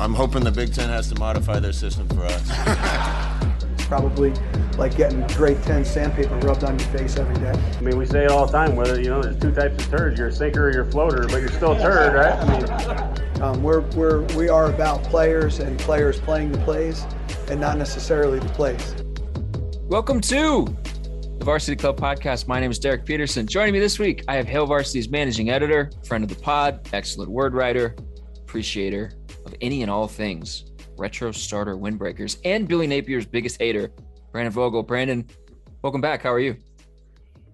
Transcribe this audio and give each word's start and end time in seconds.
I'm 0.00 0.14
hoping 0.14 0.44
the 0.44 0.52
Big 0.52 0.72
Ten 0.72 0.88
has 0.90 1.08
to 1.08 1.18
modify 1.18 1.58
their 1.58 1.72
system 1.72 2.08
for 2.10 2.22
us. 2.22 2.48
it's 3.74 3.84
Probably 3.88 4.32
like 4.76 4.96
getting 4.96 5.26
grade 5.26 5.60
10 5.64 5.84
sandpaper 5.84 6.36
rubbed 6.36 6.62
on 6.62 6.78
your 6.78 6.88
face 6.90 7.16
every 7.16 7.34
day. 7.34 7.50
I 7.50 7.80
mean, 7.80 7.98
we 7.98 8.06
say 8.06 8.24
it 8.24 8.30
all 8.30 8.46
the 8.46 8.52
time, 8.52 8.76
whether, 8.76 9.00
you 9.00 9.08
know, 9.08 9.20
there's 9.20 9.40
two 9.40 9.50
types 9.50 9.84
of 9.84 9.90
turds. 9.90 10.16
You're 10.16 10.28
a 10.28 10.32
sinker 10.32 10.68
or 10.68 10.72
you're 10.72 10.84
a 10.86 10.90
floater, 10.92 11.26
but 11.26 11.38
you're 11.38 11.48
still 11.48 11.72
a 11.72 11.80
turd, 11.80 12.14
right? 12.14 12.32
I 12.32 12.58
mean, 12.60 13.42
Um, 13.42 13.60
we're, 13.60 13.80
we're, 13.96 14.22
we 14.36 14.48
are 14.48 14.66
about 14.70 15.02
players 15.02 15.58
and 15.58 15.76
players 15.80 16.20
playing 16.20 16.52
the 16.52 16.58
plays 16.58 17.04
and 17.50 17.60
not 17.60 17.76
necessarily 17.76 18.38
the 18.38 18.48
plays. 18.50 18.94
Welcome 19.88 20.20
to 20.20 20.76
the 21.38 21.44
Varsity 21.44 21.74
Club 21.74 21.98
podcast. 21.98 22.46
My 22.46 22.60
name 22.60 22.70
is 22.70 22.78
Derek 22.78 23.04
Peterson. 23.04 23.48
Joining 23.48 23.72
me 23.72 23.80
this 23.80 23.98
week, 23.98 24.22
I 24.28 24.36
have 24.36 24.46
Hail 24.46 24.66
Varsity's 24.66 25.08
managing 25.08 25.50
editor, 25.50 25.90
friend 26.06 26.22
of 26.22 26.30
the 26.30 26.40
pod, 26.40 26.88
excellent 26.92 27.32
word 27.32 27.52
writer, 27.54 27.96
appreciator 28.36 29.17
of 29.48 29.54
any 29.60 29.82
and 29.82 29.90
all 29.90 30.06
things 30.06 30.64
retro 30.96 31.32
starter 31.32 31.76
windbreakers, 31.76 32.38
and 32.44 32.68
Billy 32.68 32.86
Napier's 32.86 33.26
biggest 33.26 33.60
hater, 33.60 33.92
Brandon 34.32 34.52
Vogel. 34.52 34.82
Brandon, 34.82 35.26
welcome 35.82 36.00
back. 36.00 36.22
How 36.22 36.32
are 36.32 36.40
you? 36.40 36.56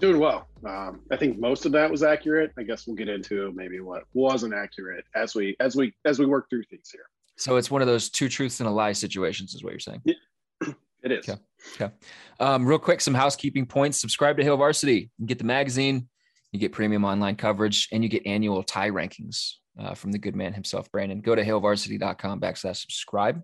Doing 0.01 0.19
well. 0.19 0.49
Um, 0.67 1.01
I 1.11 1.17
think 1.17 1.39
most 1.39 1.67
of 1.67 1.73
that 1.73 1.91
was 1.91 2.03
accurate. 2.03 2.53
I 2.59 2.63
guess 2.63 2.87
we'll 2.87 2.97
get 2.97 3.09
into 3.09 3.53
maybe 3.55 3.81
what 3.81 4.05
wasn't 4.13 4.55
accurate 4.55 5.05
as 5.15 5.35
we 5.35 5.57
as 5.61 5.77
we 5.77 5.95
as 6.05 6.19
we 6.19 6.27
work 6.27 6.51
through 6.51 6.65
things 6.65 6.91
here. 6.91 7.05
So 7.37 7.57
it's 7.57 7.71
one 7.71 7.83
of 7.83 7.89
those 7.89 8.11
two 8.11 8.29
truths 8.29 8.61
and 8.61 8.69
a 8.69 8.73
lie 8.73 8.93
situations, 8.93 9.55
is 9.55 9.63
what 9.63 9.73
you're 9.73 9.81
saying. 9.81 10.03
It 11.03 11.13
is. 11.13 11.29
Okay. 11.29 11.39
Okay. 11.75 11.93
Um, 12.41 12.65
real 12.65 12.79
quick, 12.79 13.03
some 13.03 13.13
housekeeping 13.13 13.67
points. 13.67 14.01
Subscribe 14.01 14.39
to 14.39 14.43
Hail 14.43 14.57
Varsity. 14.57 15.11
You 15.19 15.27
get 15.27 15.37
the 15.37 15.45
magazine, 15.45 16.09
you 16.51 16.59
get 16.59 16.73
premium 16.73 17.05
online 17.05 17.37
coverage, 17.37 17.89
and 17.93 18.03
you 18.03 18.09
get 18.09 18.27
annual 18.27 18.63
tie 18.63 18.89
rankings 18.89 19.57
uh, 19.79 19.95
from 19.95 20.13
the 20.13 20.19
good 20.19 20.37
man 20.37 20.53
himself, 20.53 20.91
Brandon. 20.91 21.21
Go 21.21 21.35
to 21.35 21.45
hailvarsity.com 21.45 22.41
backslash 22.41 22.77
subscribe. 22.77 23.43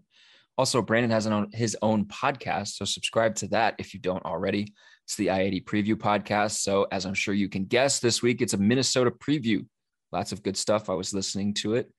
Also, 0.58 0.82
Brandon 0.82 1.10
has 1.10 1.26
own, 1.26 1.50
his 1.52 1.76
own 1.80 2.04
podcast, 2.04 2.74
so 2.74 2.84
subscribe 2.84 3.34
to 3.36 3.48
that 3.48 3.76
if 3.78 3.94
you 3.94 4.00
don't 4.00 4.24
already. 4.24 4.74
It's 5.04 5.16
the 5.16 5.30
I-80 5.30 5.64
Preview 5.64 5.94
Podcast. 5.94 6.58
So, 6.58 6.86
as 6.92 7.06
I'm 7.06 7.14
sure 7.14 7.34
you 7.34 7.48
can 7.48 7.64
guess, 7.64 7.98
this 7.98 8.22
week 8.22 8.42
it's 8.42 8.52
a 8.52 8.58
Minnesota 8.58 9.10
preview. 9.10 9.66
Lots 10.12 10.32
of 10.32 10.42
good 10.42 10.56
stuff. 10.56 10.90
I 10.90 10.94
was 10.94 11.14
listening 11.14 11.54
to 11.54 11.74
it 11.74 11.90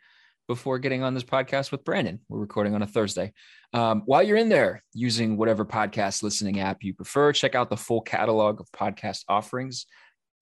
before 0.47 0.79
getting 0.79 1.02
on 1.02 1.13
this 1.13 1.23
podcast 1.23 1.71
with 1.71 1.83
Brandon. 1.83 2.19
We're 2.29 2.39
recording 2.39 2.75
on 2.75 2.81
a 2.81 2.87
Thursday. 2.87 3.33
Um, 3.73 4.03
while 4.05 4.21
you're 4.21 4.37
in 4.37 4.49
there 4.49 4.83
using 4.93 5.37
whatever 5.37 5.65
podcast 5.65 6.23
listening 6.23 6.59
app 6.59 6.83
you 6.83 6.93
prefer, 6.93 7.31
check 7.31 7.55
out 7.55 7.69
the 7.69 7.77
full 7.77 8.02
catalog 8.02 8.59
of 8.59 8.71
podcast 8.71 9.23
offerings. 9.27 9.85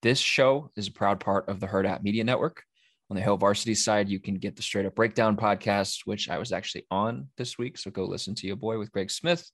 This 0.02 0.18
show 0.18 0.70
is 0.76 0.88
a 0.88 0.92
proud 0.92 1.20
part 1.20 1.48
of 1.48 1.60
the 1.60 1.68
Hurrdat 1.68 2.02
Media 2.02 2.24
Network. 2.24 2.64
On 3.10 3.16
the 3.16 3.22
Hail 3.22 3.36
Varsity 3.36 3.74
side, 3.74 4.08
you 4.08 4.20
can 4.20 4.36
get 4.36 4.54
the 4.54 4.62
Straight 4.62 4.86
Up 4.86 4.94
Breakdown 4.94 5.36
podcast, 5.36 6.02
which 6.04 6.30
I 6.30 6.38
was 6.38 6.52
actually 6.52 6.86
on 6.92 7.26
this 7.36 7.58
week. 7.58 7.76
So 7.76 7.90
go 7.90 8.04
listen 8.04 8.36
to 8.36 8.46
your 8.46 8.54
boy 8.54 8.78
with 8.78 8.92
Greg 8.92 9.10
Smith, 9.10 9.50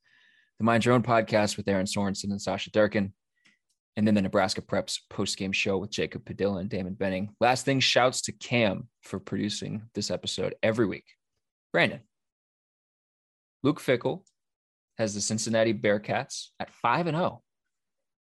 the 0.59 0.65
Mind 0.65 0.85
Your 0.85 0.95
Own 0.95 1.03
podcast 1.03 1.57
with 1.57 1.67
Aaron 1.67 1.87
Sorensen 1.87 2.25
and 2.25 2.41
Sasha 2.41 2.71
Durkin, 2.71 3.15
and 3.97 4.07
then 4.07 4.15
the 4.15 4.21
Nebraska 4.21 4.61
Preps 4.61 4.99
post 5.09 5.39
game 5.39 5.53
show 5.53 5.79
with 5.79 5.91
Jacob 5.91 6.27
Padilla 6.27 6.59
and 6.59 6.69
Damon 6.69 6.93
Benning. 6.93 7.35
Last 7.41 7.65
thing, 7.65 7.81
shouts 7.81 8.21
to 8.23 8.33
Cam 8.33 8.89
for 9.03 9.19
producing 9.19 9.89
this 9.95 10.11
episode 10.11 10.55
every 10.63 10.85
week. 10.85 11.07
Brandon, 11.73 12.01
Luke 13.63 13.81
Fickell 13.81 14.23
has 14.99 15.15
the 15.15 15.23
Cincinnati 15.23 15.73
Bearcats 15.73 16.49
at 16.61 16.71
5 16.71 17.07
and 17.07 17.17
0. 17.17 17.43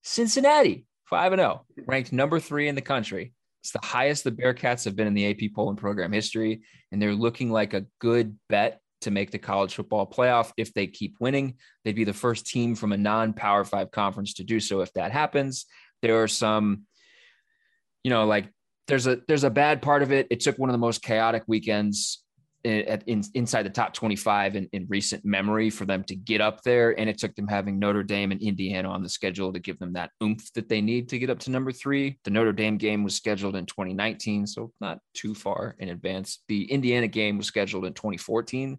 Cincinnati, 0.04 0.86
5 1.06 1.34
and 1.34 1.40
0, 1.40 1.66
ranked 1.88 2.14
number 2.14 2.40
3 2.40 2.68
in 2.68 2.76
the 2.76 2.82
country. 2.82 3.34
It's 3.68 3.74
the 3.74 3.86
highest 3.86 4.24
the 4.24 4.32
Bearcats 4.32 4.86
have 4.86 4.96
been 4.96 5.08
in 5.08 5.14
the 5.14 5.30
AP 5.30 5.52
poll 5.54 5.66
polling 5.66 5.76
program 5.76 6.14
history 6.14 6.62
and 6.94 7.02
they're 7.02 7.14
looking 7.14 7.52
like 7.52 7.74
a 7.74 7.86
good 8.00 8.40
bet 8.48 8.80
to 9.02 9.12
make 9.12 9.30
the 9.30 9.38
college 9.38 9.76
football 9.76 10.10
playoff 10.10 10.54
if 10.56 10.74
they 10.74 10.88
keep 10.88 11.18
winning. 11.20 11.56
They'd 11.84 11.94
be 11.94 12.06
the 12.06 12.14
first 12.14 12.46
team 12.46 12.76
from 12.76 12.94
a 12.94 12.98
non-power 12.98 13.66
5 13.66 13.92
conference 13.92 14.36
to 14.36 14.46
do 14.46 14.62
so 14.62 14.80
if 14.80 14.94
that 14.94 15.12
happens. 15.12 15.66
There 16.02 16.24
are 16.24 16.30
some 16.30 16.84
you 18.06 18.10
know 18.10 18.26
like 18.26 18.48
there's 18.88 19.06
a 19.06 19.20
there's 19.28 19.44
a 19.44 19.50
bad 19.50 19.82
part 19.82 20.02
of 20.02 20.14
it. 20.14 20.28
It 20.32 20.40
took 20.40 20.58
one 20.58 20.70
of 20.70 20.74
the 20.74 20.78
most 20.78 21.02
chaotic 21.02 21.44
weekends 21.46 22.24
in, 22.64 23.02
in, 23.08 23.24
inside 23.34 23.64
the 23.64 23.70
top 23.70 23.94
25 23.94 24.56
in, 24.56 24.70
in 24.74 24.86
recent 24.90 25.24
memory 25.24 25.70
for 25.70 25.86
them 25.86 26.04
to 26.06 26.16
get 26.16 26.42
up 26.42 26.62
there. 26.64 26.98
And 27.00 27.10
it 27.10 27.18
took 27.18 27.36
them 27.36 27.48
having 27.48 27.80
Notre 27.80 28.04
Dame 28.04 28.32
and 28.32 28.42
Indiana 28.42 28.90
on 28.90 29.04
the 29.04 29.10
schedule 29.10 29.54
to 29.54 29.60
give 29.60 29.80
them 29.80 29.94
that 29.94 30.12
oomph 30.24 30.52
that 30.54 30.70
they 30.70 30.82
need 30.82 31.10
to 31.10 31.20
get 31.20 31.30
up 31.30 31.40
to 31.40 31.52
number 31.52 31.72
three. 31.72 32.20
The 32.24 32.32
Notre 32.32 32.54
Dame 32.54 32.78
game 32.78 33.04
was 33.04 33.16
scheduled 33.16 33.56
in 33.56 33.66
2019, 33.66 34.48
so 34.48 34.72
not 34.82 35.00
too 35.14 35.34
far 35.34 35.76
in 35.80 35.90
advance. 35.90 36.44
The 36.48 36.70
Indiana 36.72 37.08
game 37.08 37.38
was 37.38 37.48
scheduled 37.48 37.86
in 37.86 37.94
2014. 37.94 38.78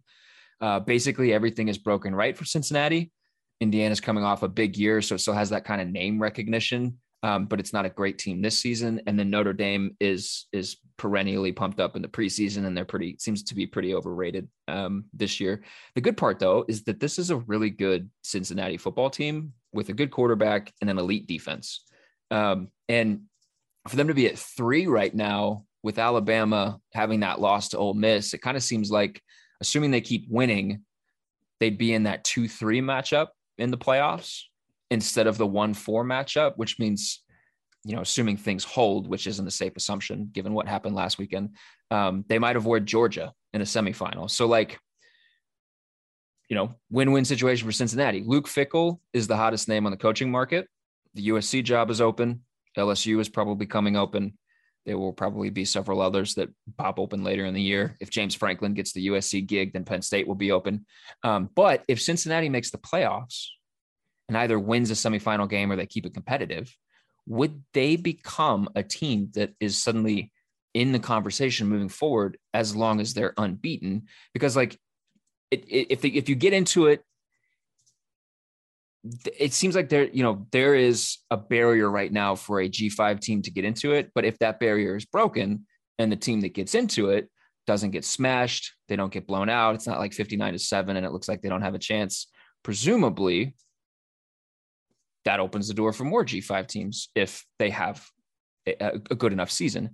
Uh, 0.60 0.80
basically, 0.80 1.32
everything 1.32 1.68
is 1.68 1.78
broken 1.78 2.14
right 2.14 2.36
for 2.36 2.44
Cincinnati. 2.44 3.12
Indiana's 3.60 4.00
coming 4.00 4.24
off 4.24 4.42
a 4.42 4.48
big 4.48 4.76
year, 4.76 5.02
so 5.02 5.14
it 5.14 5.18
still 5.18 5.34
has 5.34 5.50
that 5.50 5.64
kind 5.64 5.80
of 5.80 5.88
name 5.88 6.20
recognition 6.20 6.98
um, 7.22 7.46
but 7.46 7.60
it's 7.60 7.72
not 7.72 7.86
a 7.86 7.90
great 7.90 8.18
team 8.18 8.40
this 8.40 8.60
season. 8.60 9.00
And 9.06 9.18
then 9.18 9.30
Notre 9.30 9.52
Dame 9.52 9.96
is 10.00 10.46
is 10.52 10.76
perennially 10.98 11.53
pumped 11.53 11.81
up 11.81 11.97
in 11.97 12.03
the 12.03 12.09
preseason, 12.09 12.66
and 12.66 12.76
they're 12.76 12.84
pretty 12.84 13.16
seems 13.19 13.42
to 13.44 13.54
be 13.54 13.66
pretty 13.66 13.94
overrated 13.94 14.48
um, 14.66 15.04
this 15.14 15.41
year. 15.41 15.62
The 15.94 16.00
good 16.03 16.16
part 16.16 16.38
though 16.38 16.64
is 16.69 16.84
that 16.84 17.00
this 17.00 17.19
is 17.19 17.31
a 17.31 17.36
really 17.36 17.70
good 17.70 18.10
Cincinnati 18.22 18.76
football 18.76 19.08
team 19.08 19.53
with 19.72 19.88
a 19.88 19.94
good 19.94 20.10
quarterback 20.10 20.72
and 20.81 20.91
an 20.91 20.98
elite 20.98 21.26
defense. 21.26 21.84
Um, 22.31 22.69
and 22.88 23.22
for 23.88 23.97
them 23.97 24.08
to 24.08 24.14
be 24.14 24.26
at 24.26 24.38
three 24.38 24.87
right 24.87 25.14
now 25.14 25.64
with 25.82 25.98
Alabama 25.98 26.81
having 26.92 27.20
that 27.20 27.41
loss 27.41 27.69
to 27.69 27.78
Ole 27.78 27.94
Miss, 27.94 28.34
it 28.34 28.42
kind 28.42 28.56
of 28.56 28.62
seems 28.62 28.91
like, 28.91 29.22
assuming 29.60 29.91
they 29.91 30.00
keep 30.00 30.26
winning, 30.28 30.82
they'd 31.60 31.78
be 31.78 31.94
in 31.94 32.03
that 32.03 32.25
two 32.25 32.48
three 32.48 32.81
matchup 32.81 33.28
in 33.56 33.70
the 33.70 33.78
playoffs 33.78 34.42
instead 34.91 35.26
of 35.26 35.38
the 35.38 35.47
one 35.47 35.75
four 35.75 36.04
matchup, 36.04 36.54
which 36.56 36.78
means, 36.78 37.22
you 37.88 37.97
know, 37.97 38.03
assuming 38.03 38.37
things 38.37 38.65
hold, 38.65 39.09
which 39.09 39.26
isn't 39.26 39.47
a 39.47 39.50
safe 39.50 39.75
assumption 39.75 40.28
given 40.31 40.53
what 40.53 40.69
happened 40.69 40.94
last 40.94 41.16
weekend, 41.16 41.56
um, 41.91 42.22
they 42.28 42.38
might 42.38 42.54
avoid 42.54 42.84
Georgia 42.84 43.32
in 43.54 43.62
a 43.62 43.65
semifinal. 43.65 44.31
So, 44.31 44.47
like, 44.47 44.78
you 46.50 46.54
know, 46.54 46.75
win 46.91 47.12
win 47.12 47.25
situation 47.25 47.66
for 47.66 47.72
Cincinnati. 47.72 48.22
Luke 48.26 48.47
Fickell 48.47 49.00
is 49.15 49.26
the 49.26 49.38
hottest 49.38 49.69
name 49.69 49.87
on 49.87 49.91
the 49.91 49.97
coaching 49.97 50.31
market. 50.31 50.69
The 51.15 51.28
USC 51.28 51.65
job 51.65 51.88
is 51.88 52.03
open. 52.03 52.43
LSU 52.76 53.21
is 53.21 53.31
probably 53.31 53.65
coming 53.65 53.97
open. 53.97 54.37
There 54.84 54.99
will 54.99 55.15
probably 55.15 55.49
be 55.49 55.65
several 55.65 56.03
others 56.03 56.34
that 56.34 56.50
pop 56.76 56.99
open 56.99 57.25
later 57.25 57.47
in 57.47 57.55
the 57.55 57.62
year. 57.62 57.97
If 58.00 58.10
James 58.10 58.34
Franklin 58.34 58.75
gets 58.75 58.93
the 58.93 59.06
USC 59.09 59.47
gig, 59.47 59.72
then 59.72 59.84
Penn 59.84 60.03
State 60.03 60.28
will 60.28 60.34
be 60.34 60.53
open. 60.53 60.84
Um, 61.22 61.49
but 61.55 61.84
if 61.88 62.03
Cincinnati 62.03 62.50
makes 62.50 62.70
the 62.70 62.78
playoffs, 62.78 63.47
and 64.28 64.37
either 64.37 64.59
wins 64.59 64.91
a 64.91 64.94
semifinal 64.94 65.49
game 65.49 65.72
or 65.72 65.76
they 65.76 65.87
keep 65.87 66.06
it 66.06 66.15
competitive, 66.15 66.75
would 67.28 67.62
they 67.74 67.96
become 67.96 68.68
a 68.74 68.82
team 68.82 69.30
that 69.34 69.52
is 69.60 69.80
suddenly 69.80 70.32
in 70.74 70.92
the 70.92 70.98
conversation 70.98 71.68
moving 71.68 71.88
forward 71.90 72.38
as 72.54 72.74
long 72.74 73.00
as 73.00 73.14
they're 73.14 73.34
unbeaten? 73.36 74.06
Because 74.32 74.56
like 74.56 74.78
it, 75.50 75.64
it, 75.68 75.86
if 75.90 76.00
they, 76.00 76.08
if 76.08 76.28
you 76.28 76.34
get 76.34 76.54
into 76.54 76.86
it, 76.86 77.02
it 79.38 79.52
seems 79.52 79.76
like 79.76 79.88
there 79.88 80.08
you 80.08 80.22
know 80.22 80.46
there 80.50 80.75
is 80.75 81.19
a 81.30 81.36
barrier 81.36 81.88
right 81.88 82.12
now 82.12 82.34
for 82.34 82.60
a 82.60 82.69
G5 82.69 83.20
team 83.20 83.42
to 83.42 83.50
get 83.50 83.64
into 83.64 83.92
it, 83.92 84.10
but 84.14 84.24
if 84.24 84.38
that 84.38 84.58
barrier 84.58 84.96
is 84.96 85.04
broken 85.04 85.66
and 85.98 86.10
the 86.10 86.16
team 86.16 86.40
that 86.40 86.54
gets 86.54 86.74
into 86.74 87.10
it 87.10 87.31
doesn't 87.66 87.90
get 87.90 88.04
smashed, 88.04 88.74
they 88.88 88.96
don't 88.96 89.12
get 89.12 89.26
blown 89.26 89.50
out. 89.50 89.74
It's 89.74 89.86
not 89.86 89.98
like 89.98 90.14
59 90.14 90.54
to 90.54 90.58
7 90.58 90.96
and 90.96 91.04
it 91.04 91.12
looks 91.12 91.28
like 91.28 91.42
they 91.42 91.50
don't 91.50 91.62
have 91.62 91.74
a 91.74 91.78
chance. 91.78 92.28
Presumably, 92.64 93.54
that 95.25 95.41
opens 95.41 95.69
the 95.69 95.75
door 95.75 95.93
for 95.93 96.05
more 96.05 96.25
G5 96.25 96.67
teams 96.67 97.09
if 97.15 97.44
they 97.59 97.70
have 97.70 98.06
a, 98.67 99.00
a 99.11 99.15
good 99.15 99.32
enough 99.32 99.50
season. 99.50 99.91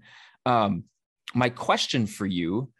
Um, 0.46 0.84
my 1.34 1.48
question 1.48 2.06
for 2.06 2.26
you 2.26 2.70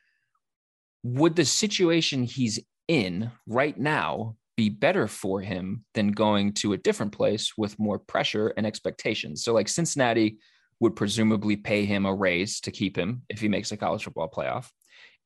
would 1.02 1.36
the 1.36 1.44
situation 1.44 2.24
he's 2.24 2.58
in 2.88 3.30
right 3.46 3.78
now 3.78 4.36
be 4.56 4.68
better 4.68 5.06
for 5.06 5.40
him 5.40 5.84
than 5.94 6.12
going 6.12 6.52
to 6.52 6.72
a 6.72 6.78
different 6.78 7.12
place 7.12 7.52
with 7.58 7.78
more 7.78 7.98
pressure 7.98 8.54
and 8.56 8.66
expectations? 8.66 9.44
So, 9.44 9.52
like 9.52 9.68
Cincinnati 9.68 10.38
would 10.80 10.96
presumably 10.96 11.56
pay 11.56 11.84
him 11.84 12.06
a 12.06 12.14
raise 12.14 12.60
to 12.60 12.70
keep 12.70 12.96
him 12.96 13.22
if 13.28 13.40
he 13.40 13.48
makes 13.48 13.70
a 13.72 13.76
college 13.76 14.04
football 14.04 14.30
playoff. 14.30 14.68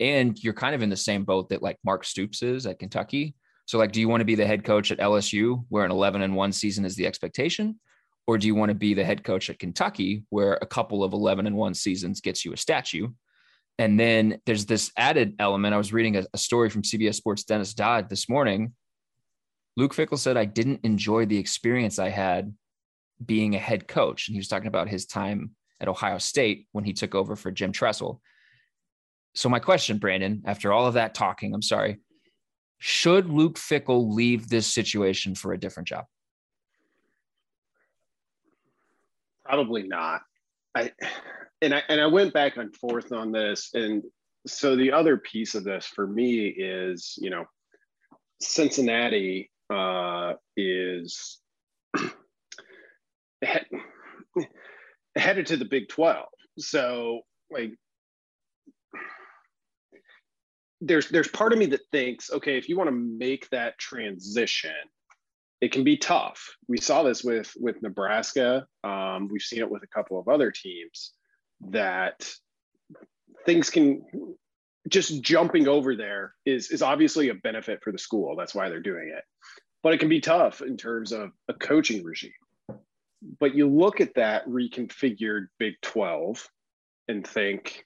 And 0.01 0.39
you're 0.43 0.55
kind 0.55 0.75
of 0.75 0.83
in 0.83 0.91
the 0.91 0.97
same 0.97 1.25
boat 1.25 1.49
that 1.49 1.63
like 1.63 1.79
Mark 1.85 2.05
Stoops 2.05 2.43
is 2.43 2.67
at 2.67 2.79
Kentucky. 2.79 3.35
So, 3.69 3.77
like, 3.77 3.93
do 3.93 4.01
you 4.01 4.09
want 4.09 4.23
to 4.23 4.25
be 4.25 4.35
the 4.35 4.47
head 4.47 4.65
coach 4.65 4.91
at 4.91 4.99
LSU, 4.99 5.63
where 5.69 5.85
an 5.85 5.91
11 5.91 6.23
and 6.23 6.35
one 6.35 6.53
season 6.53 6.87
is 6.87 6.97
the 6.97 7.07
expectation? 7.07 7.79
Or 8.27 8.39
do 8.39 8.47
you 8.47 8.55
want 8.55 8.71
to 8.71 8.75
be 8.75 8.95
the 8.95 9.05
head 9.05 9.23
coach 9.23 9.51
at 9.51 9.59
Kentucky, 9.59 10.25
where 10.31 10.55
a 10.63 10.67
couple 10.67 11.05
of 11.05 11.13
11 11.13 11.47
and 11.47 11.55
one 11.55 11.75
seasons 11.75 12.23
gets 12.23 12.47
you 12.47 12.55
a 12.55 12.57
statue? 12.57 13.09
And 13.79 14.01
then 14.01 14.41
there's 14.47 14.65
this 14.65 14.91
added 14.97 15.35
element. 15.39 15.75
I 15.75 15.77
was 15.77 15.93
reading 15.93 16.17
a, 16.17 16.25
a 16.33 16.39
story 16.39 16.71
from 16.71 16.81
CBS 16.81 17.17
Sports 17.17 17.45
Dennis 17.45 17.75
Dodd 17.75 18.09
this 18.09 18.27
morning. 18.27 18.73
Luke 19.77 19.95
Fickell 19.95 20.19
said, 20.19 20.39
I 20.39 20.47
didn't 20.47 20.81
enjoy 20.83 21.27
the 21.27 21.37
experience 21.37 21.99
I 21.99 22.09
had 22.09 22.55
being 23.23 23.55
a 23.55 23.59
head 23.59 23.87
coach. 23.87 24.29
And 24.29 24.35
he 24.35 24.41
was 24.41 24.49
talking 24.49 24.69
about 24.69 24.89
his 24.89 25.05
time 25.05 25.51
at 25.79 25.89
Ohio 25.89 26.17
State 26.17 26.69
when 26.73 26.85
he 26.85 26.95
took 26.95 27.15
over 27.15 27.37
for 27.37 27.51
Jim 27.51 27.73
Tressel. 27.73 28.23
So, 29.35 29.51
my 29.51 29.59
question, 29.59 29.99
Brandon, 29.99 30.41
after 30.47 30.73
all 30.73 30.87
of 30.87 30.95
that 30.95 31.15
talking, 31.15 31.53
I'm 31.53 31.61
sorry, 31.61 31.99
should 32.79 33.29
Luke 33.29 33.57
Fickell 33.57 34.15
leave 34.15 34.49
this 34.49 34.67
situation 34.67 35.35
for 35.35 35.53
a 35.53 35.59
different 35.59 35.89
job? 35.89 36.05
Probably 39.45 39.83
not. 39.83 40.23
I 40.75 40.93
and 41.63 41.75
I 41.75 41.83
and 41.89 42.01
I 42.01 42.07
went 42.07 42.33
back 42.33 42.57
and 42.57 42.75
forth 42.77 43.13
on 43.13 43.33
this, 43.33 43.71
and 43.75 44.03
so 44.47 44.77
the 44.77 44.93
other 44.93 45.17
piece 45.17 45.55
of 45.55 45.65
this 45.65 45.87
for 45.87 46.07
me 46.07 46.47
is, 46.47 47.19
you 47.21 47.31
know, 47.31 47.45
Cincinnati 48.41 49.51
uh, 49.71 50.35
is 50.57 51.41
headed 55.17 55.47
to 55.47 55.57
the 55.57 55.65
Big 55.65 55.89
12. 55.89 56.27
So 56.59 57.23
like 57.51 57.73
there's 60.81 61.09
there's 61.09 61.29
part 61.29 61.53
of 61.53 61.59
me 61.59 61.67
that 61.67 61.81
thinks, 61.91 62.31
okay, 62.31 62.57
if 62.57 62.69
you 62.69 62.77
want 62.77 62.89
to 62.89 62.95
make 62.95 63.49
that 63.51 63.79
transition, 63.79 64.71
it 65.61 65.73
can 65.73 65.85
be 65.85 65.97
tough. 65.97 66.57
We 66.69 66.79
saw 66.79 67.03
this 67.03 67.25
with 67.25 67.53
with 67.59 67.83
Nebraska. 67.83 68.67
Um, 68.85 69.29
we've 69.31 69.43
seen 69.43 69.61
it 69.61 69.71
with 69.71 69.83
a 69.83 69.89
couple 69.89 70.19
of 70.19 70.29
other 70.29 70.51
teams 70.51 71.13
that 71.71 72.31
things 73.45 73.71
can 73.71 74.03
just 74.89 75.23
jumping 75.23 75.69
over 75.69 75.97
there 75.97 76.35
is 76.47 76.71
is 76.71 76.83
obviously 76.83 77.29
a 77.29 77.35
benefit 77.35 77.81
for 77.83 77.93
the 77.93 77.99
school. 77.99 78.37
That's 78.37 78.55
why 78.55 78.69
they're 78.69 78.81
doing 78.81 79.13
it. 79.17 79.25
But 79.83 79.95
it 79.95 79.99
can 79.99 80.09
be 80.09 80.21
tough 80.21 80.61
in 80.61 80.77
terms 80.77 81.13
of 81.13 81.31
a 81.49 81.55
coaching 81.55 82.05
regime 82.05 82.33
but 83.41 83.55
you 83.55 83.69
look 83.69 84.01
at 84.01 84.15
that 84.15 84.47
reconfigured 84.47 85.49
Big 85.59 85.75
12 85.83 86.49
and 87.09 87.27
think 87.27 87.85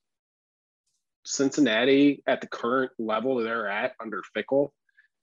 Cincinnati 1.24 2.22
at 2.26 2.40
the 2.40 2.48
current 2.48 2.92
level 2.98 3.36
they're 3.36 3.68
at 3.68 3.92
under 4.00 4.22
Fickell 4.36 4.70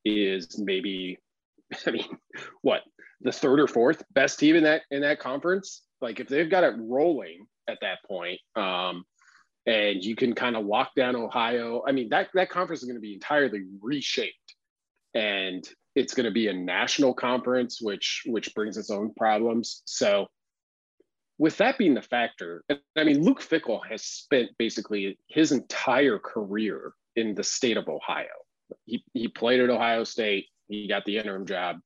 is 0.06 0.60
maybe, 0.60 1.18
I 1.86 1.92
mean, 1.92 2.18
what 2.62 2.82
the 3.22 3.32
third 3.32 3.60
or 3.60 3.68
fourth 3.68 4.04
best 4.14 4.40
team 4.40 4.56
in 4.56 4.64
that 4.64 4.84
in 4.92 5.02
that 5.02 5.20
conference. 5.20 5.84
Like 6.02 6.20
if 6.20 6.28
they've 6.28 6.50
got 6.50 6.64
it 6.64 6.76
rolling 6.78 7.46
at 7.68 7.80
that 7.82 7.98
point, 8.08 8.40
um, 8.56 9.04
and 9.66 10.04
you 10.04 10.16
can 10.16 10.34
kind 10.34 10.56
of 10.56 10.66
lock 10.66 10.92
down 10.96 11.16
Ohio. 11.16 11.84
I 11.88 11.92
mean 11.92 12.10
that 12.10 12.30
that 12.34 12.50
conference 12.50 12.82
is 12.82 12.88
going 12.88 12.96
to 12.96 13.02
be 13.02 13.14
entirely 13.14 13.64
reshaped, 13.82 14.56
and 15.14 15.68
it's 15.96 16.14
going 16.14 16.26
to 16.26 16.32
be 16.32 16.48
a 16.48 16.54
national 16.54 17.14
conference, 17.14 17.80
which 17.82 18.24
which 18.26 18.54
brings 18.56 18.78
its 18.78 18.90
own 18.90 19.14
problems. 19.16 19.82
So, 19.86 20.28
with 21.40 21.58
that 21.58 21.78
being 21.78 21.94
the 21.94 22.02
factor, 22.02 22.64
I 22.70 23.04
mean, 23.06 23.24
Luke 23.24 23.42
Fickell 23.42 23.80
has 23.90 24.04
spent 24.04 24.50
basically 24.60 25.18
his 25.30 25.54
entire 25.54 26.20
career 26.20 26.92
in 27.16 27.34
the 27.34 27.44
state 27.44 27.78
of 27.78 27.88
Ohio. 27.88 28.28
He 28.86 29.04
he 29.14 29.30
played 29.30 29.62
at 29.62 29.70
Ohio 29.70 30.04
State. 30.04 30.48
He 30.68 30.88
got 30.88 31.06
the 31.06 31.18
interim 31.18 31.48
job. 31.48 31.78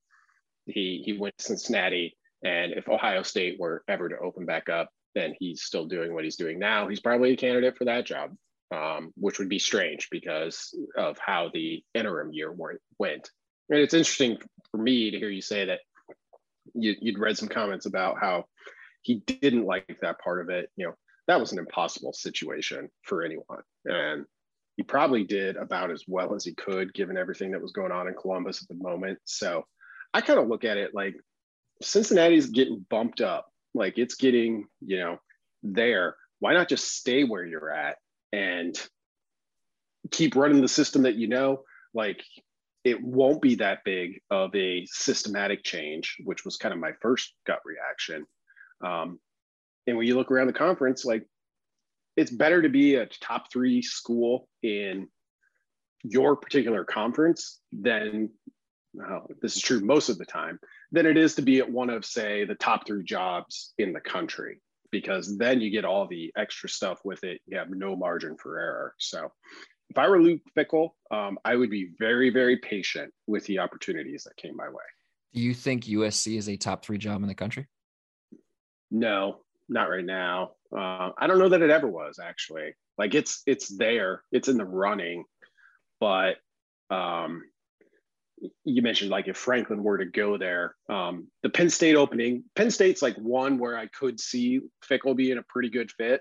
He 0.66 1.02
he 1.06 1.16
went 1.16 1.38
to 1.38 1.44
Cincinnati, 1.44 2.16
and 2.44 2.72
if 2.72 2.88
Ohio 2.88 3.22
State 3.22 3.58
were 3.58 3.84
ever 3.88 4.08
to 4.08 4.18
open 4.18 4.44
back 4.44 4.68
up, 4.68 4.90
then 5.14 5.34
he's 5.38 5.62
still 5.62 5.86
doing 5.86 6.12
what 6.12 6.24
he's 6.24 6.36
doing 6.36 6.58
now. 6.58 6.88
He's 6.88 7.00
probably 7.00 7.32
a 7.32 7.36
candidate 7.36 7.78
for 7.78 7.84
that 7.84 8.04
job, 8.04 8.34
um, 8.74 9.12
which 9.16 9.38
would 9.38 9.48
be 9.48 9.60
strange 9.60 10.08
because 10.10 10.76
of 10.98 11.16
how 11.24 11.50
the 11.54 11.82
interim 11.94 12.32
year 12.32 12.52
went. 12.98 13.30
And 13.70 13.78
it's 13.78 13.94
interesting 13.94 14.38
for 14.72 14.78
me 14.78 15.12
to 15.12 15.18
hear 15.18 15.30
you 15.30 15.40
say 15.40 15.66
that 15.66 15.78
you, 16.74 16.96
you, 17.00 17.12
would 17.12 17.22
read 17.22 17.38
some 17.38 17.48
comments 17.48 17.86
about 17.86 18.16
how 18.20 18.44
he 19.04 19.16
didn't 19.26 19.64
like 19.64 19.98
that 20.02 20.18
part 20.18 20.40
of 20.40 20.50
it. 20.50 20.70
You 20.76 20.86
know, 20.86 20.94
that 21.28 21.38
was 21.38 21.52
an 21.52 21.58
impossible 21.58 22.12
situation 22.12 22.88
for 23.02 23.22
anyone. 23.22 23.62
And 23.84 24.24
he 24.76 24.82
probably 24.82 25.24
did 25.24 25.56
about 25.56 25.90
as 25.90 26.04
well 26.08 26.34
as 26.34 26.44
he 26.44 26.54
could 26.54 26.92
given 26.94 27.16
everything 27.16 27.52
that 27.52 27.62
was 27.62 27.72
going 27.72 27.92
on 27.92 28.08
in 28.08 28.14
Columbus 28.14 28.62
at 28.62 28.68
the 28.68 28.82
moment. 28.82 29.18
So 29.24 29.64
I 30.12 30.20
kind 30.20 30.38
of 30.38 30.48
look 30.48 30.64
at 30.64 30.78
it 30.78 30.94
like 30.94 31.14
Cincinnati's 31.82 32.48
getting 32.48 32.84
bumped 32.90 33.20
up. 33.20 33.46
Like 33.74 33.98
it's 33.98 34.14
getting, 34.14 34.66
you 34.80 34.98
know, 34.98 35.18
there. 35.62 36.16
Why 36.40 36.54
not 36.54 36.68
just 36.68 36.96
stay 36.96 37.24
where 37.24 37.44
you're 37.44 37.72
at 37.72 37.96
and 38.32 38.76
keep 40.10 40.34
running 40.34 40.60
the 40.60 40.68
system 40.68 41.02
that 41.02 41.16
you 41.16 41.28
know? 41.28 41.62
Like 41.92 42.22
it 42.84 43.02
won't 43.02 43.40
be 43.40 43.56
that 43.56 43.84
big 43.84 44.20
of 44.30 44.54
a 44.54 44.86
systematic 44.86 45.64
change, 45.64 46.16
which 46.24 46.44
was 46.44 46.56
kind 46.56 46.74
of 46.74 46.80
my 46.80 46.92
first 47.00 47.32
gut 47.46 47.60
reaction. 47.64 48.26
Um, 48.84 49.18
and 49.86 49.96
when 49.96 50.06
you 50.06 50.16
look 50.16 50.30
around 50.30 50.46
the 50.46 50.52
conference, 50.52 51.04
like 51.04 51.26
it's 52.16 52.30
better 52.30 52.62
to 52.62 52.68
be 52.68 52.96
a 52.96 53.06
top 53.06 53.52
three 53.52 53.82
school 53.82 54.48
in 54.62 55.08
your 56.02 56.36
particular 56.36 56.84
conference 56.84 57.60
than 57.72 58.30
well, 58.92 59.26
this 59.42 59.56
is 59.56 59.62
true 59.62 59.80
most 59.80 60.08
of 60.08 60.18
the 60.18 60.24
time 60.24 60.60
than 60.92 61.06
it 61.06 61.16
is 61.16 61.34
to 61.34 61.42
be 61.42 61.58
at 61.58 61.70
one 61.70 61.90
of 61.90 62.04
say 62.04 62.44
the 62.44 62.54
top 62.54 62.86
three 62.86 63.02
jobs 63.02 63.72
in 63.78 63.92
the 63.92 64.00
country 64.00 64.60
because 64.92 65.36
then 65.36 65.60
you 65.60 65.70
get 65.70 65.84
all 65.84 66.06
the 66.06 66.30
extra 66.36 66.68
stuff 66.68 67.00
with 67.04 67.24
it 67.24 67.40
you 67.46 67.58
have 67.58 67.70
no 67.70 67.96
margin 67.96 68.36
for 68.36 68.60
error 68.60 68.94
so 68.98 69.32
if 69.90 69.98
I 69.98 70.08
were 70.08 70.20
Luke 70.20 70.40
Fickell, 70.56 70.90
um, 71.10 71.38
I 71.44 71.56
would 71.56 71.70
be 71.70 71.90
very, 71.98 72.30
very 72.30 72.56
patient 72.56 73.12
with 73.26 73.44
the 73.46 73.58
opportunities 73.58 74.24
that 74.24 74.36
came 74.36 74.56
my 74.56 74.68
way. 74.68 74.84
Do 75.32 75.40
you 75.40 75.54
think 75.54 75.84
USC 75.84 76.38
is 76.38 76.48
a 76.48 76.56
top 76.56 76.84
three 76.84 76.98
job 76.98 77.22
in 77.22 77.28
the 77.28 77.34
country? 77.34 77.66
No, 78.94 79.40
not 79.68 79.90
right 79.90 80.04
now. 80.04 80.52
Uh, 80.72 81.10
I 81.18 81.26
don't 81.26 81.40
know 81.40 81.48
that 81.48 81.62
it 81.62 81.70
ever 81.70 81.88
was 81.88 82.20
actually. 82.22 82.74
Like 82.96 83.16
it's 83.16 83.42
it's 83.44 83.76
there, 83.76 84.22
it's 84.30 84.46
in 84.46 84.56
the 84.56 84.64
running, 84.64 85.24
but 85.98 86.36
um, 86.90 87.42
you 88.64 88.82
mentioned 88.82 89.10
like 89.10 89.26
if 89.26 89.36
Franklin 89.36 89.82
were 89.82 89.98
to 89.98 90.04
go 90.04 90.38
there, 90.38 90.76
um, 90.88 91.26
the 91.42 91.50
Penn 91.50 91.70
State 91.70 91.96
opening, 91.96 92.44
Penn 92.54 92.70
State's 92.70 93.02
like 93.02 93.16
one 93.16 93.58
where 93.58 93.76
I 93.76 93.88
could 93.88 94.20
see 94.20 94.60
Fickell 94.88 95.16
being 95.16 95.38
a 95.38 95.42
pretty 95.42 95.70
good 95.70 95.90
fit 95.90 96.20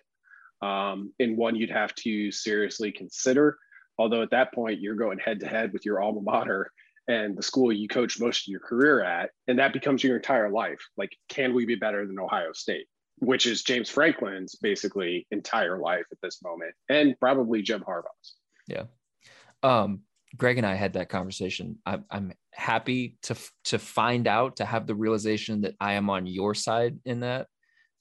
um, 0.64 1.14
and 1.20 1.38
one 1.38 1.56
you'd 1.56 1.70
have 1.70 1.94
to 1.96 2.32
seriously 2.32 2.92
consider. 2.92 3.56
Although 4.00 4.24
at 4.24 4.32
that 4.32 4.52
point, 4.52 4.82
you're 4.82 4.96
going 4.96 5.20
head 5.20 5.42
to 5.42 5.48
head 5.48 5.74
with 5.74 5.86
your 5.86 6.02
alma 6.02 6.22
mater 6.22 6.72
and 7.08 7.38
the 7.38 7.44
school 7.44 7.72
you 7.72 7.88
coached 7.88 8.22
most 8.22 8.48
of 8.48 8.52
your 8.52 8.60
career 8.60 9.04
at, 9.04 9.32
and 9.48 9.60
that 9.60 9.74
becomes 9.74 10.04
your 10.04 10.16
entire 10.16 10.50
life. 10.50 10.80
Like, 10.98 11.16
can 11.30 11.54
we 11.54 11.66
be 11.66 11.76
better 11.76 12.06
than 12.08 12.20
Ohio 12.20 12.54
State? 12.54 12.88
Which 13.20 13.46
is 13.46 13.64
James 13.64 13.90
Franklin's 13.90 14.56
basically 14.56 15.28
entire 15.32 15.78
life 15.80 16.06
at 16.12 16.18
this 16.22 16.42
moment, 16.44 16.74
and 16.90 17.18
probably 17.20 17.62
Jim 17.62 17.84
Harbaugh's. 17.88 18.36
Yeah. 18.68 18.86
Um, 19.62 20.02
Greg 20.36 20.58
and 20.58 20.66
I 20.66 20.76
had 20.76 20.94
that 20.94 21.10
conversation. 21.10 21.78
I'm, 21.86 22.06
I'm 22.10 22.34
happy 22.52 23.18
to 23.24 23.36
to 23.66 23.80
find 23.80 24.28
out 24.28 24.58
to 24.58 24.66
have 24.66 24.88
the 24.88 24.96
realization 24.96 25.62
that 25.62 25.76
I 25.80 25.94
am 25.94 26.10
on 26.10 26.26
your 26.26 26.56
side 26.56 27.00
in 27.06 27.20
that 27.22 27.48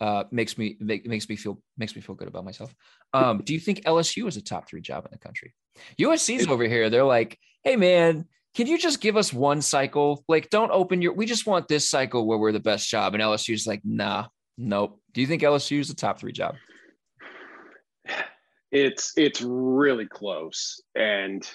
uh, 0.02 0.24
makes 0.32 0.58
me 0.58 0.76
make, 0.80 1.06
makes 1.06 1.28
me 1.28 1.36
feel 1.36 1.62
makes 1.78 1.94
me 1.94 2.02
feel 2.02 2.16
good 2.16 2.26
about 2.26 2.44
myself. 2.44 2.74
Um, 3.14 3.42
do 3.44 3.54
you 3.54 3.60
think 3.60 3.84
LSU 3.84 4.26
is 4.26 4.36
a 4.36 4.42
top 4.42 4.68
three 4.68 4.80
job 4.80 5.04
in 5.04 5.10
the 5.12 5.18
country? 5.18 5.54
USC's 5.98 6.48
over 6.48 6.64
here. 6.64 6.90
They're 6.90 7.04
like, 7.04 7.38
hey 7.62 7.76
man, 7.76 8.24
can 8.54 8.66
you 8.66 8.78
just 8.78 9.00
give 9.00 9.16
us 9.16 9.32
one 9.32 9.62
cycle? 9.62 10.24
Like, 10.28 10.50
don't 10.50 10.70
open 10.70 11.00
your. 11.00 11.14
We 11.14 11.26
just 11.26 11.46
want 11.46 11.68
this 11.68 11.88
cycle 11.88 12.26
where 12.26 12.38
we're 12.38 12.52
the 12.52 12.60
best 12.60 12.88
job. 12.88 13.14
And 13.14 13.22
LSU's 13.22 13.66
like, 13.66 13.80
nah, 13.84 14.26
nope. 14.58 15.00
Do 15.14 15.20
you 15.20 15.26
think 15.26 15.42
LSU 15.42 15.80
is 15.80 15.90
a 15.90 15.96
top 15.96 16.18
three 16.18 16.32
job? 16.32 16.56
It's 18.70 19.12
it's 19.16 19.42
really 19.42 20.06
close, 20.06 20.82
and 20.94 21.46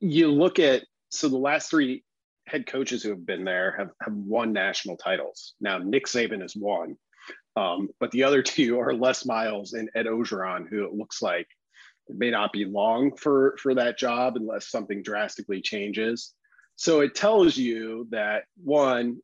you 0.00 0.32
look 0.32 0.58
at 0.58 0.82
so 1.10 1.28
the 1.28 1.36
last 1.36 1.70
three 1.70 2.02
head 2.46 2.66
coaches 2.66 3.02
who 3.02 3.10
have 3.10 3.26
been 3.26 3.44
there 3.44 3.74
have, 3.78 3.90
have 4.02 4.14
won 4.14 4.52
national 4.52 4.96
titles. 4.96 5.54
Now, 5.60 5.78
Nick 5.78 6.06
Saban 6.06 6.42
has 6.42 6.54
won, 6.56 6.96
um, 7.56 7.88
but 7.98 8.10
the 8.10 8.24
other 8.24 8.42
two 8.54 8.78
are 8.78 8.94
Les 8.94 9.24
Miles 9.24 9.72
and 9.72 9.90
Ed 9.94 10.06
Orgeron, 10.06 10.68
who 10.68 10.84
it 10.84 10.94
looks 10.94 11.22
like 11.22 11.46
it 12.08 12.16
may 12.16 12.30
not 12.30 12.52
be 12.52 12.64
long 12.64 13.16
for, 13.16 13.56
for 13.60 13.74
that 13.74 13.98
job 13.98 14.36
unless 14.36 14.68
something 14.68 15.02
drastically 15.02 15.60
changes. 15.60 16.34
So 16.76 17.00
it 17.00 17.14
tells 17.14 17.56
you 17.56 18.06
that 18.10 18.44
one, 18.62 19.18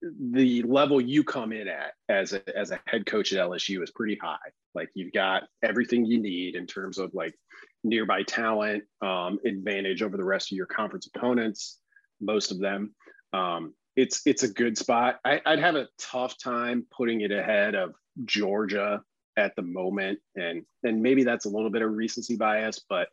the 0.00 0.62
level 0.62 1.00
you 1.00 1.24
come 1.24 1.52
in 1.52 1.66
at 1.66 1.92
as 2.08 2.32
a, 2.32 2.58
as 2.58 2.70
a 2.70 2.80
head 2.86 3.06
coach 3.06 3.32
at 3.32 3.38
LSU 3.38 3.82
is 3.82 3.90
pretty 3.90 4.18
high. 4.20 4.36
Like 4.74 4.90
you've 4.94 5.12
got 5.12 5.44
everything 5.62 6.04
you 6.04 6.20
need 6.20 6.56
in 6.56 6.66
terms 6.66 6.98
of 6.98 7.12
like 7.14 7.34
nearby 7.82 8.22
talent, 8.22 8.84
um, 9.02 9.38
advantage 9.44 10.02
over 10.02 10.16
the 10.16 10.24
rest 10.24 10.52
of 10.52 10.56
your 10.56 10.66
conference 10.66 11.08
opponents, 11.14 11.78
most 12.20 12.50
of 12.50 12.58
them. 12.58 12.94
Um, 13.32 13.74
it's 13.96 14.22
it's 14.26 14.42
a 14.42 14.52
good 14.52 14.76
spot. 14.76 15.20
I, 15.24 15.40
would 15.46 15.60
have 15.60 15.76
a 15.76 15.88
tough 15.98 16.36
time 16.38 16.86
putting 16.96 17.20
it 17.20 17.30
ahead 17.30 17.74
of 17.74 17.94
Georgia 18.24 19.02
at 19.36 19.54
the 19.56 19.62
moment, 19.62 20.18
and 20.36 20.64
and 20.82 21.02
maybe 21.02 21.24
that's 21.24 21.46
a 21.46 21.50
little 21.50 21.70
bit 21.70 21.82
of 21.82 21.92
recency 21.92 22.36
bias, 22.36 22.80
but 22.88 23.08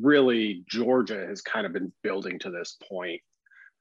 really 0.00 0.64
Georgia 0.68 1.26
has 1.26 1.42
kind 1.42 1.66
of 1.66 1.72
been 1.72 1.92
building 2.02 2.38
to 2.40 2.50
this 2.50 2.76
point 2.88 3.20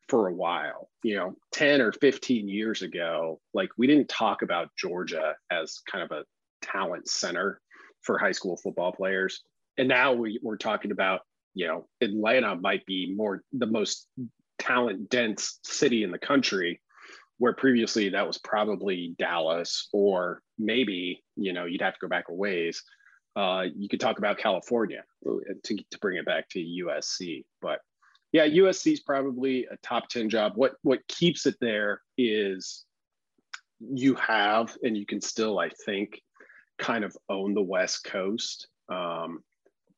for 0.07 0.27
a 0.27 0.33
while. 0.33 0.89
You 1.03 1.15
know, 1.15 1.35
10 1.53 1.81
or 1.81 1.91
15 1.93 2.49
years 2.49 2.81
ago, 2.81 3.39
like 3.53 3.69
we 3.77 3.87
didn't 3.87 4.09
talk 4.09 4.41
about 4.41 4.69
Georgia 4.77 5.35
as 5.49 5.79
kind 5.89 6.03
of 6.03 6.11
a 6.11 6.25
talent 6.61 7.07
center 7.07 7.61
for 8.01 8.17
high 8.17 8.31
school 8.31 8.57
football 8.57 8.91
players. 8.91 9.41
And 9.77 9.87
now 9.87 10.13
we, 10.13 10.39
we're 10.43 10.57
talking 10.57 10.91
about, 10.91 11.21
you 11.53 11.67
know, 11.67 11.87
Atlanta 12.01 12.55
might 12.55 12.85
be 12.85 13.13
more 13.15 13.43
the 13.53 13.67
most 13.67 14.07
talent 14.59 15.09
dense 15.09 15.59
city 15.63 16.03
in 16.03 16.11
the 16.11 16.19
country, 16.19 16.81
where 17.41 17.53
previously 17.53 18.07
that 18.07 18.27
was 18.27 18.37
probably 18.37 19.15
Dallas 19.17 19.89
or 19.91 20.43
maybe, 20.59 21.23
you 21.35 21.53
know, 21.53 21.65
you'd 21.65 21.81
have 21.81 21.95
to 21.95 21.99
go 21.99 22.07
back 22.07 22.25
a 22.29 22.33
ways. 22.33 22.83
Uh, 23.35 23.63
you 23.75 23.89
could 23.89 23.99
talk 23.99 24.19
about 24.19 24.37
California 24.37 25.03
uh, 25.27 25.37
to, 25.63 25.75
to 25.89 25.97
bring 25.97 26.19
it 26.19 26.25
back 26.27 26.47
to 26.49 26.59
USC. 26.59 27.43
But 27.59 27.79
yeah, 28.31 28.45
USC 28.45 28.93
is 28.93 28.99
probably 28.99 29.65
a 29.71 29.77
top 29.77 30.07
10 30.09 30.29
job. 30.29 30.51
What 30.53 30.73
what 30.83 30.99
keeps 31.07 31.47
it 31.47 31.55
there 31.59 32.01
is 32.15 32.85
you 33.79 34.13
have, 34.13 34.77
and 34.83 34.95
you 34.95 35.07
can 35.07 35.19
still, 35.19 35.57
I 35.57 35.69
think, 35.83 36.21
kind 36.77 37.03
of 37.03 37.17
own 37.27 37.55
the 37.55 37.63
West 37.63 38.03
Coast. 38.03 38.67
Um, 38.87 39.43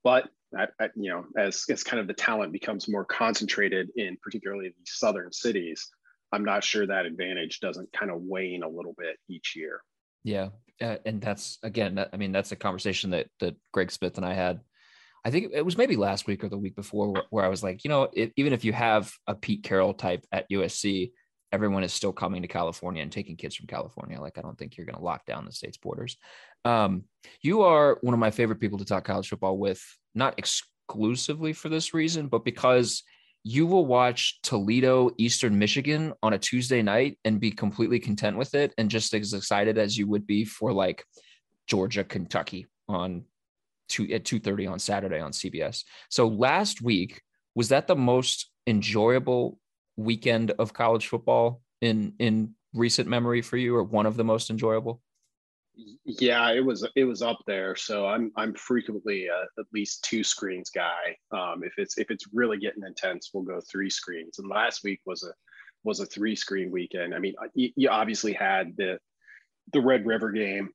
but 0.01 0.29
I, 0.57 0.67
I, 0.79 0.91
you 0.95 1.12
know, 1.12 1.25
as 1.38 1.65
as 1.69 1.83
kind 1.83 2.00
of 2.00 2.07
the 2.07 2.13
talent 2.13 2.53
becomes 2.53 2.88
more 2.88 3.03
concentrated 3.03 3.89
in 3.97 4.15
particularly 4.23 4.69
the 4.69 4.85
southern 4.85 5.33
cities, 5.33 5.89
I'm 6.33 6.43
not 6.43 6.63
sure 6.63 6.85
that 6.87 7.05
advantage 7.05 7.59
doesn't 7.59 7.93
kind 7.93 8.11
of 8.11 8.21
wane 8.21 8.63
a 8.63 8.67
little 8.67 8.95
bit 8.97 9.17
each 9.29 9.55
year. 9.55 9.81
Yeah, 10.23 10.49
uh, 10.81 10.97
and 11.05 11.21
that's 11.21 11.59
again, 11.63 11.95
that, 11.95 12.09
I 12.11 12.17
mean, 12.17 12.31
that's 12.31 12.51
a 12.51 12.57
conversation 12.57 13.11
that 13.11 13.27
that 13.39 13.55
Greg 13.71 13.91
Smith 13.91 14.17
and 14.17 14.25
I 14.25 14.33
had. 14.33 14.61
I 15.25 15.31
think 15.31 15.51
it 15.53 15.63
was 15.63 15.77
maybe 15.77 15.95
last 15.95 16.27
week 16.27 16.43
or 16.43 16.49
the 16.49 16.57
week 16.57 16.75
before 16.75 17.09
where, 17.11 17.23
where 17.29 17.45
I 17.45 17.49
was 17.49 17.63
like, 17.63 17.85
you 17.85 17.89
know, 17.89 18.09
it, 18.11 18.33
even 18.35 18.51
if 18.51 18.65
you 18.65 18.73
have 18.73 19.13
a 19.25 19.33
Pete 19.33 19.63
Carroll 19.63 19.93
type 19.93 20.25
at 20.33 20.49
USC, 20.49 21.11
everyone 21.53 21.83
is 21.83 21.93
still 21.93 22.11
coming 22.11 22.41
to 22.41 22.47
California 22.49 23.01
and 23.01 23.11
taking 23.11 23.37
kids 23.37 23.55
from 23.55 23.67
California. 23.67 24.19
Like, 24.19 24.37
I 24.37 24.41
don't 24.41 24.57
think 24.57 24.75
you're 24.75 24.85
going 24.85 24.97
to 24.97 25.03
lock 25.03 25.25
down 25.25 25.45
the 25.45 25.53
state's 25.53 25.77
borders. 25.77 26.17
Um, 26.65 27.05
you 27.41 27.61
are 27.61 27.99
one 28.01 28.13
of 28.13 28.19
my 28.19 28.31
favorite 28.31 28.59
people 28.59 28.79
to 28.79 28.85
talk 28.85 29.05
college 29.05 29.29
football 29.29 29.57
with, 29.57 29.81
not 30.13 30.37
exclusively 30.37 31.53
for 31.53 31.69
this 31.69 31.93
reason, 31.93 32.27
but 32.27 32.43
because 32.43 33.03
you 33.43 33.67
will 33.67 33.85
watch 33.85 34.41
Toledo, 34.41 35.12
Eastern 35.17 35.59
Michigan 35.59 36.13
on 36.23 36.33
a 36.33 36.39
Tuesday 36.39 36.81
night 36.81 37.17
and 37.25 37.39
be 37.39 37.51
completely 37.51 38.00
content 38.00 38.38
with 38.38 38.55
it 38.55 38.73
and 38.77 38.89
just 38.89 39.13
as 39.13 39.33
excited 39.33 39.77
as 39.77 39.97
you 39.97 40.07
would 40.07 40.25
be 40.25 40.45
for 40.45 40.71
like 40.71 41.03
Georgia, 41.67 42.03
Kentucky 42.03 42.67
on 42.88 43.25
two 43.89 44.09
at 44.13 44.23
2:30 44.23 44.67
on 44.71 44.79
Saturday 44.79 45.19
on 45.19 45.31
CBS. 45.31 45.83
So 46.09 46.27
last 46.27 46.81
week, 46.81 47.21
was 47.53 47.69
that 47.69 47.88
the 47.88 47.95
most 47.95 48.50
enjoyable 48.65 49.59
weekend 49.97 50.51
of 50.51 50.73
college 50.73 51.07
football 51.07 51.62
in 51.81 52.13
in 52.19 52.55
recent 52.73 53.09
memory 53.09 53.41
for 53.41 53.57
you 53.57 53.75
or 53.75 53.83
one 53.83 54.05
of 54.05 54.15
the 54.15 54.23
most 54.23 54.50
enjoyable? 54.50 55.01
Yeah, 56.06 56.51
it 56.51 56.63
was 56.63 56.88
it 56.96 57.06
was 57.06 57.22
up 57.22 57.39
there. 57.48 57.75
So 57.75 58.06
I'm 58.06 58.32
I'm 58.36 58.53
frequently 58.53 59.27
a, 59.27 59.42
at 59.60 59.65
least 59.74 60.03
two 60.03 60.24
screens 60.24 60.70
guy. 60.70 61.18
Um, 61.32 61.63
if 61.63 61.74
it's 61.77 61.98
if 61.98 62.12
it's 62.12 62.25
really 62.32 62.60
getting 62.60 62.84
intense, 62.86 63.32
we'll 63.34 63.44
go 63.44 63.60
three 63.72 63.89
screens. 63.89 64.38
And 64.38 64.48
last 64.48 64.84
week 64.84 65.01
was 65.06 65.24
a 65.24 65.34
was 65.84 66.00
a 66.00 66.06
three 66.06 66.36
screen 66.36 66.72
weekend. 66.72 67.13
I 67.15 67.20
mean, 67.20 67.34
you, 67.56 67.89
obviously 67.89 68.34
had 68.34 68.77
the 68.77 69.00
the 69.72 69.82
Red 69.82 70.06
River 70.06 70.32
game, 70.32 70.70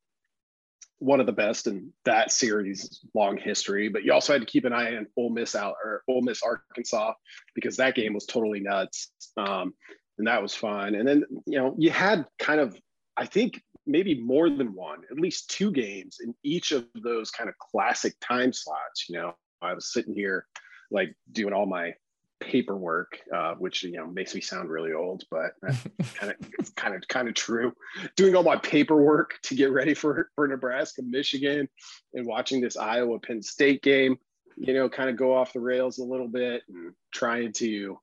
one 0.98 1.20
of 1.20 1.26
the 1.26 1.32
best 1.32 1.68
in 1.68 1.92
that 2.04 2.32
series 2.32 3.00
long 3.14 3.36
history. 3.36 3.88
But 3.88 4.02
you 4.02 4.12
also 4.12 4.32
had 4.32 4.42
to 4.42 4.46
keep 4.46 4.64
an 4.64 4.72
eye 4.72 4.96
on 4.96 5.06
Ole 5.16 5.30
Miss 5.30 5.54
out 5.54 5.76
or 5.84 6.02
Ole 6.08 6.22
Miss 6.22 6.42
Arkansas 6.42 7.12
because 7.54 7.76
that 7.76 7.94
game 7.94 8.14
was 8.14 8.26
totally 8.26 8.60
nuts, 8.60 9.12
um, 9.36 9.74
and 10.18 10.26
that 10.26 10.42
was 10.42 10.54
fun. 10.54 10.96
And 10.96 11.06
then 11.06 11.24
you 11.46 11.58
know 11.58 11.76
you 11.78 11.90
had 11.90 12.26
kind 12.40 12.60
of 12.60 12.76
I 13.16 13.26
think 13.26 13.60
maybe 13.88 14.20
more 14.20 14.50
than 14.50 14.74
one, 14.74 15.00
at 15.10 15.18
least 15.18 15.50
two 15.50 15.72
games 15.72 16.18
in 16.22 16.34
each 16.44 16.72
of 16.72 16.86
those 17.02 17.30
kind 17.30 17.48
of 17.48 17.56
classic 17.58 18.14
time 18.20 18.52
slots. 18.52 19.08
You 19.08 19.16
know, 19.16 19.32
I 19.62 19.74
was 19.74 19.92
sitting 19.92 20.14
here 20.14 20.46
like 20.90 21.14
doing 21.32 21.52
all 21.52 21.66
my 21.66 21.94
paperwork, 22.40 23.18
uh, 23.34 23.54
which 23.54 23.82
you 23.82 23.92
know 23.92 24.06
makes 24.06 24.34
me 24.34 24.40
sound 24.40 24.70
really 24.70 24.92
old, 24.92 25.24
but 25.30 25.52
kind 26.14 26.32
of 26.32 26.74
kind 26.76 26.94
of 26.94 27.08
kind 27.08 27.28
of 27.28 27.34
true. 27.34 27.72
Doing 28.16 28.36
all 28.36 28.42
my 28.42 28.56
paperwork 28.56 29.38
to 29.44 29.54
get 29.54 29.72
ready 29.72 29.94
for 29.94 30.30
for 30.34 30.46
Nebraska, 30.46 31.02
Michigan, 31.02 31.68
and 32.14 32.26
watching 32.26 32.60
this 32.60 32.76
Iowa 32.76 33.18
Penn 33.18 33.42
State 33.42 33.82
game, 33.82 34.18
you 34.56 34.74
know, 34.74 34.88
kind 34.88 35.10
of 35.10 35.16
go 35.16 35.34
off 35.34 35.52
the 35.52 35.60
rails 35.60 35.98
a 35.98 36.04
little 36.04 36.28
bit 36.28 36.62
and 36.68 36.94
trying 37.12 37.52
to 37.54 37.98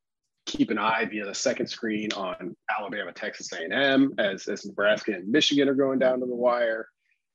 keep 0.45 0.69
an 0.71 0.77
eye 0.77 1.05
via 1.05 1.25
the 1.25 1.33
second 1.33 1.67
screen 1.67 2.11
on 2.13 2.55
Alabama, 2.77 3.11
Texas 3.11 3.51
A&M 3.53 4.13
as, 4.17 4.47
as 4.47 4.65
Nebraska 4.65 5.13
and 5.13 5.27
Michigan 5.27 5.67
are 5.67 5.75
going 5.75 5.99
down 5.99 6.19
to 6.19 6.25
the 6.25 6.35
wire. 6.35 6.87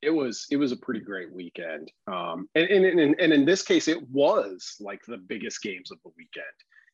It 0.03 0.11
was 0.11 0.47
it 0.51 0.57
was 0.57 0.73
a 0.73 0.79
pretty 0.79 1.01
great 1.01 1.31
weekend, 1.31 1.93
um, 2.07 2.49
and, 2.55 2.71
and, 2.71 2.87
and 2.87 3.21
and 3.21 3.33
in 3.35 3.45
this 3.45 3.63
case, 3.63 3.87
it 3.87 4.01
was 4.09 4.77
like 4.81 5.03
the 5.07 5.19
biggest 5.19 5.61
games 5.61 5.91
of 5.91 5.99
the 6.03 6.11
weekend. 6.17 6.47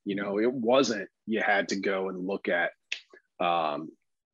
You 0.04 0.16
know, 0.16 0.40
it 0.40 0.52
wasn't 0.52 1.08
you 1.24 1.40
had 1.40 1.68
to 1.68 1.76
go 1.76 2.08
and 2.08 2.26
look 2.26 2.48
at 2.48 2.72
um, 3.38 3.90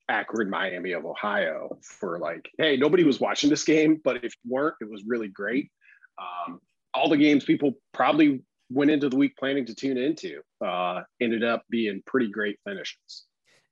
Akron, 0.08 0.48
Miami 0.48 0.92
of 0.92 1.04
Ohio 1.04 1.78
for 1.82 2.18
like, 2.18 2.50
hey, 2.56 2.78
nobody 2.78 3.04
was 3.04 3.20
watching 3.20 3.50
this 3.50 3.64
game, 3.64 4.00
but 4.02 4.24
if 4.24 4.32
you 4.42 4.50
weren't, 4.50 4.76
it 4.80 4.90
was 4.90 5.04
really 5.06 5.28
great. 5.28 5.70
Um, 6.18 6.58
all 6.94 7.08
the 7.08 7.16
games 7.16 7.44
people 7.44 7.72
probably 7.92 8.40
went 8.72 8.90
into 8.90 9.08
the 9.08 9.16
week 9.16 9.36
planning 9.36 9.66
to 9.66 9.74
tune 9.74 9.98
into 9.98 10.40
uh, 10.64 11.02
ended 11.20 11.44
up 11.44 11.64
being 11.70 12.02
pretty 12.06 12.30
great 12.30 12.58
finishes. 12.66 13.24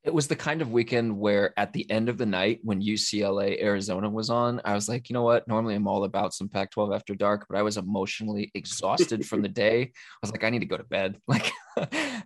It 0.03 0.15
was 0.15 0.29
the 0.29 0.37
kind 0.37 0.63
of 0.63 0.73
weekend 0.73 1.19
where 1.19 1.53
at 1.59 1.75
the 1.75 1.89
end 1.91 2.09
of 2.09 2.17
the 2.17 2.25
night 2.25 2.61
when 2.63 2.81
UCLA 2.81 3.63
Arizona 3.63 4.09
was 4.09 4.31
on, 4.31 4.59
I 4.65 4.75
was 4.75 4.89
like, 4.89 5.11
you 5.11 5.15
know 5.15 5.23
what? 5.23 5.47
Normally 5.47 5.75
I'm 5.75 5.87
all 5.87 6.05
about 6.05 6.33
some 6.33 6.49
Pac 6.49 6.71
12 6.71 6.95
after 6.95 7.15
dark, 7.15 7.45
but 7.51 7.59
I 7.59 7.63
was 7.63 7.77
emotionally 7.77 8.51
exhausted 8.55 9.27
from 9.27 9.43
the 9.43 9.49
day. 9.67 9.83
I 9.83 10.19
was 10.23 10.31
like, 10.31 10.43
I 10.43 10.49
need 10.49 10.61
to 10.61 10.67
go 10.67 10.77
to 10.77 10.85
bed. 10.85 11.19
Like, 11.29 11.53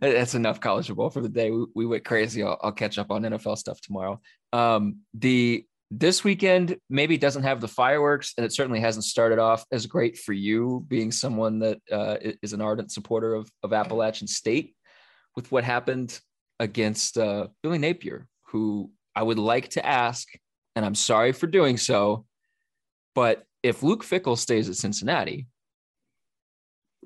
that's 0.00 0.34
enough 0.34 0.58
college 0.58 0.86
football 0.86 1.10
for 1.10 1.20
the 1.20 1.28
day. 1.28 1.50
We, 1.50 1.66
we 1.74 1.86
went 1.86 2.04
crazy. 2.04 2.42
I'll, 2.42 2.58
I'll, 2.62 2.72
catch 2.72 2.98
up 2.98 3.10
on 3.10 3.22
NFL 3.22 3.58
stuff 3.58 3.80
tomorrow. 3.80 4.20
Um, 4.52 5.00
the 5.12 5.64
this 5.90 6.24
weekend 6.24 6.76
maybe 6.88 7.16
doesn't 7.16 7.42
have 7.42 7.60
the 7.60 7.68
fireworks 7.68 8.32
and 8.36 8.44
it 8.44 8.52
certainly 8.52 8.80
hasn't 8.80 9.04
started 9.04 9.38
off 9.38 9.64
as 9.70 9.86
great 9.86 10.18
for 10.18 10.32
you 10.32 10.84
being 10.88 11.12
someone 11.12 11.58
that 11.58 11.78
uh, 11.92 12.16
is 12.42 12.52
an 12.52 12.60
ardent 12.60 12.90
supporter 12.90 13.34
of, 13.34 13.50
of 13.62 13.72
appalachian 13.72 14.26
state 14.26 14.74
with 15.36 15.50
what 15.52 15.64
happened 15.64 16.18
against 16.58 17.18
uh, 17.18 17.48
billy 17.62 17.78
napier 17.78 18.26
who 18.48 18.90
i 19.14 19.22
would 19.22 19.38
like 19.38 19.68
to 19.68 19.84
ask 19.84 20.28
and 20.74 20.84
i'm 20.84 20.94
sorry 20.94 21.32
for 21.32 21.46
doing 21.46 21.76
so 21.76 22.24
but 23.14 23.44
if 23.62 23.82
luke 23.82 24.04
fickell 24.04 24.38
stays 24.38 24.68
at 24.68 24.76
cincinnati 24.76 25.46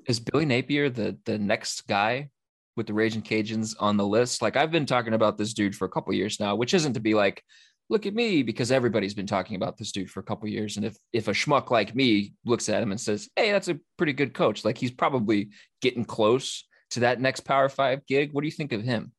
is 0.07 0.19
billy 0.19 0.45
napier 0.45 0.89
the 0.89 1.17
the 1.25 1.37
next 1.37 1.85
guy 1.87 2.29
with 2.75 2.87
the 2.87 2.93
raging 2.93 3.21
cajuns 3.21 3.75
on 3.77 3.97
the 3.97 4.07
list? 4.07 4.41
Like 4.41 4.55
i've 4.55 4.71
been 4.71 4.85
talking 4.85 5.13
about 5.13 5.37
this 5.37 5.53
dude 5.53 5.75
for 5.75 5.83
a 5.83 5.89
couple 5.89 6.13
years 6.13 6.39
now 6.39 6.55
which 6.55 6.73
isn't 6.73 6.93
to 6.93 7.01
be 7.01 7.13
like 7.13 7.43
look 7.89 8.05
at 8.05 8.13
me 8.13 8.43
because 8.43 8.71
everybody's 8.71 9.13
been 9.13 9.27
talking 9.27 9.55
about 9.55 9.77
this 9.77 9.91
dude 9.91 10.09
for 10.09 10.19
a 10.19 10.23
couple 10.23 10.47
years 10.47 10.77
and 10.77 10.85
if 10.85 10.95
if 11.11 11.27
a 11.27 11.31
schmuck 11.31 11.71
like 11.71 11.95
me 11.95 12.33
looks 12.45 12.69
at 12.69 12.81
him 12.81 12.91
and 12.91 13.01
says 13.01 13.29
hey 13.35 13.51
that's 13.51 13.67
a 13.67 13.79
pretty 13.97 14.13
good 14.13 14.33
coach 14.33 14.63
like 14.63 14.77
he's 14.77 14.91
probably 14.91 15.49
getting 15.81 16.05
close 16.05 16.65
to 16.91 17.01
that 17.01 17.21
next 17.21 17.41
power 17.41 17.69
five 17.69 18.05
gig. 18.07 18.33
What 18.33 18.41
do 18.41 18.47
you 18.47 18.51
think 18.51 18.73
of 18.73 18.83
him? 18.83 19.11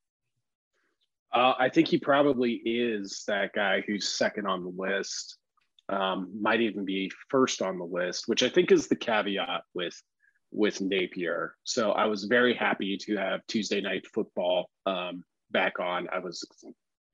Uh, 1.33 1.55
i 1.59 1.69
think 1.69 1.89
he 1.89 1.99
probably 1.99 2.55
is 2.65 3.23
that 3.29 3.53
guy 3.53 3.83
who's 3.87 4.09
second 4.09 4.47
on 4.47 4.65
the 4.65 4.73
list. 4.77 5.37
Um, 5.89 6.31
might 6.41 6.61
even 6.61 6.85
be 6.85 7.11
first 7.31 7.63
on 7.63 7.77
the 7.77 7.85
list 7.85 8.29
which 8.29 8.45
i 8.45 8.49
think 8.49 8.71
is 8.71 8.87
the 8.87 8.95
caveat 8.95 9.63
with 9.75 10.01
with 10.53 10.81
napier. 10.81 11.55
So 11.65 11.93
i 11.93 12.07
was 12.07 12.25
very 12.25 12.55
happy 12.55 12.97
to 13.03 13.17
have 13.17 13.41
tuesday 13.47 13.81
night 13.81 14.07
football 14.13 14.71
um, 14.87 15.25
back 15.51 15.81
on. 15.81 16.09
I 16.13 16.19
was 16.21 16.47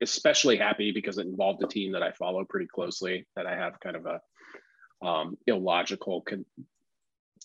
especially 0.01 0.57
happy 0.57 0.91
because 0.91 1.17
it 1.17 1.25
involved 1.25 1.63
a 1.63 1.67
team 1.67 1.93
that 1.93 2.03
I 2.03 2.11
follow 2.11 2.45
pretty 2.45 2.67
closely, 2.67 3.25
that 3.35 3.45
I 3.45 3.55
have 3.55 3.79
kind 3.79 3.95
of 3.95 4.05
a 4.05 5.05
um, 5.05 5.37
illogical 5.47 6.21
con- 6.21 6.45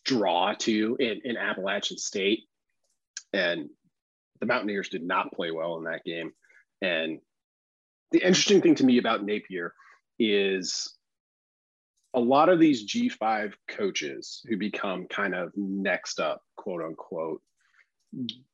draw 0.04 0.54
to 0.54 0.96
in, 0.98 1.20
in 1.24 1.36
Appalachian 1.36 1.98
State. 1.98 2.44
And 3.32 3.70
the 4.40 4.46
Mountaineers 4.46 4.88
did 4.88 5.02
not 5.02 5.32
play 5.32 5.50
well 5.50 5.78
in 5.78 5.84
that 5.84 6.04
game. 6.04 6.32
And 6.80 7.20
the 8.10 8.18
interesting 8.18 8.60
thing 8.60 8.74
to 8.76 8.84
me 8.84 8.98
about 8.98 9.24
Napier 9.24 9.72
is 10.18 10.94
a 12.14 12.20
lot 12.20 12.48
of 12.48 12.58
these 12.58 12.86
G5 12.86 13.54
coaches 13.68 14.44
who 14.48 14.56
become 14.56 15.06
kind 15.08 15.34
of 15.34 15.52
next 15.56 16.20
up, 16.20 16.42
quote 16.56 16.82
unquote, 16.82 17.40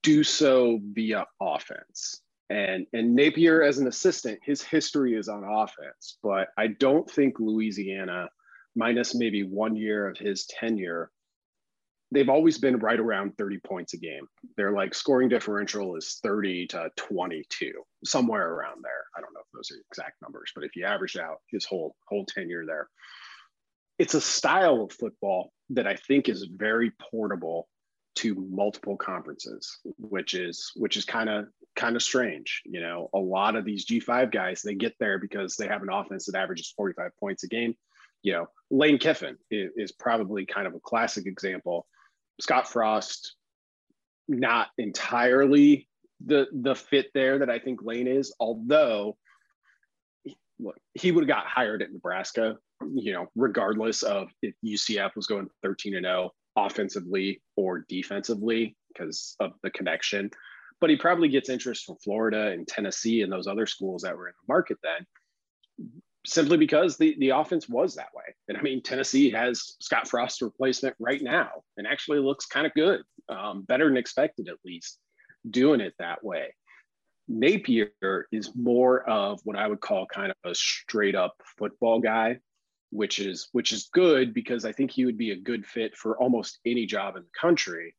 do 0.02 0.22
so 0.22 0.78
via 0.92 1.26
offense. 1.40 2.20
And 2.50 2.86
and 2.92 3.14
Napier 3.14 3.62
as 3.62 3.78
an 3.78 3.86
assistant, 3.86 4.38
his 4.42 4.62
history 4.62 5.14
is 5.14 5.28
on 5.28 5.44
offense, 5.44 6.18
but 6.22 6.48
I 6.56 6.68
don't 6.68 7.10
think 7.10 7.38
Louisiana, 7.38 8.28
minus 8.74 9.14
maybe 9.14 9.42
one 9.42 9.76
year 9.76 10.08
of 10.08 10.16
his 10.16 10.46
tenure, 10.46 11.10
they've 12.10 12.28
always 12.28 12.58
been 12.58 12.78
right 12.78 12.98
around 12.98 13.36
30 13.36 13.58
points 13.66 13.92
a 13.92 13.98
game. 13.98 14.26
Their 14.56 14.72
like 14.72 14.94
scoring 14.94 15.28
differential 15.28 15.96
is 15.96 16.20
30 16.22 16.68
to 16.68 16.90
22, 16.96 17.72
somewhere 18.04 18.48
around 18.48 18.82
there. 18.82 19.04
I 19.16 19.20
don't 19.20 19.34
know 19.34 19.40
if 19.40 19.52
those 19.52 19.70
are 19.70 19.80
exact 19.90 20.22
numbers, 20.22 20.50
but 20.54 20.64
if 20.64 20.74
you 20.74 20.86
average 20.86 21.18
out 21.18 21.38
his 21.50 21.66
whole 21.66 21.94
whole 22.08 22.24
tenure 22.24 22.64
there, 22.66 22.88
it's 23.98 24.14
a 24.14 24.20
style 24.20 24.82
of 24.82 24.92
football 24.92 25.52
that 25.70 25.86
I 25.86 25.96
think 25.96 26.28
is 26.28 26.48
very 26.50 26.92
portable 27.10 27.68
to 28.18 28.34
multiple 28.50 28.96
conferences, 28.96 29.78
which 29.98 30.34
is 30.34 30.72
which 30.76 30.96
is 30.96 31.04
kind 31.04 31.28
of 31.28 31.46
kind 31.76 31.96
of 31.96 32.02
strange. 32.02 32.62
You 32.64 32.80
know, 32.80 33.08
a 33.14 33.18
lot 33.18 33.56
of 33.56 33.64
these 33.64 33.86
G5 33.86 34.32
guys 34.32 34.62
they 34.62 34.74
get 34.74 34.94
there 34.98 35.18
because 35.18 35.56
they 35.56 35.68
have 35.68 35.82
an 35.82 35.90
offense 35.90 36.26
that 36.26 36.36
averages 36.36 36.72
45 36.76 37.12
points 37.18 37.44
a 37.44 37.48
game. 37.48 37.74
You 38.22 38.32
know, 38.32 38.46
Lane 38.70 38.98
Kiffin 38.98 39.36
is, 39.50 39.70
is 39.76 39.92
probably 39.92 40.44
kind 40.46 40.66
of 40.66 40.74
a 40.74 40.80
classic 40.80 41.26
example. 41.26 41.86
Scott 42.40 42.68
Frost, 42.68 43.36
not 44.26 44.68
entirely 44.78 45.88
the 46.24 46.46
the 46.52 46.74
fit 46.74 47.10
there 47.14 47.38
that 47.38 47.50
I 47.50 47.60
think 47.60 47.82
Lane 47.82 48.08
is, 48.08 48.34
although 48.40 49.16
look, 50.58 50.76
he 50.94 51.12
would 51.12 51.22
have 51.22 51.28
got 51.28 51.46
hired 51.46 51.82
at 51.82 51.92
Nebraska, 51.92 52.56
you 52.92 53.12
know, 53.12 53.28
regardless 53.36 54.02
of 54.02 54.28
if 54.42 54.54
UCF 54.64 55.14
was 55.14 55.28
going 55.28 55.48
13 55.62 55.94
and 55.94 56.04
0 56.04 56.32
offensively 56.66 57.40
or 57.56 57.84
defensively 57.88 58.76
because 58.88 59.36
of 59.40 59.52
the 59.62 59.70
connection. 59.70 60.30
But 60.80 60.90
he 60.90 60.96
probably 60.96 61.28
gets 61.28 61.48
interest 61.48 61.86
from 61.86 61.96
Florida 61.96 62.48
and 62.48 62.66
Tennessee 62.66 63.22
and 63.22 63.32
those 63.32 63.46
other 63.46 63.66
schools 63.66 64.02
that 64.02 64.16
were 64.16 64.28
in 64.28 64.34
the 64.40 64.52
market 64.52 64.78
then, 64.82 65.06
simply 66.24 66.56
because 66.56 66.96
the, 66.96 67.16
the 67.18 67.30
offense 67.30 67.68
was 67.68 67.96
that 67.96 68.14
way. 68.14 68.34
And 68.48 68.56
I 68.56 68.62
mean, 68.62 68.82
Tennessee 68.82 69.30
has 69.30 69.76
Scott 69.80 70.08
Frost 70.08 70.40
replacement 70.40 70.94
right 71.00 71.20
now 71.22 71.48
and 71.76 71.86
actually 71.86 72.20
looks 72.20 72.46
kind 72.46 72.66
of 72.66 72.74
good, 72.74 73.02
um, 73.28 73.62
better 73.62 73.88
than 73.88 73.96
expected 73.96 74.48
at 74.48 74.56
least, 74.64 74.98
doing 75.50 75.80
it 75.80 75.94
that 75.98 76.22
way. 76.22 76.54
Napier 77.28 77.90
is 78.32 78.52
more 78.54 79.02
of 79.08 79.40
what 79.44 79.56
I 79.56 79.66
would 79.66 79.80
call 79.80 80.06
kind 80.06 80.30
of 80.30 80.50
a 80.50 80.54
straight 80.54 81.14
up 81.14 81.34
football 81.58 82.00
guy 82.00 82.38
which 82.90 83.18
is 83.18 83.48
which 83.52 83.72
is 83.72 83.90
good 83.92 84.32
because 84.32 84.64
I 84.64 84.72
think 84.72 84.90
he 84.90 85.04
would 85.04 85.18
be 85.18 85.32
a 85.32 85.36
good 85.36 85.66
fit 85.66 85.96
for 85.96 86.18
almost 86.18 86.58
any 86.64 86.86
job 86.86 87.16
in 87.16 87.22
the 87.22 87.38
country. 87.38 87.94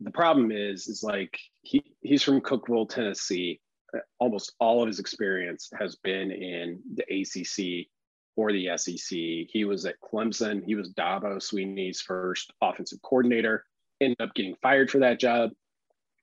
The 0.00 0.10
problem 0.10 0.52
is, 0.52 0.86
is 0.86 1.02
like 1.02 1.38
he 1.62 1.82
he's 2.00 2.22
from 2.22 2.40
Cookeville, 2.40 2.88
Tennessee. 2.88 3.60
Uh, 3.94 4.00
almost 4.18 4.52
all 4.60 4.82
of 4.82 4.86
his 4.86 4.98
experience 4.98 5.70
has 5.78 5.96
been 5.96 6.30
in 6.30 6.80
the 6.94 7.04
ACC 7.04 7.88
or 8.36 8.52
the 8.52 8.70
SEC. 8.76 9.18
He 9.50 9.64
was 9.64 9.86
at 9.86 10.00
Clemson. 10.00 10.62
He 10.64 10.74
was 10.74 10.92
Dabo 10.92 11.38
Swinney's 11.38 12.00
first 12.00 12.52
offensive 12.60 13.00
coordinator. 13.02 13.64
Ended 14.00 14.20
up 14.20 14.34
getting 14.34 14.54
fired 14.62 14.90
for 14.90 14.98
that 14.98 15.18
job. 15.18 15.50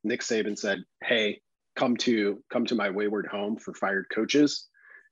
Nick 0.03 0.21
Saban 0.21 0.57
said, 0.57 0.83
"Hey, 1.03 1.41
come 1.75 1.97
to 1.97 2.41
come 2.51 2.65
to 2.67 2.75
my 2.75 2.91
wayward 2.91 3.25
home 3.25 3.57
for 3.57 3.73
fired 3.73 4.05
coaches," 4.13 4.69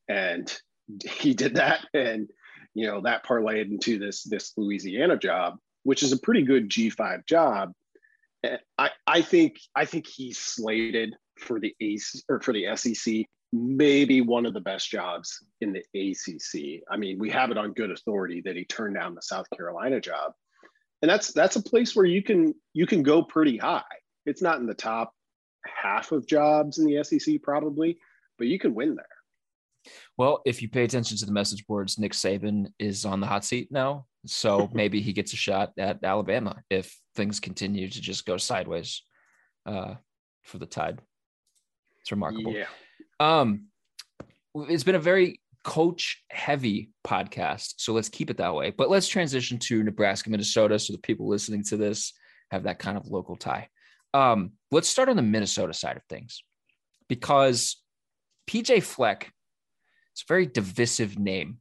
and 0.07 0.55
he 1.03 1.33
did 1.33 1.55
that. 1.55 1.85
And 1.93 2.29
you 2.73 2.87
know 2.87 3.01
that 3.01 3.25
parlayed 3.25 3.71
into 3.71 3.99
this 3.99 4.23
this 4.23 4.53
Louisiana 4.57 5.17
job, 5.17 5.57
which 5.83 6.03
is 6.03 6.11
a 6.11 6.19
pretty 6.19 6.43
good 6.43 6.69
G5 6.69 7.25
job. 7.25 7.73
Eh, 8.43 8.57
I, 8.77 8.89
I 9.07 9.21
think 9.21 9.59
I 9.75 9.85
think 9.85 10.07
he's 10.07 10.37
slated 10.39 11.15
for 11.39 11.59
the 11.59 11.75
ACE 11.81 12.23
or 12.29 12.39
for 12.41 12.53
the 12.53 12.75
SEC, 12.75 13.25
maybe 13.51 14.21
one 14.21 14.45
of 14.45 14.53
the 14.53 14.61
best 14.61 14.89
jobs 14.89 15.43
in 15.61 15.73
the 15.73 15.83
ACC. 15.93 16.83
I 16.89 16.97
mean, 16.97 17.19
we 17.19 17.29
have 17.31 17.51
it 17.51 17.57
on 17.57 17.73
good 17.73 17.91
authority 17.91 18.41
that 18.45 18.55
he 18.55 18.65
turned 18.65 18.95
down 18.95 19.15
the 19.15 19.21
South 19.21 19.47
Carolina 19.55 19.99
job, 19.99 20.33
and 21.01 21.09
that's 21.09 21.31
that's 21.33 21.55
a 21.55 21.63
place 21.63 21.95
where 21.95 22.05
you 22.05 22.23
can 22.23 22.53
you 22.73 22.85
can 22.85 23.03
go 23.03 23.23
pretty 23.23 23.57
high. 23.57 23.83
It's 24.25 24.41
not 24.41 24.59
in 24.59 24.65
the 24.65 24.73
top 24.73 25.13
half 25.65 26.11
of 26.11 26.27
jobs 26.27 26.77
in 26.77 26.85
the 26.85 27.03
SEC 27.03 27.41
probably, 27.41 27.97
but 28.37 28.47
you 28.47 28.59
can 28.59 28.73
win 28.73 28.95
there. 28.95 29.05
Well, 30.17 30.41
if 30.45 30.61
you 30.61 30.69
pay 30.69 30.83
attention 30.83 31.17
to 31.17 31.25
the 31.25 31.31
message 31.31 31.65
boards, 31.67 31.99
Nick 31.99 32.13
Saban 32.13 32.67
is 32.79 33.05
on 33.05 33.19
the 33.19 33.27
hot 33.27 33.45
seat 33.45 33.69
now. 33.71 34.05
So 34.25 34.69
maybe 34.73 35.01
he 35.01 35.13
gets 35.13 35.33
a 35.33 35.37
shot 35.37 35.71
at 35.77 36.03
Alabama 36.03 36.61
if 36.69 36.97
things 37.15 37.39
continue 37.39 37.89
to 37.89 38.01
just 38.01 38.25
go 38.25 38.37
sideways 38.37 39.03
uh, 39.65 39.95
for 40.43 40.57
the 40.57 40.65
Tide. 40.65 41.01
It's 42.01 42.11
remarkable. 42.11 42.53
Yeah. 42.53 42.67
Um, 43.19 43.67
it's 44.55 44.83
been 44.83 44.95
a 44.95 44.99
very 44.99 45.39
coach 45.63 46.23
heavy 46.29 46.91
podcast. 47.05 47.75
So 47.77 47.93
let's 47.93 48.09
keep 48.09 48.29
it 48.29 48.37
that 48.37 48.53
way. 48.53 48.71
But 48.71 48.89
let's 48.89 49.07
transition 49.07 49.57
to 49.59 49.83
Nebraska, 49.83 50.29
Minnesota. 50.29 50.77
So 50.77 50.93
the 50.93 50.99
people 50.99 51.27
listening 51.27 51.63
to 51.65 51.77
this 51.77 52.13
have 52.51 52.63
that 52.63 52.79
kind 52.79 52.97
of 52.97 53.07
local 53.07 53.35
tie. 53.35 53.69
Um, 54.13 54.51
let's 54.71 54.89
start 54.89 55.09
on 55.09 55.15
the 55.15 55.21
Minnesota 55.21 55.73
side 55.73 55.97
of 55.97 56.03
things 56.09 56.43
because 57.07 57.81
PJ 58.47 58.83
Fleck 58.83 59.31
it's 60.13 60.21
a 60.21 60.27
very 60.27 60.45
divisive 60.45 61.17
name 61.17 61.57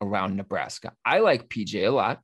around 0.00 0.36
Nebraska. 0.36 0.92
I 1.04 1.20
like 1.20 1.48
PJ 1.48 1.86
a 1.86 1.90
lot. 1.90 2.20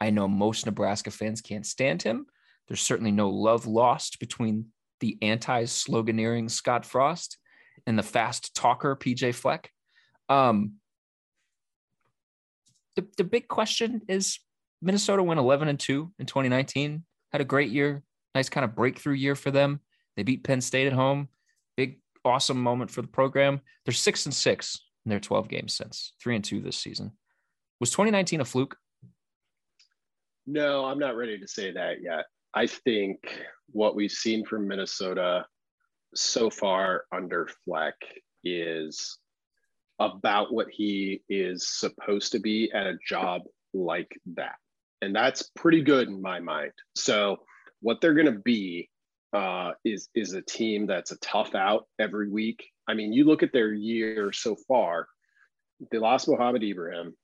I 0.00 0.10
know 0.10 0.28
most 0.28 0.64
Nebraska 0.64 1.10
fans 1.10 1.40
can't 1.40 1.66
stand 1.66 2.02
him. 2.02 2.26
There's 2.68 2.80
certainly 2.80 3.10
no 3.10 3.28
love 3.28 3.66
lost 3.66 4.20
between 4.20 4.66
the 5.00 5.18
anti 5.20 5.64
sloganeering 5.64 6.50
Scott 6.50 6.86
Frost 6.86 7.38
and 7.86 7.98
the 7.98 8.02
fast 8.02 8.54
talker 8.54 8.94
PJ 8.94 9.34
Fleck. 9.34 9.70
Um, 10.28 10.74
the, 12.94 13.06
the 13.16 13.24
big 13.24 13.48
question 13.48 14.02
is 14.08 14.38
Minnesota 14.80 15.22
went 15.22 15.40
11 15.40 15.68
and 15.68 15.80
2 15.80 16.12
in 16.18 16.26
2019, 16.26 17.04
had 17.32 17.40
a 17.40 17.44
great 17.44 17.70
year, 17.70 18.02
nice 18.34 18.48
kind 18.48 18.64
of 18.64 18.76
breakthrough 18.76 19.14
year 19.14 19.34
for 19.34 19.50
them. 19.50 19.80
They 20.16 20.22
beat 20.22 20.44
Penn 20.44 20.60
State 20.60 20.86
at 20.86 20.92
home, 20.92 21.28
big, 21.76 22.00
awesome 22.24 22.60
moment 22.62 22.90
for 22.90 23.02
the 23.02 23.08
program. 23.08 23.60
They're 23.84 23.94
six 23.94 24.26
and 24.26 24.34
six 24.34 24.78
in 25.08 25.10
their 25.10 25.20
12 25.20 25.48
games 25.48 25.72
since, 25.72 26.12
three 26.22 26.36
and 26.36 26.44
two 26.44 26.60
this 26.60 26.76
season. 26.76 27.12
Was 27.80 27.90
2019 27.90 28.42
a 28.42 28.44
fluke? 28.44 28.76
No, 30.46 30.84
I'm 30.84 30.98
not 30.98 31.16
ready 31.16 31.38
to 31.38 31.48
say 31.48 31.72
that 31.72 32.02
yet. 32.02 32.26
I 32.52 32.66
think 32.66 33.18
what 33.70 33.96
we've 33.96 34.12
seen 34.12 34.44
from 34.44 34.68
Minnesota 34.68 35.46
so 36.14 36.50
far 36.50 37.04
under 37.10 37.48
Fleck 37.64 37.94
is 38.44 39.16
about 39.98 40.52
what 40.52 40.68
he 40.70 41.22
is 41.30 41.66
supposed 41.66 42.32
to 42.32 42.38
be 42.38 42.70
at 42.72 42.86
a 42.86 42.98
job 43.06 43.42
like 43.72 44.14
that. 44.34 44.56
And 45.00 45.16
that's 45.16 45.50
pretty 45.56 45.82
good 45.82 46.08
in 46.08 46.20
my 46.20 46.40
mind. 46.40 46.72
So, 46.96 47.38
what 47.80 48.00
they're 48.00 48.14
going 48.14 48.26
to 48.26 48.40
be 48.40 48.90
uh, 49.32 49.72
is 49.84 50.08
is 50.14 50.32
a 50.32 50.42
team 50.42 50.86
that's 50.86 51.12
a 51.12 51.18
tough 51.18 51.54
out 51.54 51.86
every 51.98 52.30
week. 52.30 52.64
I 52.88 52.94
mean, 52.94 53.12
you 53.12 53.24
look 53.24 53.42
at 53.42 53.52
their 53.52 53.72
year 53.72 54.32
so 54.32 54.56
far. 54.66 55.08
They 55.92 55.98
lost 55.98 56.28
Mohamed 56.28 56.64
Ibrahim, 56.64 57.14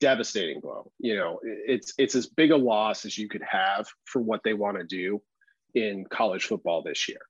devastating 0.00 0.60
blow. 0.60 0.90
You 0.98 1.16
know, 1.16 1.40
it's 1.42 1.94
it's 1.98 2.14
as 2.14 2.26
big 2.26 2.50
a 2.50 2.56
loss 2.56 3.04
as 3.04 3.16
you 3.16 3.28
could 3.28 3.44
have 3.48 3.86
for 4.04 4.20
what 4.20 4.40
they 4.44 4.54
want 4.54 4.78
to 4.78 4.84
do 4.84 5.22
in 5.74 6.04
college 6.10 6.44
football 6.44 6.82
this 6.82 7.08
year. 7.08 7.20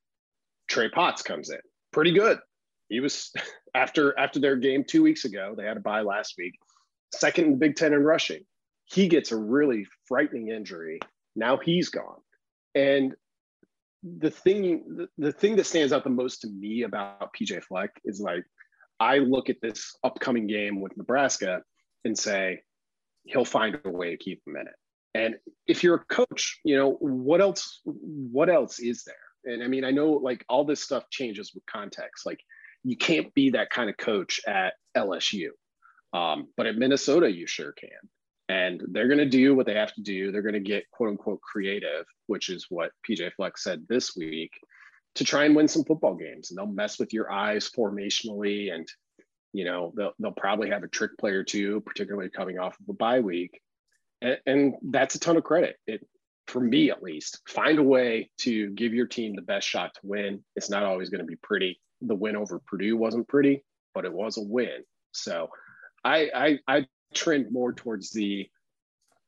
Trey 0.69 0.89
Potts 0.89 1.23
comes 1.23 1.51
in, 1.51 1.61
pretty 1.93 2.13
good. 2.13 2.39
He 2.89 3.01
was 3.01 3.33
after 3.75 4.19
after 4.19 4.41
their 4.41 4.57
game 4.57 4.85
two 4.85 5.03
weeks 5.03 5.25
ago. 5.25 5.55
They 5.57 5.65
had 5.65 5.77
a 5.77 5.81
bye 5.81 6.03
last 6.03 6.35
week, 6.39 6.55
second 7.15 7.45
in 7.45 7.59
Big 7.59 7.77
Ten 7.77 7.93
in 7.93 8.03
rushing. 8.03 8.45
He 8.87 9.09
gets 9.09 9.33
a 9.33 9.37
really 9.37 9.87
frightening 10.09 10.49
injury. 10.49 11.01
Now 11.37 11.59
he's 11.59 11.91
gone, 11.91 12.21
and 12.75 13.15
the 14.05 14.31
thing 14.31 15.07
the, 15.17 15.33
thing 15.33 15.57
that 15.57 15.65
stands 15.65 15.93
out 15.93 16.05
the 16.05 16.11
most 16.11 16.43
to 16.43 16.49
me 16.49 16.83
about 16.83 17.33
PJ 17.35 17.63
Fleck 17.65 17.91
is 18.05 18.21
like 18.21 18.45
I 19.01 19.19
look 19.19 19.49
at 19.49 19.61
this 19.63 19.97
upcoming 20.05 20.47
game 20.47 20.81
with 20.81 20.97
Nebraska 20.97 21.63
and 22.05 22.17
say 22.17 22.61
he'll 23.25 23.45
find 23.45 23.81
a 23.85 23.91
way 23.91 24.11
to 24.11 24.17
keep 24.17 24.43
him 24.47 24.57
in 24.57 24.67
it. 24.67 24.75
And 25.15 25.37
if 25.67 25.83
you're 25.83 25.97
a 25.97 26.15
coach, 26.15 26.61
you 26.65 26.77
know 26.77 26.93
what 27.01 27.41
else? 27.41 27.81
What 27.85 28.51
else 28.51 28.79
is 28.79 29.05
there? 29.05 29.55
And 29.55 29.63
I 29.63 29.69
mean, 29.69 29.85
I 29.85 29.91
know 29.91 30.13
like 30.13 30.45
all 30.49 30.65
this 30.65 30.83
stuff 30.83 31.05
changes 31.11 31.53
with 31.55 31.65
context. 31.67 32.27
Like 32.27 32.41
you 32.83 32.97
can't 32.97 33.33
be 33.35 33.51
that 33.51 33.71
kind 33.71 33.89
of 33.89 33.97
coach 33.97 34.41
at 34.47 34.75
LSU, 34.97 35.49
um, 36.13 36.49
but 36.57 36.67
at 36.67 36.77
Minnesota 36.77 37.31
you 37.33 37.47
sure 37.47 37.73
can 37.73 37.89
and 38.49 38.83
they're 38.93 39.09
going 39.09 39.19
to 39.19 39.27
do 39.27 39.55
what 39.55 39.67
they 39.67 39.75
have 39.75 39.95
to 39.95 40.03
do. 40.03 40.31
They're 40.31 40.43
going 40.43 40.55
to 40.55 40.61
get 40.61 40.91
quote 40.91 41.11
unquote 41.11 41.41
creative, 41.41 42.05
which 42.27 42.49
is 42.49 42.67
what 42.69 42.93
PJ 43.09 43.33
Fleck 43.35 43.57
said 43.59 43.87
this 43.89 44.15
week, 44.17 44.53
to 45.15 45.25
try 45.25 45.45
and 45.45 45.57
win 45.57 45.69
some 45.69 45.85
football 45.85 46.15
games. 46.15 46.51
And 46.51 46.59
they'll 46.59 46.67
mess 46.67 46.99
with 46.99 47.13
your 47.13 47.33
eyes 47.33 47.71
formationally. 47.71 48.73
And 48.73 48.87
You 49.53 49.65
know, 49.65 49.93
they'll, 49.97 50.13
they'll 50.19 50.33
probably 50.33 50.71
have 50.71 50.83
a 50.83 50.89
trick 50.89 51.13
player 51.19 51.45
too, 51.45 51.81
particularly 51.83 52.29
coming 52.29 52.59
off 52.59 52.79
of 52.81 52.89
a 52.89 52.93
bye 52.93 53.21
week. 53.21 53.61
And, 54.21 54.39
and 54.47 54.75
that's 54.83 55.15
a 55.15 55.21
ton 55.21 55.37
of 55.37 55.45
credit. 55.45 55.77
It, 55.87 56.07
for 56.47 56.61
me 56.61 56.91
at 56.91 57.03
least, 57.03 57.41
find 57.49 57.79
a 57.79 57.83
way 57.83 58.31
to 58.39 58.71
give 58.71 58.93
your 58.93 59.07
team 59.07 59.35
the 59.35 59.43
best 59.43 59.67
shot 59.67 59.95
to 59.95 60.01
win. 60.03 60.45
It's 60.57 60.69
not 60.71 60.83
always 60.83 61.09
going 61.09 61.21
to 61.21 61.27
be 61.27 61.37
pretty. 61.37 61.81
The 62.03 62.15
win 62.15 62.37
over 62.37 62.61
Purdue 62.67 62.97
wasn't 62.97 63.29
pretty, 63.29 63.65
but 63.95 64.05
it 64.05 64.13
was 64.13 64.37
a 64.37 64.43
win. 64.43 64.85
So 65.13 65.49
I, 66.05 66.31
I, 66.35 66.59
I 66.67 66.87
trend 67.15 67.51
more 67.51 67.73
towards 67.73 68.11
the 68.11 68.49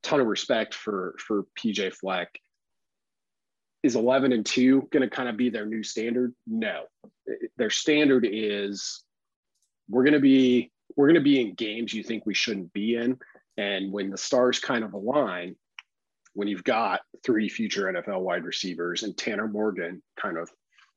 ton 0.03 0.21
of 0.21 0.27
respect 0.27 0.75
for 0.75 1.17
for 1.19 1.45
PJ 1.59 1.95
Fleck. 1.95 2.39
Is 3.83 3.95
11 3.95 4.33
and 4.33 4.45
2 4.45 4.89
going 4.91 5.09
to 5.09 5.15
kind 5.15 5.29
of 5.29 5.37
be 5.37 5.49
their 5.49 5.67
new 5.67 5.83
standard? 5.83 6.35
No. 6.47 6.85
Their 7.57 7.71
standard 7.71 8.27
is 8.29 9.05
we're 9.89 10.05
going 10.05 10.15
to 10.15 10.21
be 10.21 10.73
we're 10.97 11.07
going 11.07 11.15
to 11.15 11.21
be 11.21 11.41
in 11.41 11.55
games 11.55 11.93
you 11.93 12.03
think 12.03 12.27
we 12.27 12.35
shouldn't 12.35 12.73
be 12.73 12.97
in 12.97 13.19
and 13.57 13.93
when 13.93 14.11
the 14.11 14.19
stars 14.19 14.59
kind 14.59 14.85
of 14.85 14.95
align 14.95 15.57
when 16.35 16.49
you've 16.49 16.65
got 16.65 17.01
three 17.25 17.49
future 17.49 17.85
NFL 17.85 18.21
wide 18.21 18.45
receivers 18.45 19.03
and 19.03 19.17
Tanner 19.17 19.49
Morgan 19.49 20.03
kind 20.21 20.37
of 20.37 20.51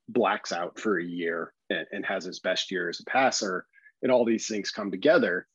blacks 0.09 0.51
out 0.51 0.79
for 0.79 0.99
a 0.99 1.03
year 1.03 1.53
and, 1.69 1.85
and 1.91 2.05
has 2.05 2.25
his 2.25 2.39
best 2.39 2.71
year 2.71 2.89
as 2.89 2.99
a 2.99 3.05
passer 3.05 3.65
and 4.01 4.11
all 4.11 4.25
these 4.25 4.47
things 4.47 4.71
come 4.71 4.91
together 4.91 5.47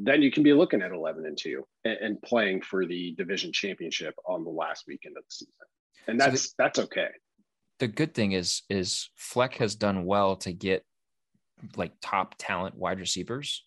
then 0.00 0.22
you 0.22 0.30
can 0.30 0.42
be 0.42 0.52
looking 0.52 0.82
at 0.82 0.92
11 0.92 1.26
and 1.26 1.36
2 1.36 1.64
and, 1.84 1.98
and, 2.00 2.22
playing 2.22 2.62
for 2.62 2.86
the 2.86 3.14
division 3.16 3.52
championship 3.52 4.14
on 4.26 4.44
the 4.44 4.50
last 4.50 4.84
weekend 4.86 5.16
of 5.16 5.24
the 5.24 5.30
season. 5.30 5.54
And 6.08 6.20
that's 6.20 6.42
so 6.42 6.48
the, 6.48 6.54
that's 6.58 6.78
okay. 6.78 7.08
The 7.78 7.88
good 7.88 8.14
thing 8.14 8.32
is 8.32 8.62
is 8.68 9.10
fleck 9.16 9.54
has 9.54 9.74
done 9.74 10.04
well 10.04 10.36
to 10.36 10.52
get 10.52 10.84
like 11.76 11.92
top 12.00 12.34
talent 12.38 12.76
wide 12.76 12.98
receivers 12.98 13.64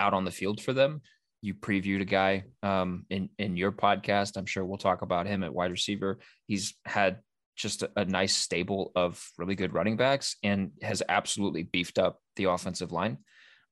out 0.00 0.14
on 0.14 0.24
the 0.24 0.30
field 0.30 0.60
for 0.60 0.72
them. 0.72 1.02
You 1.40 1.54
previewed 1.54 2.02
a 2.02 2.06
guy 2.06 2.44
um, 2.62 3.06
in 3.10 3.28
in 3.38 3.56
your 3.56 3.72
podcast. 3.72 4.36
I'm 4.36 4.46
sure 4.46 4.64
we'll 4.64 4.78
talk 4.78 5.02
about 5.02 5.26
him 5.26 5.42
at 5.42 5.52
wide 5.52 5.70
receiver. 5.70 6.18
He's 6.46 6.74
had 6.84 7.18
just 7.56 7.82
a, 7.82 7.90
a 7.96 8.04
nice 8.04 8.34
stable 8.34 8.92
of 8.96 9.22
really 9.38 9.54
good 9.54 9.74
running 9.74 9.96
backs 9.96 10.36
and 10.42 10.72
has 10.82 11.02
absolutely 11.08 11.62
beefed 11.62 11.98
up 11.98 12.20
the 12.36 12.44
offensive 12.44 12.92
line. 12.92 13.18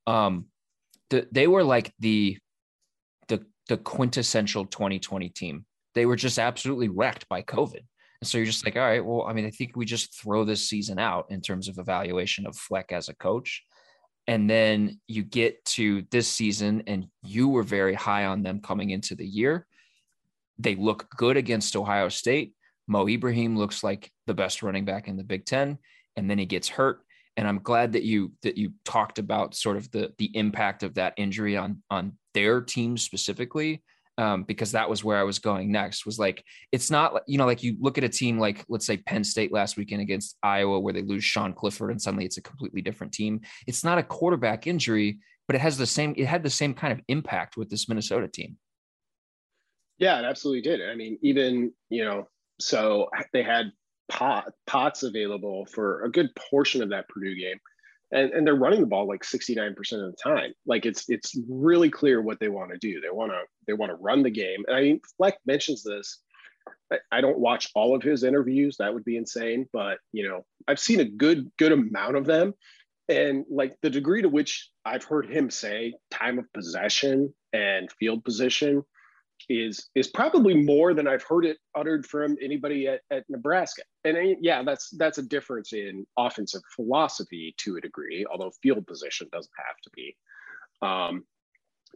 Um, 0.07 0.47
the, 1.11 1.29
they 1.31 1.47
were 1.47 1.65
like 1.65 1.93
the 1.99 2.39
the 3.29 3.45
the 3.69 3.77
quintessential 3.77 4.65
2020 4.67 5.29
team. 5.31 5.67
They 5.95 6.07
were 6.07 6.17
just 6.17 6.39
absolutely 6.39 6.89
wrecked 6.89 7.29
by 7.29 7.43
COVID. 7.43 7.81
And 8.21 8.29
so 8.29 8.39
you're 8.39 8.47
just 8.47 8.65
like, 8.65 8.77
all 8.77 8.83
right, 8.83 9.05
well, 9.05 9.23
I 9.27 9.33
mean, 9.33 9.47
I 9.47 9.51
think 9.51 9.77
we 9.77 9.87
just 9.87 10.21
throw 10.21 10.45
this 10.45 10.69
season 10.69 10.99
out 10.99 11.27
in 11.31 11.41
terms 11.41 11.69
of 11.69 11.79
evaluation 11.79 12.47
of 12.47 12.57
Fleck 12.57 12.93
as 12.93 13.09
a 13.09 13.15
coach. 13.15 13.63
And 14.27 14.49
then 14.49 15.01
you 15.09 15.23
get 15.23 15.65
to 15.65 16.05
this 16.11 16.29
season, 16.29 16.83
and 16.87 17.07
you 17.23 17.49
were 17.49 17.63
very 17.63 17.95
high 17.95 18.27
on 18.27 18.43
them 18.43 18.61
coming 18.61 18.91
into 18.91 19.15
the 19.15 19.27
year. 19.27 19.67
They 20.59 20.77
look 20.77 21.09
good 21.17 21.37
against 21.37 21.75
Ohio 21.75 22.11
State. 22.11 22.55
Mo 22.87 23.09
Ibrahim 23.09 23.57
looks 23.57 23.83
like 23.83 24.13
the 24.27 24.35
best 24.35 24.63
running 24.63 24.85
back 24.85 25.09
in 25.09 25.17
the 25.17 25.25
Big 25.25 25.47
Ten, 25.47 25.79
and 26.17 26.31
then 26.31 26.39
he 26.39 26.47
gets 26.47 26.69
hurt 26.69 27.01
and 27.41 27.49
I'm 27.49 27.61
glad 27.61 27.93
that 27.95 28.03
you 28.03 28.33
that 28.43 28.59
you 28.59 28.75
talked 28.85 29.19
about 29.19 29.55
sort 29.55 29.79
of 29.79 29.91
the 29.93 30.13
the 30.19 30.31
impact 30.37 30.83
of 30.83 30.95
that 30.95 31.15
injury 31.17 31.57
on 31.57 31.83
on 31.91 32.13
their 32.35 32.61
team 32.61 32.99
specifically 32.99 33.83
um, 34.19 34.43
because 34.43 34.73
that 34.73 34.91
was 34.91 35.03
where 35.03 35.17
I 35.17 35.23
was 35.23 35.39
going 35.39 35.73
next 35.73 36.05
was 36.05 36.19
like 36.19 36.45
it's 36.71 36.91
not 36.91 37.23
you 37.27 37.39
know 37.39 37.47
like 37.47 37.63
you 37.63 37.77
look 37.81 37.97
at 37.97 38.05
a 38.05 38.11
team 38.11 38.39
like 38.39 38.63
let's 38.69 38.85
say 38.85 38.99
Penn 38.99 39.25
State 39.25 39.53
last 39.53 39.79
weekend 39.79 40.03
against 40.03 40.37
Iowa 40.43 40.79
where 40.79 40.93
they 40.93 41.01
lose 41.01 41.25
Sean 41.25 41.55
Clifford 41.55 41.91
and 41.91 42.01
suddenly 42.01 42.27
it's 42.27 42.37
a 42.37 42.43
completely 42.43 42.83
different 42.83 43.15
team. 43.15 43.41
It's 43.67 43.83
not 43.83 43.97
a 43.97 44.03
quarterback 44.03 44.67
injury, 44.67 45.19
but 45.47 45.57
it 45.57 45.63
has 45.63 45.79
the 45.79 45.87
same 45.87 46.13
it 46.19 46.27
had 46.27 46.43
the 46.43 46.51
same 46.51 46.75
kind 46.75 46.93
of 46.93 47.01
impact 47.09 47.57
with 47.57 47.71
this 47.71 47.89
Minnesota 47.89 48.29
team. 48.29 48.59
Yeah, 49.97 50.19
it 50.19 50.27
absolutely 50.27 50.61
did. 50.61 50.87
I 50.87 50.95
mean, 50.95 51.19
even 51.23 51.73
you 51.89 52.05
know, 52.05 52.29
so 52.61 53.09
they 53.33 53.43
had 53.43 53.73
pot, 54.11 54.53
Potts 54.67 55.03
available 55.03 55.65
for 55.67 56.05
a 56.05 56.11
good 56.11 56.31
portion 56.51 56.83
of 56.83 56.91
that 56.91 57.09
Purdue 57.09 57.35
game. 57.35 57.59
And, 58.13 58.33
and 58.33 58.45
they're 58.45 58.57
running 58.57 58.81
the 58.81 58.87
ball 58.87 59.07
like 59.07 59.23
69% 59.23 59.71
of 59.79 60.11
the 60.11 60.17
time. 60.23 60.53
Like 60.67 60.85
it's 60.85 61.09
it's 61.09 61.39
really 61.49 61.89
clear 61.89 62.21
what 62.21 62.41
they 62.41 62.49
want 62.49 62.73
to 62.73 62.79
do. 62.79 63.01
They 63.01 63.11
want 63.11 63.31
to 63.31 63.41
they 63.67 63.73
want 63.73 63.91
to 63.91 63.97
run 63.97 64.23
the 64.23 64.31
game. 64.31 64.65
And 64.67 64.77
I 64.77 64.83
mean, 64.83 65.01
Fleck 65.17 65.39
mentions 65.47 65.85
this. 65.85 66.19
I, 66.93 66.99
I 67.13 67.21
don't 67.21 67.39
watch 67.39 67.71
all 67.77 67.95
of 67.95 68.03
his 68.03 68.25
interviews. 68.25 68.77
That 68.79 68.93
would 68.93 69.05
be 69.05 69.17
insane. 69.17 69.69
But 69.73 69.99
you 70.13 70.29
know, 70.29 70.45
I've 70.67 70.81
seen 70.81 70.99
a 70.99 71.05
good 71.05 71.53
good 71.57 71.71
amount 71.71 72.17
of 72.17 72.27
them. 72.27 72.55
And 73.09 73.45
like 73.49 73.77
the 73.81 73.91
degree 73.91 74.23
to 74.23 74.29
which 74.29 74.71
I've 74.85 75.05
heard 75.05 75.31
him 75.31 75.49
say 75.49 75.95
time 76.11 76.41
of 76.41 76.53
possession 76.53 77.33
and 77.53 77.91
field 77.93 78.25
position 78.25 78.83
is 79.49 79.89
is 79.95 80.09
probably 80.09 80.55
more 80.55 80.95
than 80.95 81.07
I've 81.07 81.23
heard 81.23 81.45
it 81.45 81.59
uttered 81.75 82.07
from 82.07 82.37
anybody 82.41 82.87
at, 82.89 83.01
at 83.11 83.25
Nebraska. 83.29 83.83
And 84.05 84.37
yeah, 84.41 84.63
that's 84.63 84.91
that's 84.91 85.19
a 85.19 85.23
difference 85.23 85.73
in 85.73 86.07
offensive 86.19 86.63
philosophy 86.75 87.55
to 87.59 87.77
a 87.77 87.81
degree, 87.81 88.27
although 88.31 88.53
field 88.63 88.87
position 88.87 89.29
doesn't 89.33 89.53
have 89.57 89.77
to 89.85 89.91
be. 89.95 90.17
Um, 90.83 91.25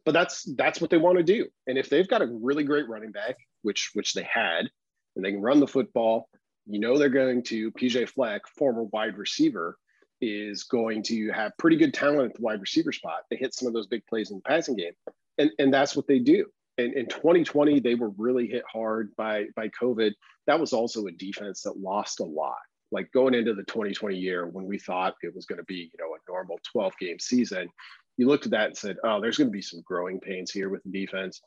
but 0.05 0.13
that's 0.13 0.45
that's 0.57 0.81
what 0.81 0.91
they 0.91 0.99
want 0.99 1.19
to 1.19 1.25
do. 1.25 1.47
And 1.67 1.79
if 1.79 1.89
they've 1.89 2.09
got 2.09 2.23
a 2.23 2.27
really 2.27 2.65
great 2.65 2.89
running 2.89 3.13
back, 3.13 3.37
which 3.63 3.91
which 3.95 4.15
they 4.15 4.25
had, 4.25 4.71
and 5.17 5.25
they 5.25 5.33
can 5.33 5.41
run 5.43 5.61
the 5.61 5.67
football, 5.67 6.29
you 6.67 6.79
know 6.79 6.99
they're 6.99 7.09
going 7.09 7.43
to 7.45 7.71
PJ 7.73 8.09
Fleck, 8.11 8.43
former 8.59 8.85
wide 8.85 9.17
receiver, 9.17 9.77
is 10.21 10.65
going 10.65 11.03
to 11.05 11.31
have 11.31 11.53
pretty 11.59 11.77
good 11.77 11.95
talent 11.95 12.31
at 12.31 12.35
the 12.35 12.43
wide 12.43 12.61
receiver 12.61 12.93
spot. 12.93 13.23
They 13.31 13.37
hit 13.37 13.55
some 13.55 13.69
of 13.69 13.75
those 13.75 13.87
big 13.87 14.07
plays 14.07 14.31
in 14.31 14.39
the 14.39 14.43
passing 14.43 14.77
game. 14.77 14.93
And, 15.37 15.51
and 15.59 15.75
that's 15.75 15.97
what 15.97 16.07
they 16.07 16.21
do 16.21 16.47
in, 16.79 16.93
in 16.97 17.07
2020 17.07 17.81
they 17.81 17.95
were 17.95 18.11
really 18.17 18.47
hit 18.47 18.65
hard 18.71 19.15
by 19.17 19.47
by 19.57 19.69
covid. 19.69 20.13
That 20.47 20.61
was 20.61 20.73
also 20.73 21.07
a 21.07 21.13
defense 21.13 21.63
that 21.63 21.79
lost 21.79 22.21
a 22.21 22.25
lot. 22.25 22.59
Like 22.93 23.11
going 23.13 23.35
into 23.35 23.55
the 23.55 23.65
2020 23.65 24.17
year 24.17 24.47
when 24.47 24.67
we 24.67 24.79
thought 24.79 25.15
it 25.23 25.35
was 25.35 25.47
going 25.47 25.59
to 25.59 25.65
be 25.65 25.91
you 25.93 25.99
know 25.99 26.15
a 26.15 26.31
normal 26.31 26.59
12 26.73 26.93
game 26.99 27.19
season 27.19 27.69
you 28.17 28.29
looked 28.29 28.45
at 28.45 28.53
that 28.53 28.67
and 28.69 28.77
said 28.77 28.97
oh 29.05 29.21
there's 29.21 29.39
going 29.39 29.49
to 29.49 29.53
be 29.53 29.63
some 29.63 29.83
growing 29.85 30.21
pains 30.21 30.51
here 30.51 30.69
with 30.69 30.83
the 30.85 30.91
defense. 30.91 31.41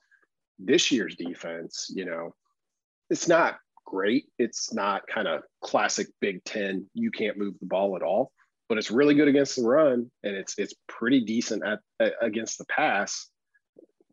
This 0.60 0.92
year's 0.92 1.16
defense 1.16 1.88
you 1.94 2.06
know 2.06 2.34
it's 3.10 3.28
not 3.28 3.58
great. 3.86 4.26
It's 4.38 4.74
not 4.74 5.08
kind 5.08 5.28
of 5.28 5.44
classic 5.62 6.08
big 6.20 6.44
10 6.44 6.90
you 6.94 7.12
can't 7.12 7.38
move 7.38 7.56
the 7.60 7.68
ball 7.68 7.96
at 7.96 8.02
all 8.02 8.32
but 8.70 8.78
it's 8.78 8.92
really 8.92 9.16
good 9.16 9.28
against 9.28 9.56
the 9.56 9.63
run 9.63 10.12
and 10.24 10.36
it's 10.36 10.56
it's 10.58 10.74
pretty 10.88 11.22
decent 11.22 11.63
at, 11.66 11.80
at 12.00 12.13
against 12.22 12.58
the 12.58 12.66
pass 12.66 13.30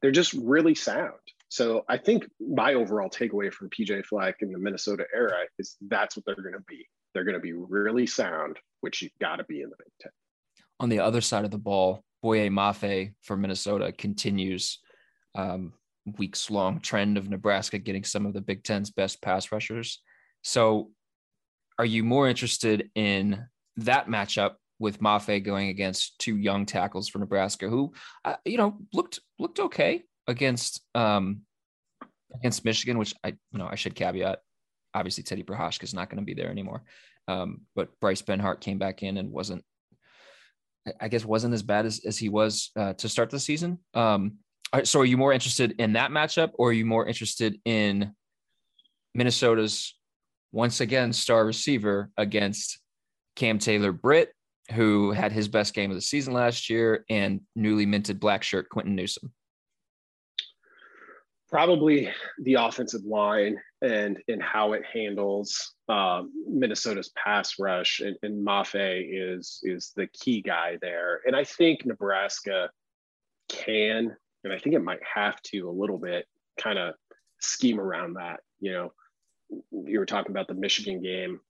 they're 0.05 0.11
just 0.11 0.35
really 0.35 0.75
sound. 0.75 1.14
So 1.49 1.83
I 1.88 1.97
think 1.97 2.29
my 2.38 2.75
overall 2.75 3.09
takeaway 3.09 3.51
from 3.51 3.71
PJ 3.71 4.05
Fleck 4.05 4.37
in 4.43 4.53
the 4.53 4.59
Minnesota 4.59 5.07
era 5.14 5.47
is 5.59 5.79
that's 5.88 6.14
what 6.14 6.27
they're 6.27 6.35
going 6.35 6.53
to 6.53 6.64
be. 6.69 6.87
They're 7.14 7.25
going 7.25 7.37
to 7.37 7.40
be 7.40 7.55
really 7.55 8.07
sound, 8.07 8.59
which 8.83 9.01
you've 9.01 9.19
got 9.19 9.37
to 9.37 9.45
be 9.45 9.62
in 9.62 9.71
the 9.71 9.77
Big 9.79 9.93
Ten. 10.03 10.12
On 10.79 10.90
the 10.90 11.01
other 11.01 11.23
side 11.23 11.47
of 11.47 11.51
the 11.51 11.57
ball, 11.57 12.05
Boye 12.23 12.51
Mafe 12.51 13.14
for 13.23 13.35
Minnesota 13.35 13.93
continues 13.93 14.79
um, 15.35 15.73
weeks 16.19 16.51
long 16.51 16.81
trend 16.81 17.17
of 17.17 17.31
Nebraska 17.31 17.79
getting 17.79 18.05
some 18.05 18.27
of 18.27 18.35
the 18.35 18.43
Big 18.43 18.62
Ten's 18.62 18.90
best 18.90 19.23
pass 19.23 19.51
rushers. 19.53 20.03
So, 20.43 20.90
are 21.79 21.87
you 21.87 22.05
more 22.05 22.29
interested 22.29 22.90
in 22.95 23.43
that 23.79 24.07
matchup 24.09 24.57
with 24.85 25.01
Mafe 25.01 25.42
going 25.42 25.70
against 25.70 26.18
two 26.18 26.37
young 26.37 26.66
tackles 26.66 27.09
for 27.09 27.18
Nebraska, 27.18 27.68
who, 27.68 27.92
uh, 28.25 28.37
you 28.44 28.59
know, 28.59 28.77
looked 28.92 29.18
looked 29.38 29.59
okay 29.59 30.05
against 30.29 30.83
um, 30.94 31.40
against 32.35 32.64
Michigan, 32.64 32.99
which 32.99 33.14
I 33.25 33.29
you 33.29 33.59
know 33.59 33.66
I 33.68 33.75
should 33.75 33.94
caveat. 33.97 34.38
Obviously, 34.94 35.25
Teddy 35.25 35.42
Prochazka 35.42 35.83
is 35.83 35.94
not 35.94 36.09
going 36.09 36.18
to 36.18 36.25
be 36.25 36.35
there 36.35 36.51
anymore, 36.51 36.85
um, 37.27 37.62
but 37.75 37.99
Bryce 38.01 38.23
Benhart 38.23 38.61
came 38.61 38.79
back 38.79 39.03
in 39.03 39.16
and 39.16 39.33
wasn't, 39.33 39.64
I 41.01 41.09
guess, 41.09 41.25
wasn't 41.25 41.55
as 41.55 41.64
bad 41.64 41.87
as, 41.87 42.05
as 42.05 42.16
he 42.16 42.29
was 42.29 42.70
uh, 42.77 42.92
to 42.92 43.09
start 43.09 43.31
the 43.31 43.40
season. 43.40 43.79
Um, 43.94 44.35
so, 44.85 45.01
are 45.01 45.05
you 45.05 45.16
more 45.16 45.33
interested 45.33 45.75
in 45.79 45.94
that 45.94 46.11
matchup, 46.11 46.51
or 46.55 46.68
are 46.68 46.73
you 46.73 46.87
more 46.87 47.07
interested 47.09 47.59
in 47.64 48.12
Minnesota's 49.14 49.97
once 50.53 50.81
again 50.81 51.12
star 51.12 51.44
receiver 51.44 52.11
against 52.16 52.79
Cam 53.35 53.59
Taylor 53.59 53.90
Britt 53.90 54.33
who 54.72 55.11
had 55.12 55.33
his 55.33 55.48
best 55.48 55.74
game 55.74 55.90
of 55.90 55.96
the 55.96 56.00
season 56.00 56.33
last 56.33 56.70
year, 56.70 57.05
and 57.11 57.40
newly 57.55 57.87
minted 57.87 58.20
black 58.20 58.42
shirt 58.42 58.68
Quinton 58.68 58.94
Newsome? 58.94 59.33
Probably 61.50 62.11
the 62.42 62.55
offensive 62.55 63.05
line 63.05 63.59
and 63.83 64.18
and 64.29 64.42
how 64.42 64.72
it 64.72 64.83
handles 64.92 65.74
um, 65.88 66.33
Minnesota's 66.48 67.11
pass 67.11 67.59
rush, 67.59 68.00
and, 68.00 68.16
and 68.22 68.44
Mafe 68.44 69.07
is 69.09 69.61
is 69.62 69.92
the 69.94 70.09
key 70.09 70.40
guy 70.40 70.79
there. 70.81 71.20
And 71.27 71.37
I 71.37 71.44
think 71.44 71.85
Nebraska 71.85 72.70
can, 73.48 74.16
and 74.42 74.53
I 74.53 74.59
think 74.59 74.74
it 74.74 74.83
might 74.83 75.03
have 75.03 75.40
to 75.42 75.68
a 75.68 75.70
little 75.70 75.98
bit, 75.98 76.27
kind 76.59 76.79
of 76.79 76.94
scheme 77.40 77.79
around 77.79 78.14
that. 78.14 78.40
You 78.61 78.72
know, 78.72 78.92
you 79.87 79.98
were 79.98 80.07
talking 80.07 80.33
about 80.33 80.48
the 80.48 80.55
Michigan 80.55 81.03
game. 81.03 81.40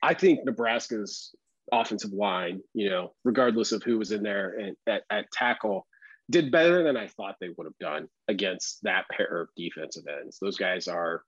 I 0.00 0.14
think 0.14 0.44
Nebraska's 0.44 1.34
offensive 1.72 2.12
line, 2.12 2.60
you 2.74 2.90
know, 2.90 3.12
regardless 3.24 3.72
of 3.72 3.82
who 3.82 3.98
was 3.98 4.12
in 4.12 4.22
there 4.22 4.58
and 4.58 4.76
at, 4.86 5.02
at 5.10 5.30
tackle, 5.32 5.86
did 6.30 6.50
better 6.50 6.82
than 6.82 6.96
I 6.96 7.08
thought 7.08 7.36
they 7.40 7.50
would 7.56 7.66
have 7.66 7.78
done 7.78 8.08
against 8.28 8.78
that 8.82 9.04
pair 9.10 9.42
of 9.42 9.48
defensive 9.56 10.04
ends. 10.06 10.38
Those 10.40 10.56
guys 10.56 10.86
are 10.88 11.22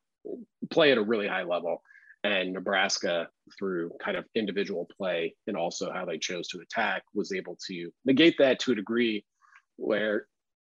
play 0.70 0.92
at 0.92 0.98
a 0.98 1.02
really 1.02 1.26
high 1.26 1.44
level. 1.44 1.82
And 2.22 2.52
Nebraska, 2.52 3.28
through 3.58 3.92
kind 4.02 4.16
of 4.16 4.26
individual 4.34 4.86
play 4.94 5.34
and 5.46 5.56
also 5.56 5.90
how 5.90 6.04
they 6.04 6.18
chose 6.18 6.48
to 6.48 6.60
attack, 6.60 7.02
was 7.14 7.32
able 7.32 7.56
to 7.68 7.90
negate 8.04 8.36
that 8.38 8.58
to 8.60 8.72
a 8.72 8.74
degree 8.74 9.24
where 9.76 10.26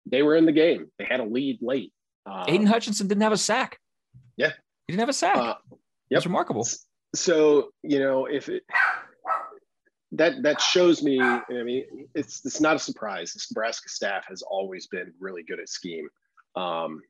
they 0.06 0.22
were 0.22 0.36
in 0.36 0.46
the 0.46 0.52
game. 0.52 0.92
They 1.00 1.06
had 1.06 1.20
a 1.20 1.26
lead 1.26 1.58
late. 1.62 1.92
Um, 2.28 2.46
Aidan 2.48 2.68
Hutchinson 2.68 3.08
didn't 3.08 3.24
have 3.24 3.32
a 3.32 3.38
sack. 3.38 3.80
Yeah. 4.38 4.52
He 4.86 4.94
didn't 4.94 5.00
have 5.00 5.10
a 5.10 5.14
sack. 5.14 5.38
Uh, 5.38 5.56
yep. 5.72 5.80
That's 6.12 6.26
remarkable. 6.28 6.68
So, 7.16 7.70
you 7.82 8.00
know, 8.00 8.26
if 8.28 8.48
it, 8.48 8.64
that 10.14 10.44
that 10.44 10.60
shows 10.60 11.02
me. 11.02 11.22
I 11.22 11.42
mean, 11.50 11.86
it's 12.14 12.46
it's 12.46 12.60
not 12.60 12.76
a 12.76 12.80
surprise. 12.80 13.34
This 13.34 13.52
Nebraska 13.52 13.90
staff 13.90 14.26
has 14.28 14.42
always 14.42 14.88
been 14.88 15.14
really 15.20 15.44
good 15.44 15.60
at 15.60 15.70
scheme. 15.70 16.08
Um, 16.56 17.02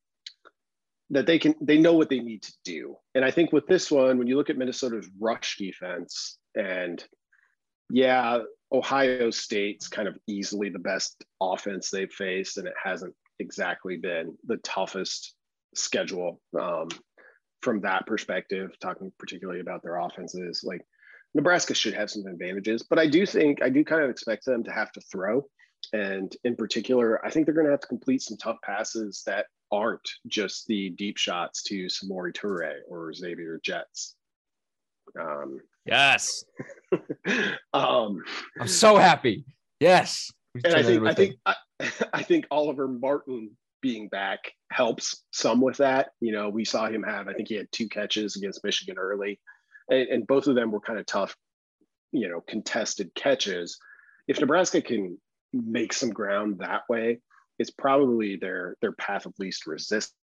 that 1.09 1.25
they 1.25 1.39
can 1.39 1.55
they 1.61 1.77
know 1.77 1.93
what 1.93 2.09
they 2.09 2.19
need 2.19 2.43
to 2.43 2.53
do, 2.63 2.95
and 3.15 3.25
I 3.25 3.31
think 3.31 3.51
with 3.51 3.67
this 3.67 3.91
one, 3.91 4.17
when 4.17 4.27
you 4.27 4.37
look 4.37 4.49
at 4.49 4.57
Minnesota's 4.57 5.09
rush 5.19 5.57
defense, 5.57 6.37
and 6.55 7.03
yeah, 7.89 8.39
Ohio 8.71 9.31
State's 9.31 9.87
kind 9.87 10.07
of 10.07 10.17
easily 10.27 10.69
the 10.69 10.79
best 10.79 11.23
offense 11.41 11.89
they've 11.89 12.11
faced, 12.11 12.57
and 12.57 12.67
it 12.67 12.73
hasn't 12.81 13.15
exactly 13.39 13.97
been 13.97 14.37
the 14.45 14.57
toughest 14.57 15.33
schedule 15.75 16.39
um, 16.57 16.87
from 17.61 17.81
that 17.81 18.05
perspective. 18.05 18.69
Talking 18.79 19.11
particularly 19.17 19.59
about 19.59 19.81
their 19.81 19.97
offenses, 19.97 20.61
like 20.63 20.81
Nebraska 21.33 21.73
should 21.73 21.93
have 21.93 22.09
some 22.09 22.25
advantages, 22.25 22.83
but 22.83 22.99
I 22.99 23.07
do 23.07 23.25
think 23.25 23.61
I 23.61 23.69
do 23.69 23.83
kind 23.83 24.03
of 24.03 24.09
expect 24.09 24.45
them 24.45 24.63
to 24.63 24.71
have 24.71 24.91
to 24.93 25.01
throw. 25.01 25.45
And 25.93 26.35
in 26.43 26.55
particular, 26.55 27.25
I 27.25 27.29
think 27.29 27.45
they're 27.45 27.55
going 27.55 27.65
to 27.65 27.71
have 27.71 27.81
to 27.81 27.87
complete 27.87 28.21
some 28.21 28.37
tough 28.37 28.57
passes 28.63 29.23
that 29.25 29.45
aren't 29.71 30.07
just 30.27 30.67
the 30.67 30.89
deep 30.91 31.17
shots 31.17 31.63
to 31.63 31.85
Samori 31.85 32.33
Toure 32.33 32.79
or 32.87 33.11
Zavier 33.11 33.57
Betts. 33.65 34.15
Um, 35.19 35.59
yes. 35.85 36.43
um, 37.73 38.23
I'm 38.59 38.67
so 38.67 38.97
happy. 38.97 39.45
Yes. 39.79 40.31
And 40.63 40.75
I 40.75 40.83
think 40.83 41.07
I 41.07 41.13
think 41.13 41.35
I, 41.45 41.55
I 42.13 42.23
think 42.23 42.45
Oliver 42.51 42.87
Martin 42.87 43.51
being 43.81 44.09
back 44.09 44.51
helps 44.71 45.23
some 45.31 45.61
with 45.61 45.77
that. 45.77 46.09
You 46.19 46.33
know, 46.33 46.49
we 46.49 46.65
saw 46.65 46.87
him 46.87 47.03
have 47.03 47.27
I 47.27 47.33
think 47.33 47.47
he 47.47 47.55
had 47.55 47.71
two 47.71 47.89
catches 47.89 48.35
against 48.35 48.63
Michigan 48.63 48.97
early 48.97 49.39
and, 49.91 50.07
and 50.07 50.27
both 50.27 50.47
of 50.47 50.55
them 50.55 50.71
were 50.71 50.79
kind 50.79 50.97
of 50.97 51.05
tough, 51.05 51.35
you 52.11 52.27
know, 52.27 52.41
contested 52.41 53.13
catches. 53.13 53.77
If 54.27 54.39
Nebraska 54.39 54.81
can 54.81 55.19
make 55.53 55.93
some 55.93 56.09
ground 56.09 56.59
that 56.59 56.83
way, 56.89 57.19
it's 57.59 57.69
probably 57.69 58.37
their 58.37 58.75
their 58.81 58.93
path 58.93 59.25
of 59.25 59.33
least 59.37 59.67
resistance 59.67 60.15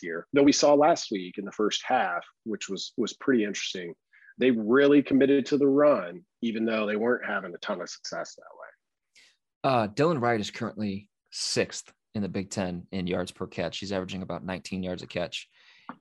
here. 0.00 0.26
Though 0.32 0.42
we 0.42 0.52
saw 0.52 0.74
last 0.74 1.10
week 1.10 1.36
in 1.36 1.44
the 1.44 1.52
first 1.52 1.82
half, 1.84 2.24
which 2.44 2.68
was 2.68 2.94
was 2.96 3.12
pretty 3.14 3.44
interesting, 3.44 3.94
they 4.38 4.50
really 4.50 5.02
committed 5.02 5.44
to 5.46 5.58
the 5.58 5.66
run, 5.66 6.22
even 6.40 6.64
though 6.64 6.86
they 6.86 6.96
weren't 6.96 7.26
having 7.26 7.54
a 7.54 7.58
ton 7.58 7.82
of 7.82 7.90
success 7.90 8.36
that 8.36 8.44
way. 8.58 8.68
Uh, 9.64 9.88
Dylan 9.88 10.20
Wright 10.20 10.40
is 10.40 10.50
currently 10.50 11.08
sixth 11.30 11.92
in 12.14 12.22
the 12.22 12.28
Big 12.28 12.50
Ten 12.50 12.86
in 12.92 13.06
yards 13.06 13.32
per 13.32 13.46
catch. 13.46 13.78
He's 13.78 13.92
averaging 13.92 14.22
about 14.22 14.44
19 14.44 14.82
yards 14.82 15.02
a 15.02 15.06
catch. 15.06 15.48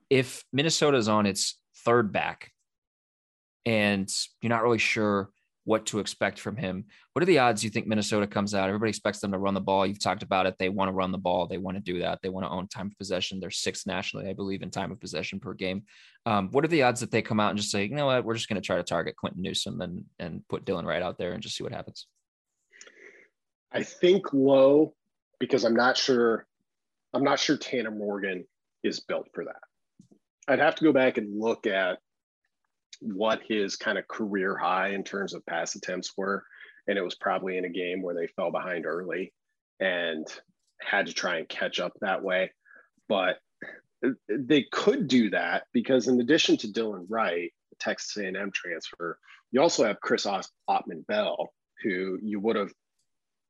If 0.10 0.44
Minnesota 0.52 0.98
is 0.98 1.08
on 1.08 1.26
its 1.26 1.60
third 1.84 2.12
back 2.12 2.52
and 3.66 4.12
you're 4.42 4.50
not 4.50 4.64
really 4.64 4.78
sure 4.78 5.30
what 5.64 5.86
to 5.86 6.00
expect 6.00 6.40
from 6.40 6.56
him. 6.56 6.86
What 7.14 7.22
are 7.22 7.28
the 7.28 7.40
odds 7.40 7.64
you 7.64 7.70
think 7.70 7.86
Minnesota 7.86 8.26
comes 8.26 8.56
out? 8.56 8.68
Everybody 8.68 8.90
expects 8.90 9.20
them 9.20 9.32
to 9.32 9.38
run 9.38 9.54
the 9.54 9.62
ball. 9.62 9.86
You've 9.86 10.00
talked 10.00 10.24
about 10.24 10.48
it. 10.48 10.56
They 10.58 10.70
want 10.70 10.90
to 10.90 10.94
run 10.94 11.12
the 11.12 11.18
ball. 11.18 11.46
They 11.46 11.60
want 11.60 11.78
to 11.78 11.84
do 11.84 12.00
that. 12.00 12.20
They 12.24 12.30
want 12.30 12.46
to 12.46 12.50
own 12.50 12.68
time 12.68 12.88
of 12.88 12.98
possession. 12.98 13.40
They're 13.40 13.52
sixth 13.52 13.86
nationally, 13.86 14.28
I 14.28 14.34
believe, 14.34 14.64
in 14.64 14.72
time 14.72 14.92
of 14.92 15.00
possession 15.00 15.40
per 15.40 15.54
game. 15.54 15.84
Um, 16.26 16.50
what 16.52 16.66
are 16.66 16.70
the 16.70 16.84
odds 16.84 17.00
that 17.02 17.12
they 17.12 17.22
come 17.22 17.40
out 17.40 17.52
and 17.52 17.60
just 17.60 17.72
say, 17.72 17.84
you 17.84 17.96
know 17.96 18.08
what, 18.08 18.26
we're 18.26 18.34
just 18.36 18.50
going 18.50 18.60
to 18.62 18.66
try 18.66 18.78
to 18.78 18.84
target 18.84 19.16
Quinton 19.16 19.42
Newsome 19.42 19.82
and 19.82 20.06
and 20.20 20.42
put 20.48 20.66
Dylan 20.66 20.86
Wright 20.86 21.02
out 21.02 21.18
there 21.18 21.34
and 21.34 21.44
just 21.44 21.56
see 21.56 21.64
what 21.64 21.74
happens? 21.74 22.08
I 23.72 23.84
think 23.84 24.34
low 24.34 24.96
because 25.40 25.64
I'm 25.64 25.76
not 25.76 25.96
sure. 25.96 26.46
I'm 27.14 27.24
not 27.24 27.40
sure 27.40 27.58
Tanner 27.58 27.92
Morgan 27.92 28.46
is 28.84 29.00
built 29.02 29.28
for 29.34 29.46
that. 29.46 29.62
I'd 30.48 30.60
have 30.60 30.76
to 30.76 30.84
go 30.84 30.92
back 30.92 31.18
and 31.18 31.40
look 31.40 31.68
at 31.68 32.00
what 33.02 33.42
his 33.48 33.76
kind 33.76 33.98
of 33.98 34.08
career 34.08 34.56
high 34.56 34.90
in 34.90 35.04
terms 35.04 35.34
of 35.34 35.46
pass 35.46 35.76
attempts 35.76 36.14
were. 36.16 36.44
And 36.88 36.98
it 36.98 37.04
was 37.04 37.16
probably 37.16 37.58
in 37.58 37.66
a 37.66 37.70
game 37.70 38.02
where 38.02 38.16
they 38.16 38.28
fell 38.28 38.52
behind 38.52 38.86
early 38.86 39.34
and 39.80 40.28
had 40.82 41.08
to 41.08 41.14
try 41.14 41.38
and 41.38 41.50
catch 41.50 41.80
up 41.80 41.94
that 42.02 42.24
way. 42.24 42.52
But 43.10 43.38
they 44.30 44.66
could 44.72 45.08
do 45.08 45.30
that 45.32 45.64
because 45.74 46.08
in 46.08 46.20
addition 46.20 46.58
to 46.58 46.68
Dylan 46.68 47.06
Wright, 47.10 47.52
the 47.70 47.76
Texas 47.80 48.18
A&M 48.18 48.52
transfer, 48.54 49.18
you 49.52 49.62
also 49.62 49.86
have 49.86 50.00
Chris 50.00 50.26
Autman-Bell, 50.26 51.54
who 51.84 52.18
you 52.22 52.40
would 52.40 52.56
have, 52.56 52.72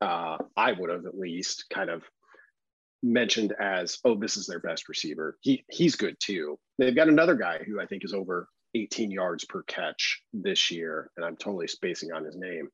uh, 0.01 0.37
I 0.57 0.71
would 0.71 0.89
have 0.89 1.05
at 1.05 1.17
least 1.17 1.65
kind 1.69 1.89
of 1.89 2.03
mentioned 3.03 3.53
as, 3.59 3.99
oh, 4.03 4.15
this 4.15 4.37
is 4.37 4.47
their 4.47 4.59
best 4.59 4.89
receiver. 4.89 5.37
He 5.41 5.63
he's 5.69 5.95
good 5.95 6.15
too. 6.19 6.59
They've 6.77 6.95
got 6.95 7.07
another 7.07 7.35
guy 7.35 7.59
who 7.65 7.79
I 7.79 7.85
think 7.85 8.03
is 8.03 8.13
over 8.13 8.47
18 8.75 9.11
yards 9.11 9.45
per 9.45 9.63
catch 9.63 10.21
this 10.33 10.71
year, 10.71 11.09
and 11.17 11.25
I'm 11.25 11.37
totally 11.37 11.67
spacing 11.67 12.11
on 12.11 12.23
his 12.23 12.35
name. 12.35 12.69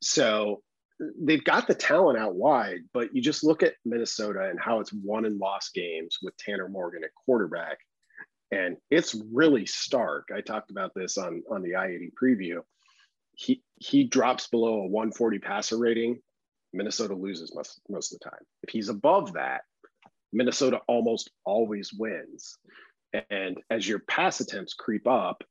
So 0.00 0.62
they've 1.20 1.44
got 1.44 1.66
the 1.66 1.74
talent 1.74 2.18
out 2.18 2.34
wide, 2.34 2.80
but 2.92 3.14
you 3.14 3.22
just 3.22 3.44
look 3.44 3.62
at 3.62 3.74
Minnesota 3.84 4.48
and 4.48 4.60
how 4.60 4.80
it's 4.80 4.92
won 4.92 5.24
and 5.24 5.38
lost 5.38 5.74
games 5.74 6.18
with 6.22 6.36
Tanner 6.36 6.68
Morgan 6.68 7.04
at 7.04 7.14
quarterback, 7.14 7.78
and 8.50 8.76
it's 8.90 9.16
really 9.32 9.66
stark. 9.66 10.28
I 10.34 10.40
talked 10.40 10.70
about 10.70 10.92
this 10.94 11.18
on 11.18 11.42
on 11.50 11.62
the 11.62 11.76
I-80 11.76 12.12
preview. 12.22 12.60
He 13.32 13.62
he 13.80 14.04
drops 14.04 14.48
below 14.48 14.82
a 14.82 14.88
140 14.88 15.38
passer 15.40 15.78
rating. 15.78 16.20
Minnesota 16.72 17.14
loses 17.14 17.54
most, 17.54 17.80
most 17.88 18.12
of 18.12 18.18
the 18.18 18.30
time. 18.30 18.40
If 18.64 18.70
he's 18.70 18.88
above 18.88 19.34
that, 19.34 19.62
Minnesota 20.32 20.80
almost 20.88 21.30
always 21.44 21.92
wins. 21.92 22.58
And 23.30 23.58
as 23.70 23.86
your 23.86 24.00
pass 24.00 24.40
attempts 24.40 24.74
creep 24.74 25.06
up 25.06 25.42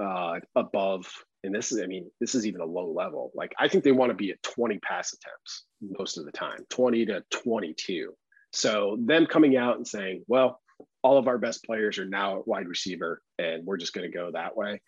uh, 0.00 0.40
above, 0.54 1.06
and 1.44 1.54
this 1.54 1.72
is, 1.72 1.80
I 1.82 1.86
mean, 1.86 2.10
this 2.20 2.34
is 2.34 2.46
even 2.46 2.60
a 2.60 2.66
low 2.66 2.92
level. 2.92 3.32
Like 3.34 3.52
I 3.58 3.68
think 3.68 3.84
they 3.84 3.92
want 3.92 4.10
to 4.10 4.16
be 4.16 4.30
at 4.30 4.42
20 4.42 4.78
pass 4.78 5.12
attempts 5.12 5.64
most 5.80 6.16
of 6.18 6.24
the 6.24 6.32
time, 6.32 6.64
20 6.70 7.06
to 7.06 7.24
22. 7.30 8.14
So 8.52 8.96
them 9.00 9.26
coming 9.26 9.56
out 9.56 9.76
and 9.76 9.86
saying, 9.86 10.24
well, 10.28 10.60
all 11.02 11.18
of 11.18 11.26
our 11.26 11.38
best 11.38 11.64
players 11.64 11.98
are 11.98 12.04
now 12.04 12.38
at 12.38 12.46
wide 12.46 12.68
receiver 12.68 13.20
and 13.38 13.64
we're 13.64 13.76
just 13.76 13.92
going 13.92 14.10
to 14.10 14.16
go 14.16 14.30
that 14.32 14.56
way. 14.56 14.80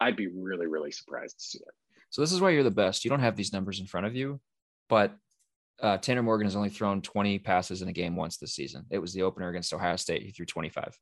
I'd 0.00 0.16
be 0.16 0.28
really, 0.28 0.66
really 0.66 0.90
surprised 0.90 1.38
to 1.38 1.44
see 1.44 1.58
it. 1.58 1.74
So 2.10 2.22
this 2.22 2.32
is 2.32 2.40
why 2.40 2.50
you're 2.50 2.64
the 2.64 2.70
best. 2.70 3.04
You 3.04 3.10
don't 3.10 3.20
have 3.20 3.36
these 3.36 3.52
numbers 3.52 3.78
in 3.78 3.86
front 3.86 4.06
of 4.06 4.16
you, 4.16 4.40
but 4.88 5.14
uh, 5.80 5.98
Tanner 5.98 6.22
Morgan 6.22 6.46
has 6.46 6.56
only 6.56 6.68
thrown 6.68 7.02
20 7.02 7.38
passes 7.38 7.82
in 7.82 7.88
a 7.88 7.92
game 7.92 8.16
once 8.16 8.36
this 8.36 8.54
season. 8.54 8.84
It 8.90 8.98
was 8.98 9.12
the 9.12 9.22
opener 9.22 9.48
against 9.48 9.72
Ohio 9.72 9.96
State. 9.96 10.22
He 10.22 10.32
threw 10.32 10.46
25. 10.46 10.98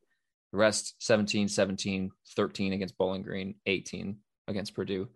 The 0.52 0.58
rest 0.58 0.94
17, 1.00 1.48
17, 1.48 2.10
13 2.36 2.72
against 2.72 2.96
Bowling 2.96 3.22
Green, 3.22 3.54
18 3.66 4.16
against 4.48 4.74
Purdue. 4.74 5.08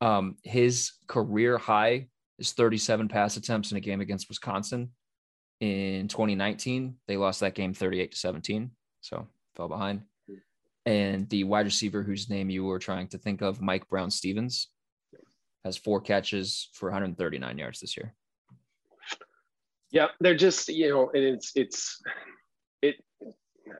Um, 0.00 0.36
his 0.42 0.92
career 1.08 1.58
high 1.58 2.08
is 2.38 2.52
37 2.52 3.08
pass 3.08 3.36
attempts 3.36 3.70
in 3.70 3.78
a 3.78 3.80
game 3.80 4.00
against 4.00 4.28
Wisconsin 4.28 4.90
in 5.60 6.08
2019. 6.08 6.96
They 7.08 7.16
lost 7.16 7.40
that 7.40 7.54
game 7.54 7.74
38 7.74 8.12
to 8.12 8.18
17, 8.18 8.70
so 9.00 9.26
fell 9.56 9.68
behind. 9.68 10.02
And 10.84 11.28
the 11.30 11.44
wide 11.44 11.66
receiver 11.66 12.02
whose 12.02 12.30
name 12.30 12.48
you 12.48 12.64
were 12.64 12.78
trying 12.78 13.08
to 13.08 13.18
think 13.18 13.42
of, 13.42 13.60
Mike 13.60 13.88
Brown 13.88 14.10
Stephens, 14.10 14.68
has 15.64 15.76
four 15.76 16.00
catches 16.00 16.68
for 16.74 16.90
139 16.90 17.58
yards 17.58 17.80
this 17.80 17.96
year. 17.96 18.14
Yeah, 19.90 20.08
they're 20.20 20.36
just 20.36 20.68
you 20.68 20.90
know, 20.90 21.10
and 21.12 21.24
it's 21.24 21.52
it's 21.54 22.02
it 22.82 22.96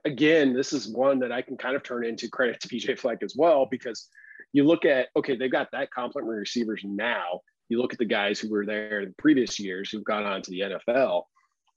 again, 0.04 0.52
this 0.52 0.72
is 0.72 0.88
one 0.88 1.18
that 1.20 1.32
I 1.32 1.42
can 1.42 1.56
kind 1.56 1.76
of 1.76 1.82
turn 1.82 2.04
into 2.04 2.28
credit 2.28 2.60
to 2.60 2.68
PJ 2.68 2.98
Fleck 2.98 3.22
as 3.22 3.34
well, 3.36 3.66
because 3.70 4.08
you 4.52 4.64
look 4.64 4.84
at, 4.84 5.08
okay, 5.16 5.36
they've 5.36 5.50
got 5.50 5.68
that 5.72 5.90
complementary 5.90 6.40
receivers 6.40 6.82
now. 6.84 7.40
You 7.68 7.80
look 7.80 7.92
at 7.92 7.98
the 7.98 8.04
guys 8.04 8.38
who 8.38 8.50
were 8.50 8.64
there 8.64 9.00
in 9.00 9.14
previous 9.18 9.58
years 9.58 9.90
who've 9.90 10.04
gone 10.04 10.24
on 10.24 10.42
to 10.42 10.50
the 10.50 10.60
NFL. 10.60 11.24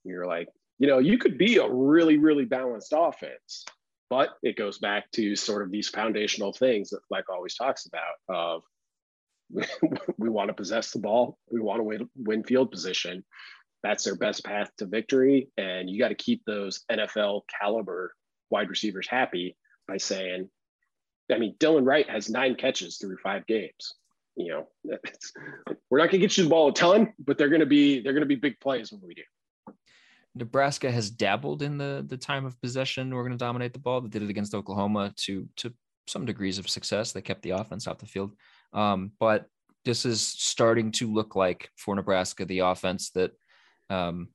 you're 0.04 0.26
like, 0.26 0.48
you 0.78 0.86
know, 0.86 0.98
you 0.98 1.18
could 1.18 1.36
be 1.36 1.58
a 1.58 1.68
really, 1.68 2.16
really 2.16 2.44
balanced 2.44 2.94
offense, 2.96 3.64
but 4.08 4.30
it 4.42 4.56
goes 4.56 4.78
back 4.78 5.10
to 5.12 5.36
sort 5.36 5.62
of 5.62 5.70
these 5.70 5.88
foundational 5.88 6.52
things 6.52 6.90
that 6.90 7.04
Fleck 7.08 7.28
always 7.28 7.54
talks 7.54 7.86
about 7.86 8.34
of 8.34 8.62
we 10.16 10.28
want 10.28 10.48
to 10.48 10.54
possess 10.54 10.92
the 10.92 10.98
ball, 10.98 11.36
we 11.50 11.60
want 11.60 11.80
to 11.80 11.84
win, 11.84 12.08
win 12.16 12.44
field 12.44 12.70
position, 12.70 13.24
that's 13.82 14.04
their 14.04 14.16
best 14.16 14.44
path 14.44 14.70
to 14.78 14.86
victory. 14.86 15.48
And 15.56 15.88
you 15.88 15.98
got 15.98 16.08
to 16.08 16.14
keep 16.14 16.44
those 16.44 16.84
NFL 16.90 17.42
caliber 17.60 18.14
wide 18.50 18.68
receivers 18.68 19.08
happy 19.08 19.56
by 19.88 19.96
saying, 19.96 20.48
I 21.30 21.38
mean, 21.38 21.54
Dylan 21.58 21.86
Wright 21.86 22.08
has 22.10 22.28
nine 22.28 22.56
catches 22.56 22.98
through 22.98 23.16
five 23.18 23.46
games. 23.46 23.94
you 24.36 24.48
know, 24.48 24.66
we're 25.90 25.98
not 25.98 26.10
going 26.10 26.20
to 26.20 26.26
get 26.26 26.36
you 26.36 26.44
the 26.44 26.50
ball 26.50 26.68
a 26.68 26.72
ton, 26.72 27.12
but 27.18 27.38
they're 27.38 27.48
going 27.48 27.60
to 27.60 27.66
be 27.66 28.00
they're 28.00 28.12
going 28.12 28.22
to 28.22 28.26
be 28.26 28.36
big 28.36 28.58
plays 28.60 28.92
when 28.92 29.00
we 29.04 29.14
do. 29.14 29.22
Nebraska 30.34 30.90
has 30.90 31.10
dabbled 31.10 31.62
in 31.62 31.78
the 31.78 32.04
the 32.06 32.16
time 32.16 32.44
of 32.44 32.60
possession. 32.60 33.14
We're 33.14 33.22
going 33.22 33.32
to 33.32 33.38
dominate 33.38 33.72
the 33.72 33.78
ball. 33.78 34.00
They 34.00 34.08
did 34.08 34.22
it 34.22 34.30
against 34.30 34.54
Oklahoma 34.54 35.12
to 35.18 35.48
to 35.56 35.72
some 36.06 36.24
degrees 36.24 36.58
of 36.58 36.68
success. 36.68 37.12
They 37.12 37.22
kept 37.22 37.42
the 37.42 37.50
offense 37.50 37.86
off 37.86 37.98
the 37.98 38.06
field, 38.06 38.32
um, 38.72 39.12
but 39.20 39.46
this 39.84 40.04
is 40.04 40.20
starting 40.20 40.92
to 40.92 41.12
look 41.12 41.34
like 41.34 41.70
for 41.76 41.94
Nebraska 41.94 42.44
the 42.44 42.60
offense 42.60 43.10
that, 43.10 43.32
um, 43.90 44.28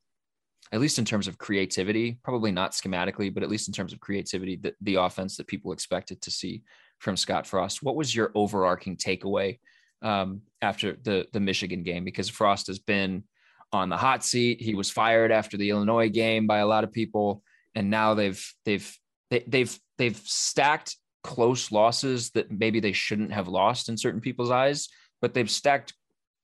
at 0.71 0.81
least 0.81 0.99
in 0.99 1.05
terms 1.05 1.27
of 1.27 1.37
creativity, 1.37 2.19
probably 2.23 2.51
not 2.51 2.71
schematically, 2.71 3.33
but 3.33 3.43
at 3.43 3.49
least 3.49 3.67
in 3.67 3.73
terms 3.73 3.93
of 3.93 3.99
creativity, 3.99 4.57
the, 4.57 4.73
the 4.81 4.95
offense 4.95 5.37
that 5.37 5.47
people 5.47 5.71
expected 5.71 6.21
to 6.21 6.31
see 6.31 6.63
from 6.99 7.17
Scott 7.17 7.47
Frost. 7.47 7.83
What 7.83 7.95
was 7.95 8.15
your 8.15 8.31
overarching 8.35 8.97
takeaway 8.97 9.59
um, 10.01 10.41
after 10.61 10.97
the 11.01 11.27
the 11.33 11.39
Michigan 11.39 11.83
game? 11.83 12.03
Because 12.03 12.29
Frost 12.29 12.67
has 12.67 12.79
been 12.79 13.23
on 13.71 13.89
the 13.89 13.97
hot 13.97 14.23
seat. 14.23 14.61
He 14.61 14.75
was 14.75 14.89
fired 14.89 15.31
after 15.31 15.57
the 15.57 15.69
Illinois 15.69 16.09
game 16.09 16.47
by 16.47 16.59
a 16.59 16.67
lot 16.67 16.83
of 16.83 16.91
people, 16.91 17.43
and 17.75 17.89
now 17.89 18.13
they've 18.13 18.43
they've 18.65 18.97
they, 19.29 19.39
have 19.39 19.51
they've 19.51 19.79
they've 19.97 20.17
stacked 20.17 20.95
close 21.23 21.71
losses 21.71 22.31
that 22.31 22.51
maybe 22.51 22.79
they 22.79 22.91
shouldn't 22.91 23.33
have 23.33 23.47
lost 23.47 23.89
in 23.89 23.97
certain 23.97 24.21
people's 24.21 24.51
eyes, 24.51 24.89
but 25.21 25.33
they've 25.33 25.49
stacked 25.49 25.93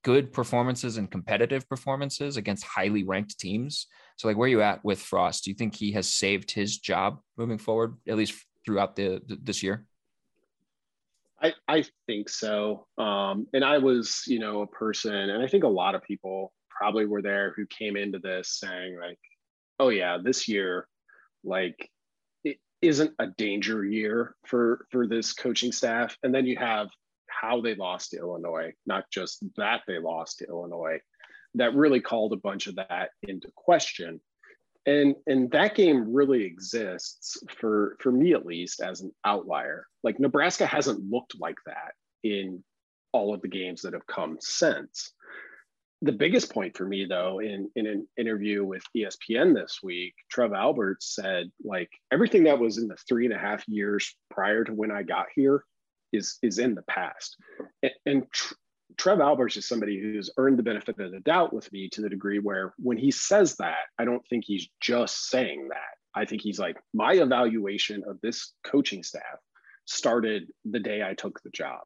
good 0.04 0.34
performances 0.34 0.98
and 0.98 1.12
competitive 1.12 1.68
performances 1.70 2.38
against 2.38 2.64
highly 2.64 3.04
ranked 3.04 3.40
teams. 3.40 3.88
So, 4.18 4.28
like, 4.28 4.38
where 4.38 4.48
are 4.48 4.50
you 4.50 4.62
at 4.62 4.84
with 4.84 5.00
Frost? 5.00 5.44
Do 5.44 5.52
you 5.52 5.56
think 5.56 5.76
he 5.76 5.92
has 5.94 6.12
saved 6.12 6.52
his 6.52 6.78
job 6.78 7.20
moving 7.38 7.58
forward, 7.58 7.98
at 8.08 8.18
least 8.18 8.34
throughout 8.66 8.96
the, 8.96 9.22
the 9.28 9.38
this 9.42 9.64
year? 9.64 9.86
I, 11.42 11.54
I 11.68 11.86
think 12.06 12.30
so. 12.30 12.86
Um, 12.98 13.48
and 13.54 13.66
I 13.66 13.80
was, 13.80 14.24
you 14.28 14.40
know, 14.40 14.62
a 14.62 14.68
person, 14.68 15.14
and 15.14 15.44
I 15.44 15.48
think 15.48 15.64
a 15.64 15.68
lot 15.68 15.96
of 15.96 16.04
people 16.04 16.54
probably 16.70 17.06
were 17.06 17.22
there 17.22 17.54
who 17.56 17.66
came 17.66 17.98
into 17.98 18.20
this 18.20 18.60
saying, 18.60 19.00
like, 19.00 19.20
oh, 19.80 19.90
yeah, 19.90 20.18
this 20.24 20.48
year, 20.48 20.88
like, 21.44 21.90
it 22.44 22.58
isn't 22.82 23.14
a 23.18 23.28
danger 23.28 23.84
year 23.84 24.36
for 24.46 24.86
for 24.92 25.08
this 25.08 25.34
coaching 25.34 25.72
staff. 25.72 26.16
And 26.22 26.34
then 26.34 26.46
you 26.46 26.58
have 26.58 26.90
how 27.42 27.60
they 27.60 27.76
lost 27.76 28.12
to 28.12 28.18
Illinois, 28.18 28.72
not 28.86 29.06
just 29.12 29.44
that 29.58 29.82
they 29.88 29.98
lost 29.98 30.38
to 30.38 30.46
Illinois, 30.46 31.00
that 31.56 31.74
really 31.74 32.00
called 32.00 32.34
a 32.34 32.38
bunch 32.38 32.68
of 32.68 32.76
that 32.76 33.10
into 33.24 33.50
question. 33.56 34.22
And 34.86 35.16
and 35.28 35.50
that 35.52 35.76
game 35.76 36.14
really 36.14 36.44
exists 36.44 37.38
for 37.60 37.98
for 38.00 38.12
me 38.12 38.34
at 38.34 38.46
least 38.46 38.82
as 38.82 39.02
an 39.02 39.12
outlier. 39.26 39.88
Like 40.04 40.20
nebraska 40.20 40.66
hasn't 40.66 41.10
looked 41.10 41.40
like 41.40 41.58
that 41.66 41.94
in 42.24 42.64
all 43.12 43.34
of 43.34 43.42
the 43.42 43.48
games 43.48 43.82
that 43.82 43.94
have 43.94 44.08
come 44.08 44.38
since. 44.40 45.14
The 46.04 46.12
biggest 46.12 46.52
point 46.52 46.76
for 46.76 46.86
me 46.86 47.06
though 47.06 47.40
in 47.40 47.70
in 47.76 47.86
an 47.86 48.08
interview 48.18 48.64
with 48.64 48.84
espn 48.98 49.54
this 49.54 49.80
week 49.84 50.16
trev 50.32 50.52
alberts 50.52 51.14
said 51.14 51.52
like 51.64 51.92
everything 52.12 52.46
that 52.46 52.58
was 52.58 52.80
in 52.80 52.88
the 52.88 52.98
three 53.08 53.26
and 53.26 53.36
a 53.36 53.38
half 53.38 53.64
years 53.68 54.16
prior 54.32 54.64
to 54.64 54.74
when 54.74 54.90
i 54.90 55.04
got 55.04 55.28
here 55.36 55.64
is 56.12 56.38
is 56.42 56.60
in 56.60 56.76
the 56.76 56.84
past 56.84 57.38
and, 57.84 57.92
and 58.06 58.28
Trev 58.98 59.20
Alberts 59.20 59.58
is 59.58 59.68
somebody 59.68 60.00
who's 60.00 60.30
earned 60.38 60.60
the 60.60 60.64
benefit 60.64 61.00
of 61.00 61.12
the 61.12 61.20
doubt 61.20 61.54
with 61.54 61.72
me 61.72 61.90
to 61.90 62.02
the 62.02 62.10
degree 62.10 62.40
where 62.40 62.74
when 62.78 62.98
he 62.98 63.12
says 63.12 63.56
that, 63.58 63.86
I 63.98 64.06
don't 64.06 64.26
think 64.28 64.44
he's 64.46 64.68
just 64.80 65.30
saying 65.30 65.70
that. 65.70 65.98
I 66.20 66.26
think 66.26 66.42
he's 66.42 66.60
like, 66.60 66.78
my 66.94 67.14
evaluation 67.14 68.04
of 68.08 68.20
this 68.22 68.54
coaching 68.64 69.04
staff 69.04 69.40
started 69.86 70.52
the 70.66 70.80
day 70.80 71.02
I 71.04 71.14
took 71.14 71.42
the 71.42 71.50
job. 71.52 71.82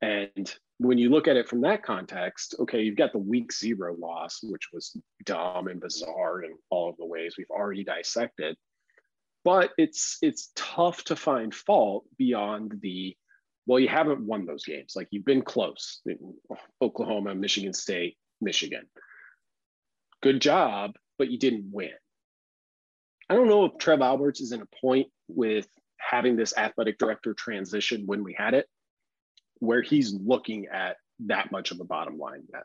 And 0.00 0.52
when 0.78 0.98
you 0.98 1.10
look 1.10 1.28
at 1.28 1.36
it 1.36 1.48
from 1.48 1.62
that 1.62 1.82
context, 1.82 2.56
okay, 2.58 2.82
you've 2.82 2.96
got 2.96 3.12
the 3.12 3.18
week 3.18 3.52
zero 3.52 3.96
loss, 3.98 4.40
which 4.42 4.68
was 4.72 4.96
dumb 5.24 5.68
and 5.68 5.80
bizarre 5.80 6.42
in 6.42 6.52
all 6.70 6.90
of 6.90 6.96
the 6.96 7.06
ways 7.06 7.36
we've 7.38 7.50
already 7.50 7.84
dissected. 7.84 8.56
But 9.44 9.70
it's 9.78 10.18
it's 10.22 10.50
tough 10.54 11.04
to 11.04 11.16
find 11.16 11.54
fault 11.54 12.04
beyond 12.16 12.78
the 12.80 13.16
well, 13.66 13.78
you 13.78 13.88
haven't 13.88 14.20
won 14.20 14.44
those 14.44 14.64
games. 14.64 14.94
Like 14.96 15.08
you've 15.10 15.24
been 15.24 15.42
close. 15.42 16.00
Oklahoma, 16.80 17.34
Michigan 17.34 17.72
State, 17.72 18.16
Michigan. 18.40 18.86
Good 20.20 20.40
job, 20.40 20.92
but 21.18 21.30
you 21.30 21.38
didn't 21.38 21.70
win. 21.70 21.90
I 23.28 23.34
don't 23.34 23.48
know 23.48 23.64
if 23.64 23.78
Trev 23.78 24.02
Alberts 24.02 24.40
is 24.40 24.52
in 24.52 24.62
a 24.62 24.80
point 24.80 25.08
with 25.28 25.66
having 25.98 26.36
this 26.36 26.56
athletic 26.56 26.98
director 26.98 27.34
transition 27.34 28.02
when 28.06 28.24
we 28.24 28.34
had 28.36 28.54
it, 28.54 28.66
where 29.60 29.82
he's 29.82 30.12
looking 30.12 30.66
at 30.66 30.96
that 31.26 31.52
much 31.52 31.70
of 31.70 31.80
a 31.80 31.84
bottom 31.84 32.18
line 32.18 32.42
yet. 32.52 32.64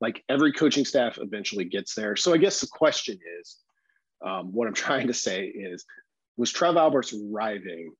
Like 0.00 0.22
every 0.28 0.52
coaching 0.52 0.84
staff 0.84 1.18
eventually 1.20 1.64
gets 1.64 1.94
there. 1.94 2.14
So 2.14 2.32
I 2.32 2.36
guess 2.36 2.60
the 2.60 2.68
question 2.68 3.18
is 3.40 3.56
um, 4.24 4.52
what 4.52 4.68
I'm 4.68 4.74
trying 4.86 5.08
to 5.08 5.14
say 5.14 5.46
is 5.46 5.84
was 6.36 6.52
Trev 6.52 6.76
Alberts 6.76 7.12
arriving 7.12 7.92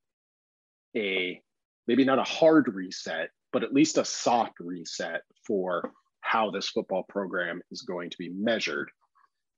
a 0.95 1.41
maybe 1.89 2.05
not 2.05 2.19
a 2.19 2.23
hard 2.23 2.71
reset, 2.71 3.31
but 3.51 3.63
at 3.63 3.73
least 3.73 3.97
a 3.97 4.05
soft 4.05 4.59
reset 4.59 5.21
for 5.47 5.91
how 6.21 6.51
this 6.51 6.69
football 6.69 7.03
program 7.09 7.63
is 7.71 7.81
going 7.81 8.11
to 8.11 8.17
be 8.19 8.29
measured. 8.29 8.91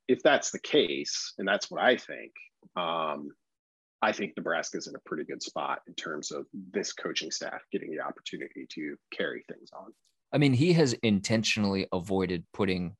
If 0.08 0.24
that's 0.24 0.50
the 0.50 0.60
case, 0.60 1.34
and 1.38 1.46
that's 1.46 1.70
what 1.70 1.82
I 1.82 1.98
think, 1.98 2.32
um, 2.78 3.32
I 4.02 4.13
think 4.13 4.32
Nebraska's 4.38 4.88
in 4.88 4.96
a 4.96 5.00
pretty 5.06 5.26
good 5.26 5.44
spot 5.44 5.80
in 5.89 5.94
terms 5.96 6.32
of 6.32 6.46
this 6.72 6.94
coaching 6.94 7.32
staff 7.32 7.60
getting 7.70 7.91
the 7.91 8.00
opportunity 8.00 8.65
to 8.76 8.96
carry 9.13 9.44
things 9.50 9.70
on. 9.74 9.91
I 10.32 10.38
mean, 10.38 10.54
he 10.54 10.72
has 10.72 10.94
intentionally 11.04 11.88
avoided 11.91 12.46
putting 12.54 12.96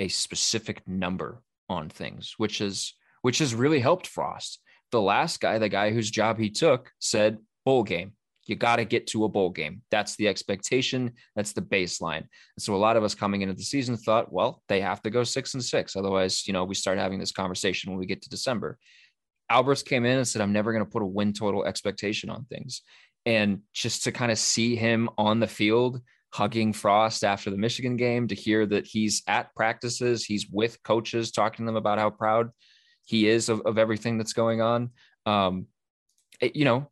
a 0.00 0.08
specific 0.08 0.82
number 0.84 1.44
on 1.68 1.90
things, 1.90 2.34
which 2.38 2.60
is 2.60 2.94
which 3.22 3.38
has 3.38 3.54
really 3.54 3.78
helped 3.78 4.08
Frost. 4.08 4.60
The 4.90 5.00
last 5.00 5.40
guy, 5.40 5.58
the 5.58 5.68
guy 5.68 5.92
whose 5.92 6.10
job 6.10 6.40
he 6.40 6.50
took, 6.50 6.90
said 6.98 7.38
bowl 7.64 7.84
game 7.84 8.14
you 8.46 8.56
got 8.56 8.76
to 8.76 8.84
get 8.84 9.06
to 9.08 9.24
a 9.24 9.28
bowl 9.28 9.50
game. 9.50 9.82
That's 9.90 10.16
the 10.16 10.28
expectation. 10.28 11.12
That's 11.36 11.52
the 11.52 11.62
baseline. 11.62 12.18
And 12.18 12.60
so 12.60 12.74
a 12.74 12.76
lot 12.76 12.96
of 12.96 13.04
us 13.04 13.14
coming 13.14 13.42
into 13.42 13.54
the 13.54 13.62
season 13.62 13.96
thought, 13.96 14.32
well, 14.32 14.62
they 14.68 14.80
have 14.80 15.02
to 15.02 15.10
go 15.10 15.24
six 15.24 15.54
and 15.54 15.64
six. 15.64 15.96
Otherwise, 15.96 16.46
you 16.46 16.52
know, 16.52 16.64
we 16.64 16.74
start 16.74 16.98
having 16.98 17.18
this 17.18 17.32
conversation 17.32 17.90
when 17.90 17.98
we 17.98 18.06
get 18.06 18.22
to 18.22 18.28
December. 18.28 18.78
Alberts 19.50 19.82
came 19.82 20.04
in 20.04 20.18
and 20.18 20.28
said, 20.28 20.42
I'm 20.42 20.52
never 20.52 20.72
going 20.72 20.84
to 20.84 20.90
put 20.90 21.02
a 21.02 21.06
win 21.06 21.32
total 21.32 21.64
expectation 21.64 22.30
on 22.30 22.44
things. 22.46 22.82
And 23.26 23.60
just 23.72 24.04
to 24.04 24.12
kind 24.12 24.32
of 24.32 24.38
see 24.38 24.76
him 24.76 25.08
on 25.16 25.40
the 25.40 25.46
field 25.46 26.00
hugging 26.32 26.72
Frost 26.72 27.24
after 27.24 27.50
the 27.50 27.56
Michigan 27.56 27.96
game, 27.96 28.26
to 28.28 28.34
hear 28.34 28.66
that 28.66 28.86
he's 28.86 29.22
at 29.28 29.54
practices, 29.54 30.24
he's 30.24 30.48
with 30.50 30.82
coaches, 30.82 31.30
talking 31.30 31.64
to 31.64 31.68
them 31.68 31.76
about 31.76 31.98
how 31.98 32.10
proud 32.10 32.50
he 33.04 33.28
is 33.28 33.48
of, 33.48 33.60
of 33.62 33.78
everything 33.78 34.18
that's 34.18 34.32
going 34.32 34.60
on. 34.60 34.90
Um, 35.26 35.66
it, 36.40 36.56
you 36.56 36.64
know, 36.64 36.90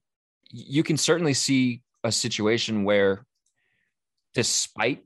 you 0.53 0.83
can 0.83 0.97
certainly 0.97 1.35
see 1.35 1.83
a 2.05 2.13
situation 2.13 2.85
where 2.85 3.25
despite 4.35 5.05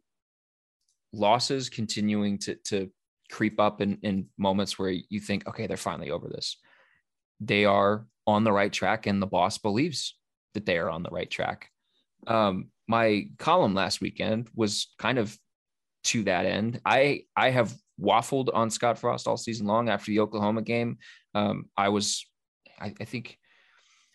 losses 1.13 1.69
continuing 1.69 2.39
to 2.39 2.57
to 2.65 2.91
creep 3.31 3.59
up 3.59 3.81
in, 3.81 3.99
in 4.03 4.27
moments 4.39 4.79
where 4.79 4.91
you 4.91 5.19
think, 5.21 5.49
okay, 5.49 5.67
they're 5.67 5.77
finally 5.77 6.11
over 6.11 6.29
this. 6.29 6.59
They 7.41 7.65
are 7.65 8.07
on 8.27 8.45
the 8.45 8.53
right 8.53 8.73
track, 8.73 9.07
and 9.07 9.23
the 9.23 9.27
boss 9.27 9.59
believes 9.59 10.17
that 10.55 10.67
they 10.67 10.79
are 10.79 10.91
on 10.91 11.03
the 11.03 11.11
right 11.11 11.31
track. 11.31 11.71
Um, 12.27 12.71
my 12.89 13.29
column 13.39 13.75
last 13.75 14.01
weekend 14.01 14.49
was 14.55 14.89
kind 14.99 15.19
of 15.19 15.37
to 16.05 16.25
that 16.25 16.47
end. 16.47 16.81
I 16.85 17.23
I 17.37 17.51
have 17.51 17.75
waffled 18.01 18.49
on 18.53 18.71
Scott 18.71 18.99
Frost 18.99 19.27
all 19.27 19.37
season 19.37 19.67
long 19.67 19.89
after 19.89 20.11
the 20.11 20.21
Oklahoma 20.21 20.63
game. 20.63 20.99
Um, 21.35 21.67
I 21.77 21.89
was, 21.89 22.27
I, 22.81 22.95
I 23.01 23.05
think 23.05 23.39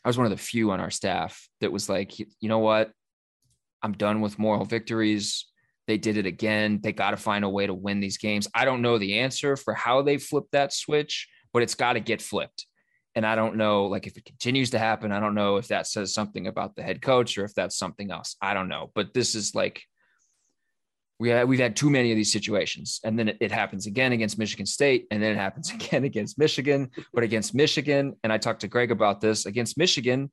I 0.03 0.09
was 0.09 0.17
one 0.17 0.25
of 0.25 0.31
the 0.31 0.37
few 0.37 0.71
on 0.71 0.79
our 0.79 0.89
staff 0.89 1.47
that 1.59 1.71
was 1.71 1.87
like, 1.87 2.17
you 2.19 2.27
know 2.41 2.59
what? 2.59 2.91
I'm 3.83 3.93
done 3.93 4.21
with 4.21 4.39
moral 4.39 4.65
victories. 4.65 5.45
They 5.87 5.97
did 5.97 6.17
it 6.17 6.25
again. 6.25 6.79
They 6.81 6.91
got 6.91 7.11
to 7.11 7.17
find 7.17 7.43
a 7.43 7.49
way 7.49 7.67
to 7.67 7.73
win 7.73 7.99
these 7.99 8.17
games. 8.17 8.47
I 8.53 8.65
don't 8.65 8.81
know 8.81 8.97
the 8.97 9.19
answer 9.19 9.55
for 9.55 9.73
how 9.73 10.01
they 10.01 10.17
flipped 10.17 10.51
that 10.53 10.73
switch, 10.73 11.27
but 11.53 11.63
it's 11.63 11.75
got 11.75 11.93
to 11.93 11.99
get 11.99 12.21
flipped. 12.21 12.65
And 13.13 13.25
I 13.25 13.35
don't 13.35 13.57
know, 13.57 13.85
like, 13.87 14.07
if 14.07 14.17
it 14.17 14.25
continues 14.25 14.69
to 14.69 14.79
happen, 14.79 15.11
I 15.11 15.19
don't 15.19 15.35
know 15.35 15.57
if 15.57 15.67
that 15.67 15.85
says 15.85 16.13
something 16.13 16.47
about 16.47 16.75
the 16.75 16.83
head 16.83 17.01
coach 17.01 17.37
or 17.37 17.43
if 17.43 17.53
that's 17.53 17.77
something 17.77 18.09
else. 18.09 18.37
I 18.41 18.53
don't 18.53 18.69
know. 18.69 18.91
But 18.95 19.13
this 19.13 19.35
is 19.35 19.53
like, 19.53 19.83
we 21.21 21.29
have, 21.29 21.47
we've 21.47 21.59
had 21.59 21.75
too 21.75 21.89
many 21.89 22.11
of 22.11 22.15
these 22.15 22.33
situations 22.33 22.99
and 23.03 23.17
then 23.17 23.29
it, 23.29 23.37
it, 23.39 23.51
happens 23.51 23.85
again 23.85 24.11
against 24.11 24.39
michigan 24.39 24.65
state 24.65 25.05
and 25.11 25.21
then 25.21 25.31
it 25.31 25.37
happens 25.37 25.71
again 25.77 26.03
against 26.03 26.39
michigan 26.39 26.89
but 27.13 27.23
against 27.23 27.53
michigan 27.53 28.15
and 28.23 28.33
i 28.33 28.37
talked 28.37 28.61
to 28.61 28.67
greg 28.67 28.91
about 28.91 29.21
this 29.21 29.45
against 29.45 29.77
michigan 29.77 30.31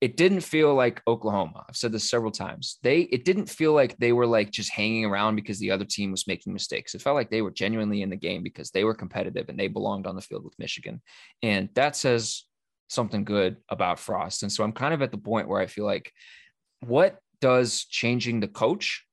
it 0.00 0.16
didn't 0.16 0.40
feel 0.40 0.74
like 0.74 1.02
oklahoma. 1.06 1.66
I've 1.68 1.76
said 1.76 1.92
this 1.92 2.08
several 2.08 2.30
times. 2.30 2.78
They 2.82 3.00
it 3.00 3.26
didn't 3.26 3.50
feel 3.50 3.74
like 3.74 3.98
they 3.98 4.12
were 4.12 4.26
like 4.26 4.50
just 4.50 4.70
hanging 4.70 5.04
around 5.04 5.36
because 5.36 5.58
the 5.58 5.70
other 5.70 5.84
team 5.84 6.10
was 6.10 6.26
making 6.26 6.54
mistakes. 6.54 6.94
It 6.94 7.02
felt 7.02 7.16
like 7.16 7.28
they 7.28 7.42
were 7.42 7.50
genuinely 7.50 8.00
in 8.00 8.08
the 8.08 8.16
game 8.16 8.42
because 8.42 8.70
they 8.70 8.84
were 8.84 8.94
competitive 8.94 9.50
and 9.50 9.58
they 9.58 9.68
belonged 9.68 10.06
on 10.06 10.16
the 10.16 10.22
field 10.22 10.44
with 10.44 10.58
michigan. 10.58 11.02
And 11.42 11.68
that 11.74 11.96
says 11.96 12.44
something 12.88 13.24
good 13.24 13.58
about 13.68 13.98
frost. 13.98 14.42
And 14.42 14.50
so 14.50 14.64
i'm 14.64 14.72
kind 14.72 14.94
of 14.94 15.02
at 15.02 15.10
the 15.10 15.18
point 15.18 15.48
where 15.48 15.60
i 15.60 15.66
feel 15.66 15.84
like 15.84 16.10
what 16.80 17.18
does 17.42 17.84
changing 17.84 18.40
the 18.40 18.48
coach 18.48 19.04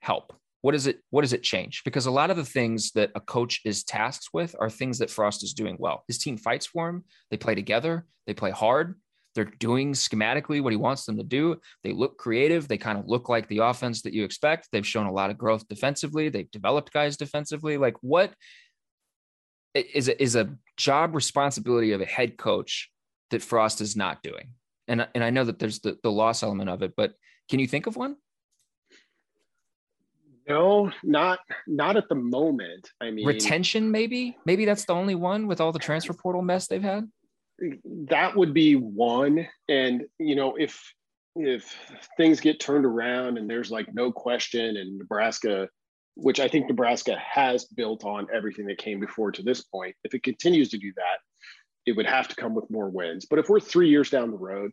help? 0.00 0.32
What 0.62 0.72
does 0.72 0.86
it 0.86 1.00
what 1.10 1.22
does 1.22 1.32
it 1.32 1.42
change? 1.42 1.82
Because 1.84 2.06
a 2.06 2.10
lot 2.10 2.30
of 2.30 2.36
the 2.36 2.44
things 2.44 2.90
that 2.92 3.10
a 3.14 3.20
coach 3.20 3.60
is 3.64 3.82
tasked 3.82 4.28
with 4.32 4.54
are 4.60 4.68
things 4.68 4.98
that 4.98 5.10
Frost 5.10 5.42
is 5.42 5.54
doing 5.54 5.76
well. 5.78 6.04
His 6.06 6.18
team 6.18 6.36
fights 6.36 6.66
for 6.66 6.88
him. 6.88 7.04
They 7.30 7.36
play 7.38 7.54
together. 7.54 8.04
They 8.26 8.34
play 8.34 8.50
hard. 8.50 8.96
They're 9.34 9.44
doing 9.44 9.92
schematically 9.92 10.62
what 10.62 10.72
he 10.72 10.76
wants 10.76 11.06
them 11.06 11.16
to 11.16 11.22
do. 11.22 11.60
They 11.84 11.92
look 11.92 12.18
creative. 12.18 12.68
They 12.68 12.78
kind 12.78 12.98
of 12.98 13.06
look 13.06 13.28
like 13.28 13.48
the 13.48 13.58
offense 13.58 14.02
that 14.02 14.12
you 14.12 14.24
expect. 14.24 14.68
They've 14.72 14.86
shown 14.86 15.06
a 15.06 15.12
lot 15.12 15.30
of 15.30 15.38
growth 15.38 15.66
defensively. 15.68 16.28
They've 16.28 16.50
developed 16.50 16.92
guys 16.92 17.16
defensively. 17.16 17.76
Like 17.76 17.96
what 18.00 18.34
is 19.74 20.08
a, 20.08 20.20
is 20.20 20.34
a 20.34 20.50
job 20.76 21.14
responsibility 21.14 21.92
of 21.92 22.00
a 22.00 22.06
head 22.06 22.36
coach 22.36 22.90
that 23.30 23.42
Frost 23.42 23.80
is 23.80 23.96
not 23.96 24.22
doing? 24.22 24.50
And, 24.88 25.06
and 25.14 25.22
I 25.22 25.30
know 25.30 25.44
that 25.44 25.60
there's 25.60 25.78
the, 25.78 25.96
the 26.02 26.10
loss 26.10 26.42
element 26.42 26.68
of 26.68 26.82
it, 26.82 26.94
but 26.96 27.14
can 27.48 27.60
you 27.60 27.68
think 27.68 27.86
of 27.86 27.96
one? 27.96 28.16
No, 30.48 30.90
not 31.02 31.40
not 31.66 31.96
at 31.96 32.08
the 32.08 32.14
moment. 32.14 32.90
I 33.00 33.10
mean, 33.10 33.26
retention 33.26 33.90
maybe. 33.90 34.36
Maybe 34.44 34.64
that's 34.64 34.84
the 34.84 34.94
only 34.94 35.14
one 35.14 35.46
with 35.46 35.60
all 35.60 35.72
the 35.72 35.78
transfer 35.78 36.12
portal 36.12 36.42
mess 36.42 36.66
they've 36.66 36.82
had. 36.82 37.08
That 38.08 38.36
would 38.36 38.54
be 38.54 38.74
one, 38.74 39.46
and 39.68 40.04
you 40.18 40.34
know, 40.34 40.56
if 40.56 40.82
if 41.36 41.76
things 42.16 42.40
get 42.40 42.58
turned 42.58 42.84
around 42.84 43.38
and 43.38 43.48
there's 43.48 43.70
like 43.70 43.92
no 43.94 44.10
question, 44.10 44.76
and 44.76 44.98
Nebraska, 44.98 45.68
which 46.14 46.40
I 46.40 46.48
think 46.48 46.68
Nebraska 46.68 47.16
has 47.16 47.66
built 47.66 48.04
on 48.04 48.26
everything 48.34 48.66
that 48.66 48.78
came 48.78 48.98
before 48.98 49.30
to 49.32 49.42
this 49.42 49.62
point, 49.62 49.94
if 50.04 50.14
it 50.14 50.22
continues 50.22 50.70
to 50.70 50.78
do 50.78 50.92
that, 50.96 51.18
it 51.86 51.96
would 51.96 52.06
have 52.06 52.28
to 52.28 52.36
come 52.36 52.54
with 52.54 52.70
more 52.70 52.88
wins. 52.88 53.26
But 53.28 53.38
if 53.38 53.48
we're 53.48 53.60
three 53.60 53.88
years 53.88 54.10
down 54.10 54.30
the 54.30 54.38
road 54.38 54.72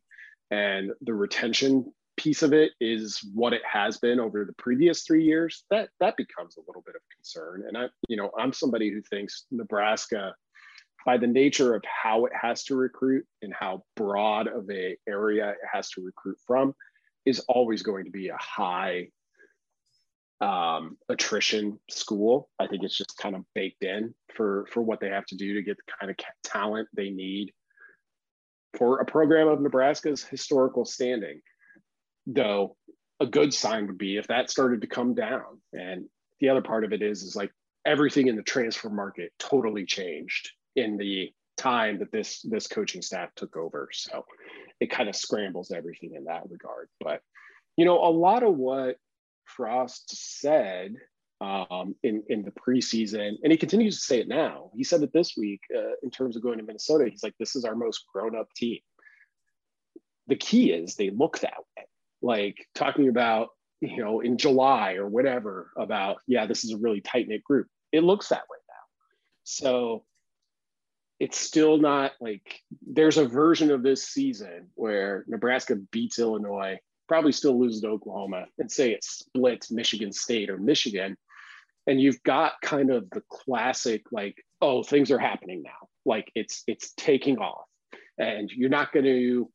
and 0.50 0.92
the 1.02 1.14
retention 1.14 1.94
piece 2.18 2.44
of 2.44 2.52
it 2.52 2.72
is 2.82 3.20
what 3.34 3.54
it 3.54 3.62
has 3.72 3.98
been 3.98 4.20
over 4.20 4.44
the 4.44 4.54
previous 4.54 5.04
three 5.04 5.24
years, 5.24 5.64
that 5.70 5.90
that 6.00 6.18
becomes 6.18 6.58
a 6.58 6.62
little 6.68 6.84
bit 6.86 6.96
of 6.96 7.02
concern. 7.16 7.64
And 7.68 7.78
I, 7.78 7.86
you 8.10 8.18
know, 8.18 8.32
I'm 8.38 8.52
somebody 8.52 8.92
who 8.92 9.02
thinks 9.02 9.46
Nebraska, 9.52 10.36
by 11.06 11.18
the 11.18 11.28
nature 11.28 11.74
of 11.76 11.84
how 11.86 12.26
it 12.26 12.34
has 12.40 12.64
to 12.66 12.76
recruit 12.76 13.26
and 13.42 13.54
how 13.54 13.84
broad 13.96 14.48
of 14.48 14.70
a 14.70 14.98
area 15.08 15.52
it 15.52 15.58
has 15.72 15.90
to 15.92 16.04
recruit 16.04 16.38
from, 16.46 16.76
is 17.26 17.40
always 17.48 17.84
going 17.84 18.06
to 18.06 18.12
be 18.12 18.30
a 18.30 18.38
high 18.38 19.08
um, 20.42 20.98
attrition 21.10 21.80
school. 21.90 22.50
I 22.60 22.68
think 22.68 22.84
it's 22.84 22.98
just 22.98 23.18
kind 23.18 23.36
of 23.36 23.44
baked 23.56 23.84
in 23.84 24.14
for 24.36 24.68
for 24.72 24.82
what 24.82 25.00
they 25.00 25.10
have 25.10 25.26
to 25.28 25.36
do 25.36 25.54
to 25.54 25.62
get 25.62 25.78
the 25.78 25.94
kind 26.00 26.12
of 26.12 26.18
talent 26.44 26.90
they 26.94 27.10
need 27.10 27.54
for 28.78 29.00
a 29.00 29.06
program 29.06 29.48
of 29.48 29.62
Nebraska's 29.62 30.24
historical 30.24 30.86
standing 30.86 31.42
though 32.28 32.76
a 33.20 33.26
good 33.26 33.54
sign 33.54 33.88
would 33.88 33.98
be 33.98 34.18
if 34.18 34.28
that 34.28 34.50
started 34.50 34.82
to 34.82 34.88
come 34.88 35.16
down. 35.16 35.60
And 35.74 36.06
the 36.40 36.50
other 36.50 36.62
part 36.62 36.84
of 36.84 36.94
it 36.94 37.02
is 37.02 37.24
is 37.24 37.36
like 37.36 37.52
everything 37.86 38.28
in 38.28 38.36
the 38.36 38.44
transfer 38.44 38.90
market 38.90 39.32
totally 39.40 39.86
changed 39.86 40.52
in 40.76 40.98
the 40.98 41.32
time 41.56 41.98
that 42.00 42.12
this 42.12 42.42
this 42.44 42.68
coaching 42.68 43.02
staff 43.02 43.30
took 43.36 43.58
over. 43.58 43.90
So 43.92 44.26
it 44.80 44.92
kind 44.92 45.10
of 45.10 45.16
scrambles 45.16 45.72
everything 45.72 46.14
in 46.16 46.26
that 46.26 46.44
regard. 46.50 46.90
But 47.00 47.22
you 47.78 47.86
know 47.86 48.04
a 48.04 48.12
lot 48.12 48.44
of 48.44 48.56
what 48.56 48.98
frost 49.46 50.40
said 50.40 50.96
um, 51.40 51.96
in 52.04 52.24
in 52.30 52.44
the 52.44 52.52
preseason 52.52 53.36
and 53.42 53.52
he 53.52 53.58
continues 53.58 54.00
to 54.00 54.06
say 54.06 54.20
it 54.20 54.28
now. 54.28 54.70
He 54.76 54.84
said 54.84 55.02
it 55.02 55.14
this 55.14 55.36
week 55.36 55.62
uh, 55.76 55.96
in 56.04 56.12
terms 56.12 56.36
of 56.36 56.44
going 56.44 56.60
to 56.60 56.64
minnesota. 56.64 57.10
He's 57.10 57.24
like 57.24 57.36
this 57.40 57.56
is 57.56 57.66
our 57.66 57.76
most 57.76 58.04
grown 58.14 58.36
up 58.36 58.50
team. 58.56 58.80
The 60.28 60.36
key 60.36 60.72
is 60.72 60.96
they 60.96 61.10
look 61.10 61.40
that 61.40 61.58
way 61.76 61.86
like 62.22 62.56
talking 62.76 63.10
about 63.10 63.50
you 63.82 63.98
know 63.98 64.22
in 64.22 64.38
july 64.38 64.94
or 64.94 65.08
whatever 65.08 65.72
about 65.78 66.18
yeah 66.28 66.46
this 66.46 66.64
is 66.64 66.72
a 66.72 66.78
really 66.78 67.02
tight 67.02 67.28
knit 67.28 67.44
group. 67.44 67.68
It 67.92 68.04
looks 68.04 68.30
that 68.30 68.44
way 68.50 68.58
now. 68.68 68.84
So 69.44 70.04
it's 71.20 71.38
still 71.38 71.78
not 71.78 72.12
like 72.20 72.62
there's 72.86 73.18
a 73.18 73.28
version 73.28 73.72
of 73.72 73.84
this 73.84 74.04
season 74.08 74.68
where 74.76 75.26
nebraska 75.28 75.76
beats 75.92 76.20
illinois 76.20 76.78
probably 77.08 77.32
still 77.32 77.60
loses 77.60 77.82
to 77.82 77.88
oklahoma 77.88 78.46
and 78.60 78.72
say 78.72 78.92
it 78.92 79.04
splits 79.04 79.72
michigan 79.72 80.12
state 80.12 80.50
or 80.50 80.58
michigan 80.58 81.18
and 81.88 82.02
you've 82.02 82.22
got 82.24 82.54
kind 82.62 82.92
of 82.92 83.10
the 83.10 83.24
classic 83.30 84.04
like 84.12 84.44
oh 84.62 84.84
things 84.84 85.10
are 85.10 85.20
happening 85.20 85.64
now. 85.64 85.88
Like 86.06 86.32
it's 86.36 86.64
it's 86.68 86.94
taking 86.96 87.38
off 87.40 87.66
and 88.18 88.52
you're 88.52 88.70
not 88.70 88.92
going 88.92 89.06
to 89.06 89.50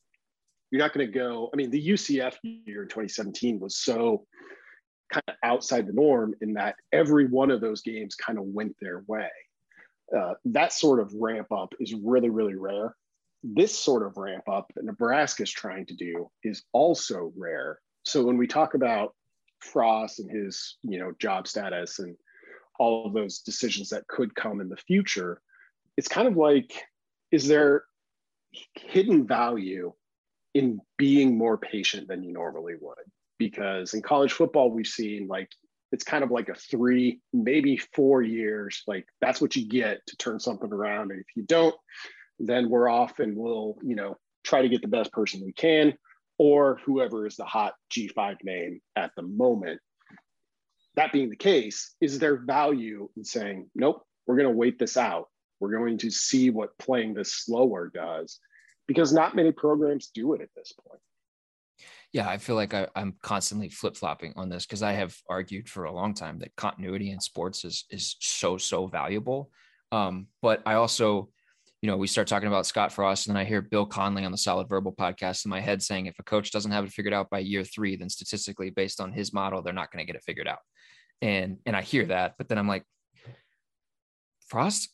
you're 0.73 0.81
not 0.81 0.95
going 0.95 1.07
to 1.07 1.13
go. 1.13 1.51
I 1.53 1.57
mean, 1.57 1.71
the 1.71 1.89
UCF 1.91 2.37
year 2.43 2.83
in 2.83 2.89
2017 2.89 3.61
was 3.61 3.77
so 3.77 4.25
kind 5.13 5.23
of 5.29 5.35
outside 5.45 5.87
the 5.87 5.93
norm 5.93 6.35
in 6.41 6.55
that 6.55 6.77
every 6.93 7.27
one 7.27 7.51
of 7.51 7.61
those 7.61 7.83
games 7.83 8.15
kind 8.15 8.39
of 8.39 8.47
went 8.47 8.75
their 8.81 9.05
way. 9.07 9.29
Uh, 10.17 10.33
that 10.47 10.73
sort 10.73 10.99
of 10.99 11.13
ramp 11.13 11.53
up 11.53 11.75
is 11.79 11.95
really, 12.03 12.31
really 12.31 12.55
rare. 12.55 12.97
This 13.43 13.79
sort 13.79 14.07
of 14.07 14.17
ramp 14.17 14.49
up 14.51 14.73
that 14.75 14.85
Nebraska 14.87 15.43
is 15.43 15.51
trying 15.51 15.85
to 15.87 15.95
do 15.95 16.31
is 16.43 16.63
also 16.73 17.35
rare. 17.37 17.79
So 18.05 18.25
when 18.25 18.39
we 18.39 18.47
talk 18.47 18.73
about 18.73 19.15
Frost 19.61 20.21
and 20.21 20.31
his, 20.31 20.79
you 20.83 20.99
know, 20.99 21.13
job 21.19 21.47
status 21.47 21.99
and 21.99 22.17
all 22.79 23.07
of 23.07 23.13
those 23.13 23.41
decisions 23.41 23.91
that 23.91 24.07
could 24.09 24.35
come 24.35 24.63
in 24.63 24.71
the 24.71 24.77
future, 24.77 25.43
it's 25.99 26.09
kind 26.09 26.27
of 26.27 26.39
like, 26.39 26.73
is 27.31 27.47
there 27.47 27.85
hidden 28.75 29.27
value 29.27 29.93
in 30.55 30.81
being 30.99 31.37
more 31.37 31.59
patient 31.59 32.09
than 32.09 32.23
you 32.23 32.33
normally 32.33 32.75
would. 32.81 32.97
Because 33.39 33.95
in 33.95 34.03
college 34.03 34.33
football, 34.33 34.71
we've 34.71 34.87
seen 34.87 35.27
like 35.27 35.49
it's 35.91 36.05
kind 36.05 36.25
of 36.25 36.31
like 36.31 36.49
a 36.49 36.55
three, 36.55 37.21
maybe 37.33 37.77
four 37.77 38.23
years. 38.23 38.83
Like 38.87 39.07
that's 39.21 39.41
what 39.41 39.57
you 39.57 39.69
get 39.69 40.05
to 40.07 40.17
turn 40.17 40.41
something 40.41 40.73
around. 40.73 41.11
And 41.11 41.21
if 41.21 41.27
you 41.37 41.43
don't, 41.43 41.75
then 42.39 42.71
we're 42.71 42.89
off 42.89 43.19
and 43.19 43.37
we'll, 43.37 43.77
you 43.83 43.95
know, 43.95 44.17
try 44.45 44.63
to 44.63 44.69
get 44.69 44.83
the 44.83 44.89
best 44.89 45.13
person 45.13 45.43
we 45.45 45.53
can 45.53 45.95
or 46.39 46.81
whoever 46.85 47.27
is 47.27 47.37
the 47.37 47.45
hot 47.45 47.75
G5 47.95 48.37
name 48.43 48.81
at 48.97 49.13
the 49.17 49.23
moment. 49.23 49.81
That 50.97 51.13
being 51.13 51.31
the 51.31 51.37
case, 51.37 51.95
is 52.01 52.19
there 52.19 52.37
value 52.37 53.09
in 53.17 53.25
saying, 53.25 53.71
nope, 53.75 54.03
we're 54.27 54.37
going 54.37 54.49
to 54.49 54.57
wait 54.57 54.79
this 54.79 54.97
out? 54.97 55.29
We're 55.61 55.77
going 55.77 55.99
to 55.99 56.11
see 56.11 56.51
what 56.51 56.77
playing 56.79 57.15
this 57.15 57.33
slower 57.33 57.91
does 57.95 58.41
because 58.93 59.13
not 59.13 59.35
many 59.35 59.53
programs 59.53 60.09
do 60.09 60.35
it 60.35 60.41
at 60.41 60.51
this 60.55 60.73
point. 60.73 61.01
Yeah, 62.13 62.29
I 62.29 62.37
feel 62.37 62.57
like 62.57 62.75
I, 62.75 62.89
am 62.95 63.15
constantly 63.23 63.71
flip 63.71 63.97
flopping 63.97 64.35
on 64.37 64.51
this 64.51 64.67
because 64.67 64.83
I 64.83 64.93
have 64.93 65.17
argued 65.31 65.69
for 65.69 65.85
a 65.85 65.93
long 65.93 66.13
time 66.13 66.39
that 66.41 66.55
continuity 66.57 67.11
in 67.11 67.21
sports 67.21 67.65
is 67.65 67.87
is 67.91 68.17
so 68.21 68.59
so 68.59 68.87
valuable. 68.87 69.51
Um, 69.93 70.27
but 70.43 70.63
I 70.67 70.75
also, 70.75 71.31
you 71.81 71.91
know, 71.91 71.97
we 71.97 72.07
start 72.07 72.29
talking 72.29 72.49
about 72.49 72.67
Scott 72.67 72.93
Frost, 72.93 73.27
and 73.27 73.35
then 73.35 73.41
I 73.41 73.47
hear 73.47 73.63
Bill 73.63 73.87
Connelly 73.87 74.27
on 74.27 74.33
the 74.33 74.39
Solid 74.39 74.69
Verbal 74.69 74.93
podcast 74.93 75.47
in 75.47 75.51
my 75.51 75.61
head 75.61 75.83
saying, 75.83 76.07
if 76.07 76.19
a 76.19 76.23
coach 76.23 76.51
doesn't 76.51 76.71
have 76.71 76.85
it 76.85 76.93
figured 76.93 77.15
out 77.15 77.31
by 77.31 77.39
year 77.39 77.65
three, 77.65 77.97
then 77.97 78.11
statistically, 78.11 78.69
based 78.69 79.01
on 79.01 79.13
his 79.13 79.33
model, 79.33 79.63
they're 79.63 79.73
not 79.73 79.91
going 79.91 80.05
to 80.05 80.07
get 80.07 80.17
it 80.17 80.25
figured 80.25 80.49
out. 80.49 80.61
And 81.23 81.59
and 81.65 81.75
I 81.75 81.81
hear 81.81 82.05
that, 82.07 82.35
but 82.37 82.49
then 82.49 82.59
I'm 82.59 82.69
like, 82.69 82.85
Frost 84.49 84.91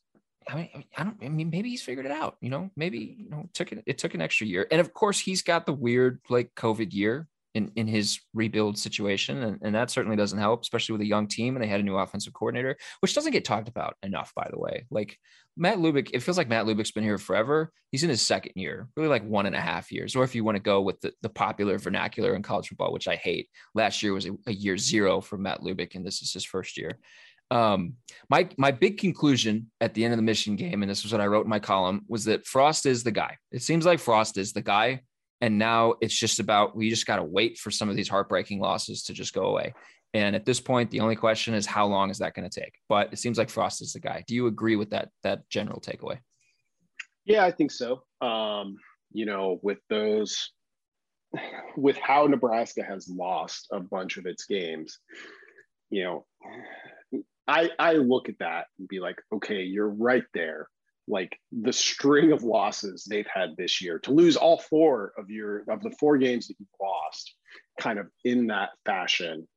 I 0.49 0.55
mean, 0.55 0.85
I 0.97 1.05
don't. 1.05 1.17
I 1.23 1.29
mean, 1.29 1.51
maybe 1.51 1.69
he's 1.69 1.83
figured 1.83 2.07
it 2.07 2.13
out. 2.13 2.37
You 2.41 2.51
know, 2.51 2.71
maybe 2.77 3.17
you 3.19 3.31
know, 3.31 3.43
it 3.45 3.55
took 3.55 3.73
it. 3.73 3.83
It 3.87 3.99
took 3.99 4.15
an 4.15 4.23
extra 4.23 4.47
year, 4.47 4.67
and 4.71 4.81
of 4.81 4.95
course, 4.95 5.21
he's 5.21 5.43
got 5.43 5.67
the 5.67 5.73
weird 5.73 6.21
like 6.29 6.55
COVID 6.55 6.93
year 6.93 7.29
in 7.55 7.71
in 7.77 7.87
his 7.87 8.21
rebuild 8.33 8.79
situation, 8.79 9.43
and, 9.43 9.59
and 9.63 9.75
that 9.75 9.91
certainly 9.91 10.17
doesn't 10.17 10.39
help, 10.39 10.63
especially 10.63 10.95
with 10.95 11.03
a 11.03 11.07
young 11.07 11.27
team. 11.27 11.55
And 11.55 11.63
they 11.63 11.69
had 11.69 11.81
a 11.81 11.85
new 11.85 11.97
offensive 11.97 12.33
coordinator, 12.33 12.77
which 13.01 13.15
doesn't 13.15 13.33
get 13.33 13.45
talked 13.45 13.69
about 13.69 13.97
enough, 14.03 14.33
by 14.35 14.49
the 14.51 14.59
way. 14.59 14.87
Like 14.91 15.19
Matt 15.57 15.79
Lubick, 15.79 16.11
it 16.15 16.21
feels 16.21 16.39
like 16.39 16.49
Matt 16.49 16.67
Lubick's 16.67 16.93
been 16.93 17.05
here 17.05 17.19
forever. 17.19 17.73
He's 17.91 18.05
in 18.05 18.11
his 18.11 18.23
second 18.23 18.53
year, 18.55 18.89
really 18.97 19.09
like 19.09 19.25
one 19.25 19.47
and 19.47 19.57
a 19.57 19.61
half 19.61 19.91
years, 19.91 20.15
or 20.15 20.25
if 20.25 20.35
you 20.35 20.45
want 20.45 20.57
to 20.57 20.63
go 20.63 20.81
with 20.81 21.01
the, 21.01 21.13
the 21.21 21.29
popular 21.29 21.79
vernacular 21.79 22.35
in 22.35 22.43
college 22.43 22.69
football, 22.69 22.93
which 22.93 23.09
I 23.09 23.17
hate. 23.17 23.49
Last 23.75 24.03
year 24.03 24.13
was 24.13 24.27
a, 24.27 24.33
a 24.47 24.53
year 24.53 24.79
zero 24.79 25.21
for 25.21 25.37
Matt 25.37 25.61
Lubick, 25.61 25.95
and 25.95 26.07
this 26.07 26.23
is 26.23 26.33
his 26.33 26.45
first 26.45 26.79
year. 26.79 26.99
Um, 27.51 27.95
my 28.29 28.49
my 28.59 28.71
big 28.71 28.99
conclusion 28.99 29.71
at 29.81 29.95
the 29.95 30.05
end 30.05 30.13
of 30.13 30.19
the 30.19 30.23
Michigan 30.23 30.57
game, 30.57 30.83
and 30.83 30.91
this 30.91 31.03
was 31.03 31.13
what 31.13 31.21
I 31.21 31.27
wrote 31.27 31.47
in 31.47 31.51
my 31.51 31.59
column, 31.59 32.05
was 32.09 32.25
that 32.25 32.47
Frost 32.47 32.87
is 32.87 33.03
the 33.03 33.11
guy. 33.11 33.37
It 33.51 33.63
seems 33.63 33.87
like 33.87 34.01
Frost 34.01 34.37
is 34.37 34.53
the 34.53 34.63
guy, 34.63 35.03
and 35.41 35.59
now 35.59 35.95
it's 36.01 36.19
just 36.19 36.41
about 36.41 36.77
we 36.77 36.91
just 36.91 37.07
got 37.07 37.17
to 37.17 37.25
wait 37.25 37.59
for 37.59 37.71
some 37.71 37.89
of 37.89 37.97
these 37.97 38.09
heartbreaking 38.09 38.61
losses 38.61 39.05
to 39.05 39.15
just 39.15 39.33
go 39.33 39.45
away. 39.45 39.73
And 40.15 40.35
at 40.35 40.47
this 40.47 40.61
point, 40.61 40.91
the 40.91 41.01
only 41.01 41.17
question 41.17 41.55
is 41.55 41.67
how 41.67 41.87
long 41.87 42.11
is 42.11 42.19
that 42.19 42.35
going 42.35 42.49
to 42.49 42.61
take? 42.61 42.75
But 42.89 43.13
it 43.13 43.19
seems 43.19 43.39
like 43.39 43.51
Frost 43.51 43.83
is 43.83 43.93
the 43.93 44.01
guy. 44.01 44.25
Do 44.27 44.35
you 44.35 44.47
agree 44.47 44.77
with 44.77 44.91
that 44.91 45.09
that 45.23 45.49
general 45.49 45.81
takeaway? 45.81 46.19
Yeah, 47.25 47.45
I 47.45 47.51
think 47.51 47.71
so. 47.71 48.05
Um, 48.21 48.77
you 49.13 49.27
know, 49.27 49.59
with 49.63 49.79
those, 49.91 50.51
with 51.77 51.97
how 51.99 52.27
Nebraska 52.27 52.83
has 52.83 53.09
lost 53.09 53.69
a 53.71 53.81
bunch 53.81 54.17
of 54.17 54.27
its 54.27 54.47
games, 54.47 54.99
you 55.91 56.05
know, 56.05 56.27
I 57.49 57.71
I 57.79 57.95
look 57.95 58.29
at 58.29 58.39
that 58.39 58.67
and 58.79 58.87
be 58.87 59.01
like, 59.01 59.17
okay, 59.33 59.63
you're 59.63 59.89
right 59.89 60.25
there. 60.35 60.69
Like 61.09 61.39
the 61.51 61.73
string 61.73 62.33
of 62.33 62.43
losses 62.43 63.07
they've 63.09 63.27
had 63.33 63.57
this 63.57 63.81
year 63.81 63.99
to 64.01 64.13
lose 64.13 64.37
all 64.37 64.59
four 64.59 65.15
of 65.17 65.31
your 65.31 65.65
of 65.69 65.83
the 65.83 65.95
four 65.99 66.19
games 66.19 66.47
that 66.49 66.57
you've 66.61 66.69
lost 66.81 67.35
kind 67.81 67.99
of 67.99 68.09
in 68.25 68.49
that 68.49 68.71
fashion 68.85 69.49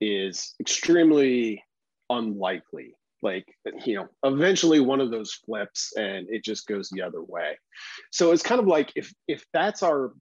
is 0.00 0.54
extremely 0.60 1.62
unlikely. 2.08 2.94
Like, 3.22 3.46
you 3.84 3.96
know, 3.96 4.08
eventually 4.24 4.80
one 4.80 5.00
of 5.00 5.10
those 5.10 5.32
flips 5.32 5.92
and 5.96 6.28
it 6.28 6.44
just 6.44 6.66
goes 6.66 6.90
the 6.90 7.02
other 7.02 7.22
way. 7.22 7.56
So 8.10 8.32
it's 8.32 8.42
kind 8.42 8.60
of 8.60 8.66
like 8.66 8.92
if 8.96 9.12
if 9.26 9.44
that's 9.52 9.82
our 9.82 10.12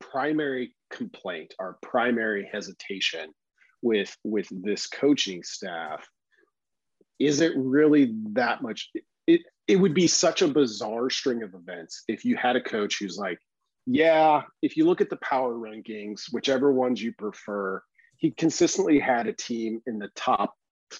primary 0.00 0.74
complaint, 0.90 1.54
our 1.58 1.78
primary 1.82 2.48
hesitation 2.50 3.30
with 3.82 4.14
with 4.24 4.48
this 4.50 4.86
coaching 4.86 5.42
staff, 5.42 6.06
is 7.18 7.40
it 7.40 7.52
really 7.56 8.14
that 8.32 8.62
much 8.62 8.90
it 9.26 9.42
it 9.68 9.76
would 9.76 9.94
be 9.94 10.06
such 10.06 10.42
a 10.42 10.48
bizarre 10.48 11.10
string 11.10 11.42
of 11.42 11.54
events 11.54 12.02
if 12.08 12.24
you 12.24 12.36
had 12.36 12.56
a 12.56 12.60
coach 12.60 12.96
who's 12.98 13.18
like, 13.18 13.38
yeah, 13.86 14.42
if 14.62 14.76
you 14.76 14.86
look 14.86 15.02
at 15.02 15.10
the 15.10 15.18
power 15.18 15.54
rankings, 15.54 16.32
whichever 16.32 16.72
ones 16.72 17.02
you 17.02 17.12
prefer, 17.12 17.82
he 18.16 18.30
consistently 18.30 18.98
had 18.98 19.26
a 19.26 19.32
team 19.32 19.82
in 19.86 19.98
the 19.98 20.08
top 20.16 20.54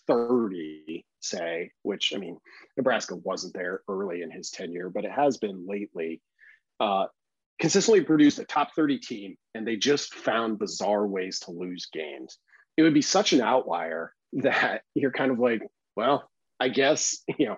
30, 0.06 1.04
say, 1.20 1.70
which 1.82 2.12
I 2.14 2.18
mean, 2.18 2.38
Nebraska 2.76 3.16
wasn't 3.16 3.54
there 3.54 3.80
early 3.88 4.20
in 4.20 4.30
his 4.30 4.50
tenure, 4.50 4.90
but 4.90 5.04
it 5.04 5.12
has 5.12 5.38
been 5.38 5.66
lately. 5.66 6.20
Uh, 6.78 7.06
consistently 7.58 8.02
produced 8.02 8.38
a 8.38 8.44
top 8.44 8.74
30 8.74 8.98
team, 8.98 9.36
and 9.54 9.66
they 9.66 9.76
just 9.76 10.14
found 10.14 10.58
bizarre 10.58 11.06
ways 11.06 11.40
to 11.40 11.50
lose 11.50 11.88
games. 11.92 12.38
It 12.76 12.82
would 12.82 12.94
be 12.94 13.02
such 13.02 13.32
an 13.32 13.40
outlier 13.40 14.14
that 14.34 14.82
you're 14.94 15.10
kind 15.10 15.30
of 15.30 15.38
like, 15.38 15.62
well, 15.98 16.30
I 16.60 16.68
guess, 16.68 17.18
you 17.38 17.46
know, 17.46 17.56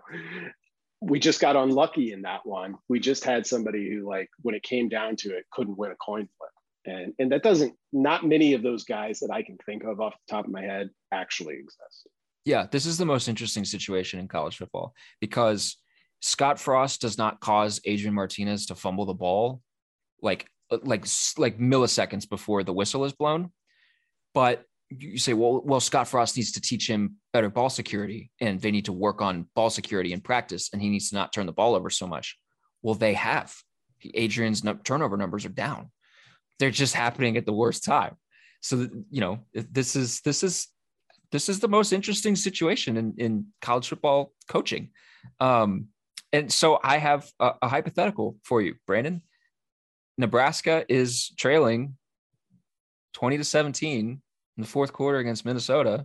we 1.03 1.21
just 1.21 1.41
got 1.41 1.57
unlucky 1.57 2.13
in 2.13 2.23
that 2.23 2.47
one. 2.47 2.77
We 2.89 2.99
just 2.99 3.23
had 3.23 3.47
somebody 3.47 3.91
who, 3.91 4.09
like, 4.09 4.31
when 4.41 4.55
it 4.55 4.63
came 4.63 4.89
down 4.89 5.17
to 5.17 5.37
it, 5.37 5.45
couldn't 5.53 5.77
win 5.77 5.91
a 5.91 5.97
coin 5.97 6.27
flip. 6.39 6.51
And, 6.87 7.13
and 7.19 7.31
that 7.33 7.43
doesn't, 7.43 7.75
not 7.93 8.27
many 8.27 8.55
of 8.55 8.63
those 8.63 8.85
guys 8.85 9.21
that 9.21 9.31
I 9.31 9.43
can 9.43 9.59
think 9.67 9.85
of 9.85 10.01
off 10.01 10.15
the 10.27 10.35
top 10.35 10.47
of 10.47 10.51
my 10.51 10.63
head 10.63 10.89
actually 11.13 11.57
exist. 11.57 12.09
Yeah, 12.47 12.67
this 12.71 12.87
is 12.87 12.97
the 12.97 13.05
most 13.05 13.29
interesting 13.29 13.67
situation 13.67 14.19
in 14.19 14.27
college 14.27 14.57
football 14.57 14.95
because 15.21 15.77
Scott 16.23 16.59
Frost 16.59 17.03
does 17.03 17.19
not 17.19 17.41
cause 17.41 17.81
Adrian 17.85 18.15
Martinez 18.15 18.65
to 18.67 18.75
fumble 18.75 19.05
the 19.05 19.13
ball 19.13 19.61
like 20.23 20.47
like 20.71 21.05
like 21.37 21.59
milliseconds 21.59 22.29
before 22.29 22.63
the 22.63 22.73
whistle 22.73 23.05
is 23.05 23.13
blown. 23.13 23.53
But 24.33 24.65
you 24.91 25.19
say, 25.19 25.33
well, 25.35 25.63
well, 25.65 25.81
Scott 25.81 26.09
Frost 26.09 26.37
needs 26.37 26.53
to 26.53 26.61
teach 26.61 26.89
him 26.89 27.17
better 27.33 27.49
ball 27.49 27.71
security, 27.71 28.31
and 28.41 28.61
they 28.61 28.71
need 28.71 28.87
to 28.87 28.93
work 28.93 29.23
on 29.23 29.47
ball 29.55 29.71
security 29.71 30.13
in 30.13 30.21
practice, 30.21 30.71
and 30.73 30.83
he 30.83 30.89
needs 30.89 31.11
to 31.11 31.15
not 31.15 31.33
turn 31.33 31.47
the 31.47 31.53
ball 31.53 31.75
over 31.75 31.91
so 31.91 32.07
much. 32.07 32.37
Well, 32.83 32.95
they 32.95 33.15
have. 33.15 33.55
Adrian's 34.15 34.63
turnover 34.85 35.17
numbers 35.17 35.45
are 35.45 35.51
down. 35.51 35.91
They're 36.59 36.71
just 36.71 36.95
happening 36.95 37.37
at 37.37 37.47
the 37.47 37.53
worst 37.53 37.85
time. 37.85 38.17
So 38.63 38.89
you 39.11 39.21
know, 39.21 39.41
this 39.53 39.97
is 39.97 40.21
this 40.23 40.43
is 40.43 40.69
this 41.33 41.49
is 41.49 41.61
the 41.61 41.69
most 41.69 41.93
interesting 41.93 42.37
situation 42.37 42.97
in 42.97 43.15
in 43.19 43.47
college 43.63 43.89
football 43.89 44.33
coaching. 44.49 44.91
Um, 45.39 45.89
and 46.33 46.53
so 46.53 46.79
I 46.83 46.99
have 46.99 47.31
a, 47.39 47.53
a 47.63 47.69
hypothetical 47.69 48.37
for 48.45 48.61
you, 48.63 48.75
Brandon. 48.87 49.23
Nebraska 50.19 50.85
is 50.89 51.33
trailing 51.39 51.97
20 53.15 53.39
to 53.39 53.45
17 53.45 54.21
in 54.61 54.63
the 54.63 54.69
fourth 54.69 54.93
quarter 54.93 55.17
against 55.17 55.47
Minnesota 55.47 56.05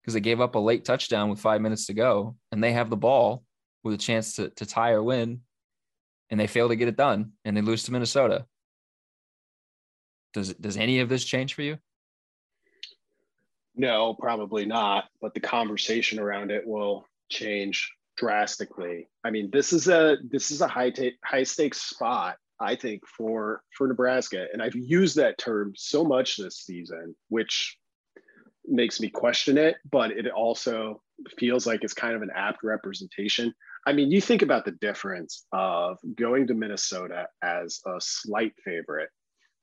because 0.00 0.14
they 0.14 0.20
gave 0.20 0.40
up 0.40 0.54
a 0.54 0.60
late 0.60 0.84
touchdown 0.84 1.28
with 1.28 1.40
five 1.40 1.60
minutes 1.60 1.86
to 1.86 1.92
go 1.92 2.36
and 2.52 2.62
they 2.62 2.70
have 2.70 2.88
the 2.88 2.96
ball 2.96 3.42
with 3.82 3.94
a 3.94 3.98
chance 3.98 4.36
to, 4.36 4.48
to 4.50 4.64
tie 4.64 4.92
or 4.92 5.02
win 5.02 5.40
and 6.30 6.38
they 6.38 6.46
fail 6.46 6.68
to 6.68 6.76
get 6.76 6.86
it 6.86 6.96
done 6.96 7.32
and 7.44 7.56
they 7.56 7.60
lose 7.60 7.82
to 7.82 7.90
Minnesota. 7.90 8.46
Does 10.34 10.54
does 10.54 10.76
any 10.76 11.00
of 11.00 11.08
this 11.08 11.24
change 11.24 11.54
for 11.54 11.62
you? 11.62 11.78
No, 13.74 14.14
probably 14.14 14.64
not. 14.64 15.06
But 15.20 15.34
the 15.34 15.40
conversation 15.40 16.20
around 16.20 16.52
it 16.52 16.64
will 16.64 17.08
change 17.28 17.92
drastically. 18.16 19.08
I 19.24 19.30
mean, 19.30 19.50
this 19.50 19.72
is 19.72 19.88
a 19.88 20.18
this 20.30 20.52
is 20.52 20.60
a 20.60 20.68
high 20.68 20.90
ta- 20.90 21.18
high 21.24 21.42
stakes 21.42 21.82
spot 21.82 22.36
I 22.60 22.76
think 22.76 23.02
for 23.06 23.62
for 23.76 23.86
Nebraska, 23.86 24.46
and 24.52 24.62
I've 24.62 24.74
used 24.74 25.16
that 25.16 25.38
term 25.38 25.72
so 25.76 26.04
much 26.04 26.36
this 26.36 26.58
season, 26.58 27.14
which 27.28 27.78
makes 28.66 29.00
me 29.00 29.08
question 29.08 29.56
it, 29.56 29.76
but 29.90 30.10
it 30.10 30.26
also 30.26 31.02
feels 31.38 31.66
like 31.66 31.82
it's 31.82 31.94
kind 31.94 32.14
of 32.14 32.22
an 32.22 32.30
apt 32.34 32.62
representation. 32.62 33.54
I 33.86 33.92
mean, 33.92 34.10
you 34.10 34.20
think 34.20 34.42
about 34.42 34.64
the 34.64 34.72
difference 34.72 35.46
of 35.52 35.98
going 36.16 36.46
to 36.48 36.54
Minnesota 36.54 37.26
as 37.42 37.80
a 37.86 38.00
slight 38.00 38.52
favorite, 38.64 39.08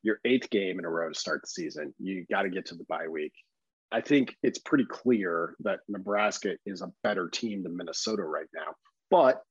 your 0.01 0.19
eighth 0.25 0.49
game 0.49 0.79
in 0.79 0.85
a 0.85 0.89
row 0.89 1.09
to 1.09 1.19
start 1.19 1.41
the 1.41 1.47
season. 1.47 1.93
You 1.99 2.25
got 2.31 2.43
to 2.43 2.49
get 2.49 2.65
to 2.67 2.75
the 2.75 2.85
bye 2.85 3.07
week. 3.07 3.33
I 3.91 4.01
think 4.01 4.35
it's 4.41 4.59
pretty 4.59 4.85
clear 4.85 5.55
that 5.59 5.79
Nebraska 5.87 6.55
is 6.65 6.81
a 6.81 6.91
better 7.03 7.29
team 7.29 7.63
than 7.63 7.77
Minnesota 7.77 8.23
right 8.23 8.47
now. 8.53 8.73
But 9.11 9.41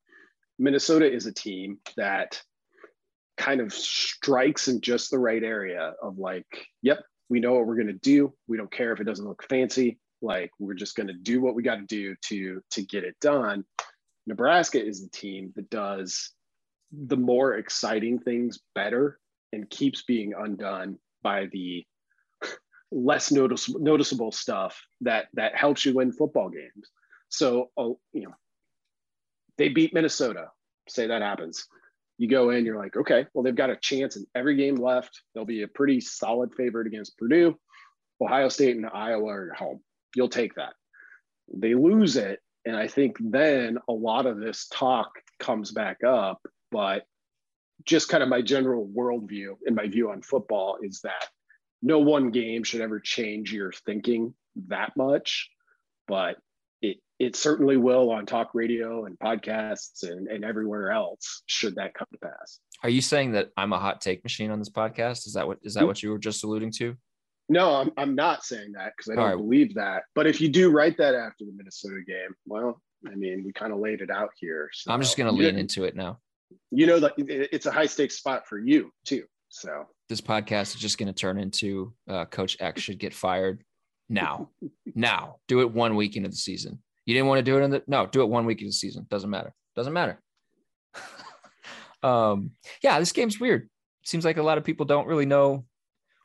Minnesota 0.58 1.10
is 1.10 1.26
a 1.26 1.32
team 1.32 1.78
that 1.96 2.42
kind 3.36 3.60
of 3.60 3.72
strikes 3.72 4.68
in 4.68 4.80
just 4.80 5.10
the 5.10 5.18
right 5.18 5.42
area 5.42 5.94
of 6.02 6.18
like, 6.18 6.46
yep, 6.82 7.00
we 7.28 7.40
know 7.40 7.54
what 7.54 7.66
we're 7.66 7.76
going 7.76 7.86
to 7.86 7.92
do. 7.94 8.32
We 8.46 8.56
don't 8.56 8.70
care 8.70 8.92
if 8.92 9.00
it 9.00 9.04
doesn't 9.04 9.26
look 9.26 9.44
fancy. 9.48 9.98
Like 10.22 10.50
we're 10.58 10.74
just 10.74 10.96
going 10.96 11.08
to 11.08 11.14
do 11.14 11.40
what 11.40 11.54
we 11.54 11.62
got 11.62 11.76
to 11.76 11.86
do 11.86 12.14
to 12.28 12.60
to 12.70 12.82
get 12.82 13.04
it 13.04 13.16
done. 13.20 13.64
Nebraska 14.26 14.82
is 14.82 15.02
the 15.02 15.10
team 15.10 15.52
that 15.56 15.68
does 15.68 16.30
the 16.92 17.16
more 17.16 17.54
exciting 17.54 18.18
things 18.18 18.60
better 18.74 19.18
and 19.52 19.68
keeps 19.68 20.02
being 20.02 20.32
undone 20.38 20.98
by 21.22 21.46
the 21.52 21.84
less 22.92 23.32
noticeable 23.32 23.80
noticeable 23.80 24.32
stuff 24.32 24.80
that 25.02 25.26
that 25.34 25.56
helps 25.56 25.84
you 25.84 25.94
win 25.94 26.12
football 26.12 26.48
games. 26.48 26.90
So, 27.28 27.70
oh, 27.76 27.98
you 28.12 28.22
know, 28.22 28.34
they 29.58 29.68
beat 29.68 29.92
Minnesota. 29.92 30.50
Say 30.88 31.08
that 31.08 31.22
happens 31.22 31.66
you 32.18 32.28
go 32.28 32.50
in, 32.50 32.64
you're 32.64 32.78
like, 32.78 32.96
okay, 32.96 33.26
well, 33.32 33.42
they've 33.42 33.54
got 33.54 33.70
a 33.70 33.76
chance 33.76 34.16
in 34.16 34.26
every 34.34 34.56
game 34.56 34.76
left. 34.76 35.22
They'll 35.34 35.44
be 35.44 35.62
a 35.62 35.68
pretty 35.68 36.00
solid 36.00 36.54
favorite 36.54 36.86
against 36.86 37.18
Purdue. 37.18 37.58
Ohio 38.20 38.48
State 38.48 38.76
and 38.76 38.86
Iowa 38.86 39.26
are 39.26 39.50
at 39.52 39.58
home. 39.58 39.80
You'll 40.14 40.28
take 40.28 40.54
that. 40.54 40.74
They 41.52 41.74
lose 41.74 42.16
it. 42.16 42.40
And 42.64 42.76
I 42.76 42.86
think 42.88 43.16
then 43.20 43.78
a 43.88 43.92
lot 43.92 44.26
of 44.26 44.38
this 44.38 44.68
talk 44.72 45.10
comes 45.38 45.72
back 45.72 46.04
up. 46.04 46.40
But 46.70 47.04
just 47.84 48.08
kind 48.08 48.22
of 48.22 48.28
my 48.28 48.40
general 48.40 48.88
worldview 48.88 49.56
and 49.66 49.76
my 49.76 49.88
view 49.88 50.10
on 50.10 50.22
football 50.22 50.78
is 50.82 51.00
that 51.02 51.28
no 51.82 51.98
one 51.98 52.30
game 52.30 52.62
should 52.62 52.80
ever 52.80 53.00
change 53.00 53.52
your 53.52 53.72
thinking 53.72 54.34
that 54.68 54.92
much. 54.96 55.50
But 56.06 56.36
it 57.24 57.36
certainly 57.36 57.76
will 57.76 58.10
on 58.10 58.26
talk 58.26 58.50
radio 58.54 59.06
and 59.06 59.18
podcasts 59.18 60.02
and, 60.02 60.28
and 60.28 60.44
everywhere 60.44 60.90
else 60.90 61.42
should 61.46 61.74
that 61.76 61.94
come 61.94 62.06
to 62.12 62.18
pass. 62.18 62.60
Are 62.82 62.90
you 62.90 63.00
saying 63.00 63.32
that 63.32 63.50
i'm 63.56 63.72
a 63.72 63.78
hot 63.78 64.00
take 64.00 64.22
machine 64.22 64.50
on 64.50 64.58
this 64.58 64.70
podcast? 64.70 65.26
Is 65.26 65.32
that 65.34 65.46
what 65.46 65.58
is 65.62 65.74
that 65.74 65.86
what 65.86 66.02
you 66.02 66.10
were 66.10 66.18
just 66.18 66.44
alluding 66.44 66.72
to? 66.72 66.96
No 67.48 67.74
i'm, 67.74 67.90
I'm 67.96 68.14
not 68.14 68.44
saying 68.44 68.72
that 68.72 68.92
because 68.96 69.10
i 69.10 69.14
don't 69.14 69.24
right. 69.24 69.36
believe 69.36 69.74
that. 69.74 70.02
But 70.14 70.26
if 70.26 70.40
you 70.40 70.48
do 70.48 70.70
write 70.70 70.96
that 70.98 71.14
after 71.14 71.44
the 71.44 71.52
minnesota 71.56 72.00
game 72.06 72.34
well 72.46 72.80
i 73.10 73.14
mean 73.14 73.42
we 73.44 73.52
kind 73.52 73.72
of 73.72 73.78
laid 73.78 74.00
it 74.00 74.10
out 74.10 74.30
here 74.36 74.70
so 74.72 74.92
i'm 74.92 75.00
just 75.00 75.16
going 75.16 75.30
to 75.30 75.36
lean 75.36 75.58
into 75.58 75.84
it 75.84 75.96
now. 75.96 76.18
You 76.70 76.86
know 76.86 77.00
that 77.00 77.14
it's 77.18 77.66
a 77.66 77.72
high 77.72 77.86
stakes 77.86 78.16
spot 78.16 78.46
for 78.46 78.58
you 78.58 78.92
too 79.04 79.24
so. 79.48 79.86
This 80.08 80.20
podcast 80.20 80.74
is 80.74 80.80
just 80.80 80.98
going 80.98 81.06
to 81.06 81.14
turn 81.14 81.38
into 81.38 81.94
uh, 82.08 82.26
coach 82.26 82.56
x 82.60 82.82
should 82.82 82.98
get 82.98 83.14
fired 83.14 83.64
now. 84.08 84.50
Now. 84.96 85.36
Do 85.48 85.60
it 85.60 85.72
one 85.72 85.96
week 85.96 86.16
into 86.16 86.28
the 86.28 86.36
season 86.36 86.80
you 87.06 87.14
didn't 87.14 87.28
want 87.28 87.38
to 87.38 87.42
do 87.42 87.58
it 87.58 87.62
in 87.62 87.70
the 87.70 87.82
no, 87.86 88.06
do 88.06 88.22
it 88.22 88.28
one 88.28 88.46
week 88.46 88.60
of 88.60 88.66
the 88.66 88.72
season. 88.72 89.06
Doesn't 89.10 89.30
matter. 89.30 89.52
Doesn't 89.76 89.92
matter. 89.92 90.20
um, 92.02 92.52
yeah, 92.82 92.98
this 92.98 93.12
game's 93.12 93.40
weird. 93.40 93.68
Seems 94.04 94.24
like 94.24 94.36
a 94.36 94.42
lot 94.42 94.58
of 94.58 94.64
people 94.64 94.86
don't 94.86 95.06
really 95.06 95.26
know 95.26 95.64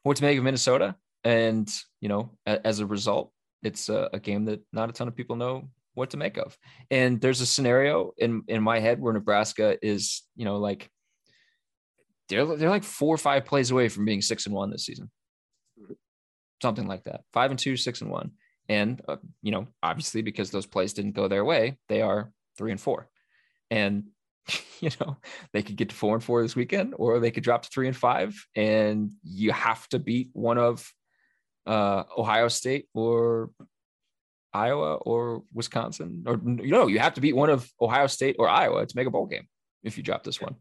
what 0.03 0.17
to 0.17 0.23
make 0.23 0.37
of 0.37 0.43
Minnesota, 0.43 0.95
and 1.23 1.69
you 2.01 2.09
know, 2.09 2.37
a, 2.45 2.65
as 2.65 2.79
a 2.79 2.85
result, 2.85 3.31
it's 3.63 3.89
a, 3.89 4.09
a 4.13 4.19
game 4.19 4.45
that 4.45 4.61
not 4.71 4.89
a 4.89 4.93
ton 4.93 5.07
of 5.07 5.15
people 5.15 5.35
know 5.35 5.69
what 5.93 6.11
to 6.11 6.17
make 6.17 6.37
of. 6.37 6.57
And 6.89 7.19
there's 7.19 7.41
a 7.41 7.45
scenario 7.45 8.13
in 8.17 8.43
in 8.47 8.63
my 8.63 8.79
head 8.79 8.99
where 8.99 9.13
Nebraska 9.13 9.77
is, 9.81 10.23
you 10.35 10.45
know, 10.45 10.57
like 10.57 10.89
they're 12.29 12.45
they're 12.45 12.69
like 12.69 12.83
four 12.83 13.13
or 13.13 13.17
five 13.17 13.45
plays 13.45 13.71
away 13.71 13.89
from 13.89 14.05
being 14.05 14.21
six 14.21 14.45
and 14.45 14.55
one 14.55 14.69
this 14.69 14.85
season, 14.85 15.09
something 16.61 16.87
like 16.87 17.03
that. 17.03 17.21
Five 17.33 17.51
and 17.51 17.59
two, 17.59 17.75
six 17.75 18.01
and 18.01 18.09
one. 18.09 18.31
And, 18.69 19.01
uh, 19.07 19.17
you 19.41 19.51
know, 19.51 19.67
obviously 19.81 20.21
because 20.21 20.51
those 20.51 20.67
plays 20.67 20.93
didn't 20.93 21.15
go 21.15 21.27
their 21.27 21.43
way, 21.43 21.77
they 21.89 22.01
are 22.01 22.31
three 22.57 22.71
and 22.71 22.79
four. 22.79 23.09
And, 23.71 24.05
you 24.79 24.91
know, 25.01 25.17
they 25.51 25.63
could 25.63 25.75
get 25.75 25.89
to 25.89 25.95
four 25.95 26.13
and 26.13 26.23
four 26.23 26.41
this 26.41 26.55
weekend, 26.55 26.93
or 26.97 27.19
they 27.19 27.31
could 27.31 27.43
drop 27.43 27.63
to 27.63 27.69
three 27.69 27.87
and 27.87 27.97
five. 27.97 28.35
And 28.55 29.11
you 29.23 29.51
have 29.51 29.89
to 29.89 29.99
beat 29.99 30.29
one 30.33 30.59
of 30.59 30.87
uh, 31.65 32.03
Ohio 32.15 32.47
State 32.47 32.87
or 32.93 33.49
Iowa 34.53 34.95
or 34.95 35.43
Wisconsin, 35.53 36.23
or 36.25 36.39
you 36.43 36.71
know, 36.71 36.87
you 36.87 36.99
have 36.99 37.15
to 37.15 37.21
beat 37.21 37.35
one 37.35 37.49
of 37.49 37.69
Ohio 37.81 38.07
State 38.07 38.37
or 38.39 38.47
Iowa 38.47 38.85
to 38.85 38.95
make 38.95 39.07
a 39.07 39.11
bowl 39.11 39.25
game 39.25 39.47
if 39.83 39.97
you 39.97 40.03
drop 40.03 40.23
this 40.23 40.41
one. 40.41 40.55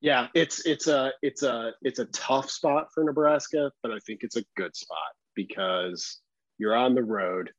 Yeah, 0.00 0.28
it's 0.34 0.66
it's 0.66 0.86
a 0.86 1.12
it's 1.22 1.42
a 1.42 1.72
it's 1.80 1.98
a 1.98 2.04
tough 2.06 2.50
spot 2.50 2.88
for 2.92 3.04
Nebraska, 3.04 3.72
but 3.82 3.90
I 3.90 3.98
think 4.06 4.20
it's 4.22 4.36
a 4.36 4.44
good 4.56 4.76
spot 4.76 4.98
because 5.34 6.20
you're 6.58 6.76
on 6.76 6.94
the 6.94 7.02
road. 7.02 7.50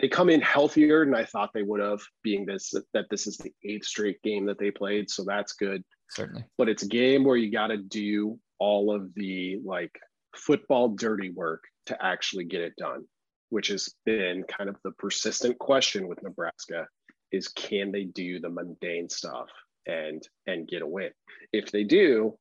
They 0.00 0.08
come 0.08 0.30
in 0.30 0.40
healthier 0.40 1.04
than 1.04 1.14
I 1.14 1.24
thought 1.24 1.50
they 1.52 1.62
would 1.62 1.80
have, 1.80 2.00
being 2.22 2.46
this 2.46 2.72
that 2.94 3.06
this 3.10 3.26
is 3.26 3.36
the 3.38 3.52
eighth 3.64 3.86
straight 3.86 4.22
game 4.22 4.46
that 4.46 4.58
they 4.58 4.70
played, 4.70 5.10
so 5.10 5.24
that's 5.24 5.54
good. 5.54 5.82
Certainly, 6.10 6.44
but 6.56 6.68
it's 6.68 6.82
a 6.82 6.88
game 6.88 7.24
where 7.24 7.36
you 7.36 7.50
got 7.50 7.68
to 7.68 7.76
do 7.76 8.38
all 8.58 8.94
of 8.94 9.12
the 9.14 9.60
like 9.64 9.98
football 10.36 10.90
dirty 10.90 11.30
work 11.30 11.64
to 11.86 12.04
actually 12.04 12.44
get 12.44 12.60
it 12.60 12.74
done, 12.76 13.04
which 13.48 13.68
has 13.68 13.92
been 14.06 14.44
kind 14.44 14.70
of 14.70 14.76
the 14.84 14.92
persistent 14.92 15.58
question 15.58 16.08
with 16.08 16.22
Nebraska: 16.22 16.86
is 17.32 17.48
can 17.48 17.90
they 17.90 18.04
do 18.04 18.40
the 18.40 18.50
mundane 18.50 19.08
stuff? 19.08 19.48
and 19.86 20.26
and 20.46 20.68
get 20.68 20.82
a 20.82 20.86
win. 20.86 21.10
If 21.52 21.70
they 21.70 21.84
do, 21.84 22.36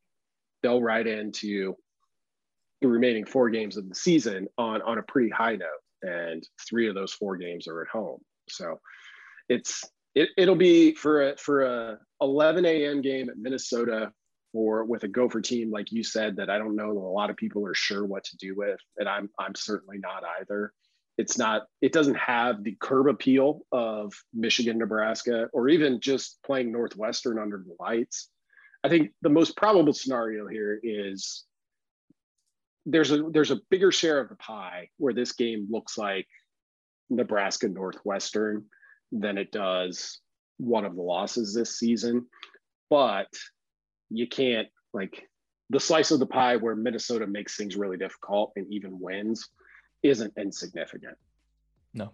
they'll 0.61 0.82
ride 0.82 1.07
into 1.07 1.76
the 2.82 2.88
remaining 2.88 3.25
four 3.25 3.49
games 3.49 3.77
of 3.77 3.88
the 3.89 3.95
season 3.95 4.47
on 4.57 4.82
on 4.82 4.97
a 4.97 5.03
pretty 5.03 5.30
high 5.30 5.55
note, 5.55 5.67
and 6.01 6.47
three 6.67 6.88
of 6.88 6.95
those 6.95 7.13
four 7.13 7.38
games 7.38 7.67
are 7.67 7.82
at 7.82 7.89
home. 7.89 8.19
So 8.49 8.80
it's 9.47 9.84
it, 10.15 10.30
it'll 10.38 10.55
be 10.55 10.93
for 10.93 11.30
a 11.30 11.38
for 11.38 11.63
a 11.63 11.99
11 12.21 12.65
a.m. 12.65 13.01
game 13.01 13.30
at 13.30 13.38
Minnesota 13.38 14.11
for 14.51 14.84
with 14.84 15.03
a 15.03 15.07
Gopher 15.07 15.41
team 15.41 15.69
like 15.69 15.91
you 15.91 16.03
said 16.03 16.38
that 16.38 16.49
I 16.49 16.57
don't 16.57 16.75
know 16.75 16.91
a 16.91 17.13
lot 17.13 17.30
of 17.30 17.38
people 17.38 17.65
are 17.67 17.75
sure 17.75 18.05
what 18.05 18.23
to 18.25 18.38
do 18.38 18.55
with, 18.55 18.80
and 18.97 19.07
I'm 19.07 19.30
I'm 19.39 19.55
certainly 19.55 19.97
not 19.99 20.23
either 20.39 20.73
it's 21.19 21.38
not 21.38 21.63
it 21.82 21.91
doesn't 21.91 22.15
have 22.15 22.63
the 22.63 22.77
curb 22.80 23.07
appeal 23.07 23.59
of 23.73 24.13
michigan 24.34 24.77
nebraska 24.77 25.49
or 25.51 25.67
even 25.67 25.99
just 25.99 26.39
playing 26.45 26.71
northwestern 26.71 27.38
under 27.38 27.57
the 27.57 27.75
lights 27.77 28.30
i 28.86 28.89
think 28.89 29.11
the 29.21 29.30
most 29.30 29.57
probable 29.57 29.91
scenario 29.91 30.47
here 30.47 30.80
is 30.82 31.43
there's 32.92 33.12
a 33.12 33.24
there's 33.32 33.52
a 33.52 33.60
bigger 33.70 33.92
share 33.92 34.20
of 34.20 34.30
the 34.30 34.36
pie 34.36 34.90
where 34.98 35.14
this 35.14 35.34
game 35.34 35.68
looks 35.70 35.98
like 35.98 36.28
nebraska 37.10 37.68
northwestern 37.68 38.66
than 39.12 39.38
it 39.38 39.52
does 39.52 40.20
one 40.58 40.86
of 40.86 40.96
the 40.96 41.02
losses 41.02 41.54
this 41.54 41.78
season 41.78 42.26
but 42.90 43.28
you 44.10 44.28
can't 44.28 44.68
like 44.94 45.28
the 45.70 45.80
slice 45.80 46.12
of 46.12 46.20
the 46.20 46.26
pie 46.26 46.58
where 46.58 46.76
minnesota 46.76 47.26
makes 47.26 47.56
things 47.56 47.76
really 47.76 47.98
difficult 47.98 48.52
and 48.56 48.72
even 48.72 49.00
wins 49.00 49.50
isn't 50.04 50.34
insignificant. 50.38 51.18
No. 51.94 52.14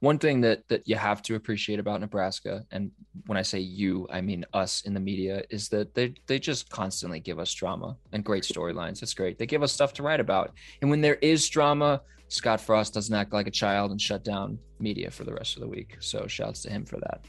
One 0.00 0.18
thing 0.18 0.40
that 0.42 0.66
that 0.68 0.88
you 0.88 0.96
have 0.96 1.22
to 1.22 1.34
appreciate 1.34 1.78
about 1.78 2.00
Nebraska, 2.00 2.64
and 2.70 2.90
when 3.26 3.36
I 3.36 3.42
say 3.42 3.58
you, 3.58 4.06
I 4.10 4.20
mean 4.20 4.44
us 4.52 4.82
in 4.82 4.94
the 4.94 5.00
media, 5.00 5.42
is 5.50 5.68
that 5.68 5.94
they 5.94 6.14
they 6.26 6.38
just 6.38 6.70
constantly 6.70 7.20
give 7.20 7.38
us 7.38 7.52
drama 7.52 7.96
and 8.12 8.24
great 8.24 8.44
storylines. 8.44 9.02
It's 9.02 9.14
great. 9.14 9.38
They 9.38 9.46
give 9.46 9.62
us 9.62 9.72
stuff 9.72 9.92
to 9.94 10.02
write 10.02 10.20
about. 10.20 10.52
And 10.80 10.90
when 10.90 11.00
there 11.00 11.16
is 11.16 11.48
drama, 11.48 12.00
Scott 12.28 12.60
Frost 12.60 12.94
doesn't 12.94 13.14
act 13.14 13.32
like 13.32 13.46
a 13.46 13.50
child 13.50 13.90
and 13.90 14.00
shut 14.00 14.24
down 14.24 14.58
media 14.78 15.10
for 15.10 15.24
the 15.24 15.34
rest 15.34 15.56
of 15.56 15.60
the 15.60 15.68
week. 15.68 15.96
So 16.00 16.26
shouts 16.26 16.62
to 16.62 16.70
him 16.70 16.84
for 16.84 16.98
that. 17.00 17.24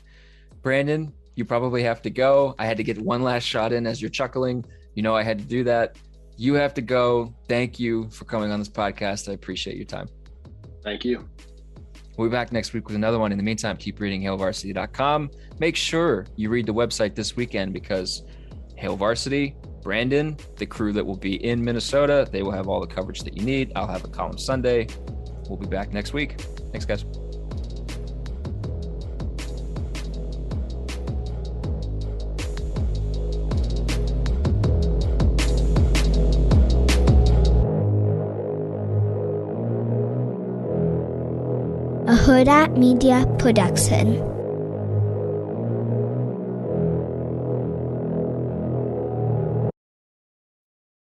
Brandon, 0.61 1.13
you 1.35 1.45
probably 1.45 1.83
have 1.83 2.01
to 2.03 2.09
go. 2.09 2.55
I 2.59 2.65
had 2.65 2.77
to 2.77 2.83
get 2.83 2.99
one 2.99 3.21
last 3.21 3.43
shot 3.43 3.71
in 3.73 3.87
as 3.87 4.01
you're 4.01 4.09
chuckling. 4.09 4.65
You 4.95 5.03
know 5.03 5.15
I 5.15 5.23
had 5.23 5.39
to 5.39 5.45
do 5.45 5.63
that. 5.63 5.97
You 6.37 6.53
have 6.53 6.73
to 6.75 6.81
go. 6.81 7.33
Thank 7.47 7.79
you 7.79 8.09
for 8.09 8.25
coming 8.25 8.51
on 8.51 8.59
this 8.59 8.69
podcast. 8.69 9.29
I 9.29 9.33
appreciate 9.33 9.75
your 9.77 9.85
time. 9.85 10.07
Thank 10.83 11.03
you. 11.03 11.27
We'll 12.19 12.27
be 12.27 12.33
back 12.33 12.51
next 12.51 12.73
week 12.73 12.85
with 12.85 12.97
another 12.97 13.17
one. 13.17 13.31
In 13.31 13.37
the 13.37 13.45
meantime, 13.45 13.77
keep 13.77 14.01
reading 14.01 14.21
HailVarsity.com. 14.21 15.31
Make 15.57 15.77
sure 15.77 16.25
you 16.35 16.49
read 16.49 16.65
the 16.65 16.73
website 16.73 17.15
this 17.15 17.37
weekend 17.37 17.71
because 17.71 18.23
Hail 18.75 18.97
Varsity, 18.97 19.55
Brandon, 19.81 20.35
the 20.57 20.65
crew 20.65 20.91
that 20.91 21.05
will 21.05 21.15
be 21.15 21.41
in 21.45 21.63
Minnesota, 21.63 22.27
they 22.29 22.43
will 22.43 22.51
have 22.51 22.67
all 22.67 22.81
the 22.81 22.93
coverage 22.93 23.21
that 23.21 23.37
you 23.37 23.45
need. 23.45 23.71
I'll 23.73 23.87
have 23.87 24.03
a 24.03 24.09
column 24.09 24.37
Sunday. 24.37 24.87
We'll 25.47 25.59
be 25.59 25.67
back 25.67 25.93
next 25.93 26.11
week. 26.11 26.41
Thanks, 26.73 26.83
guys. 26.83 27.05
Hurrdat 42.39 42.77
Media 42.79 43.27
Production. 43.35 44.38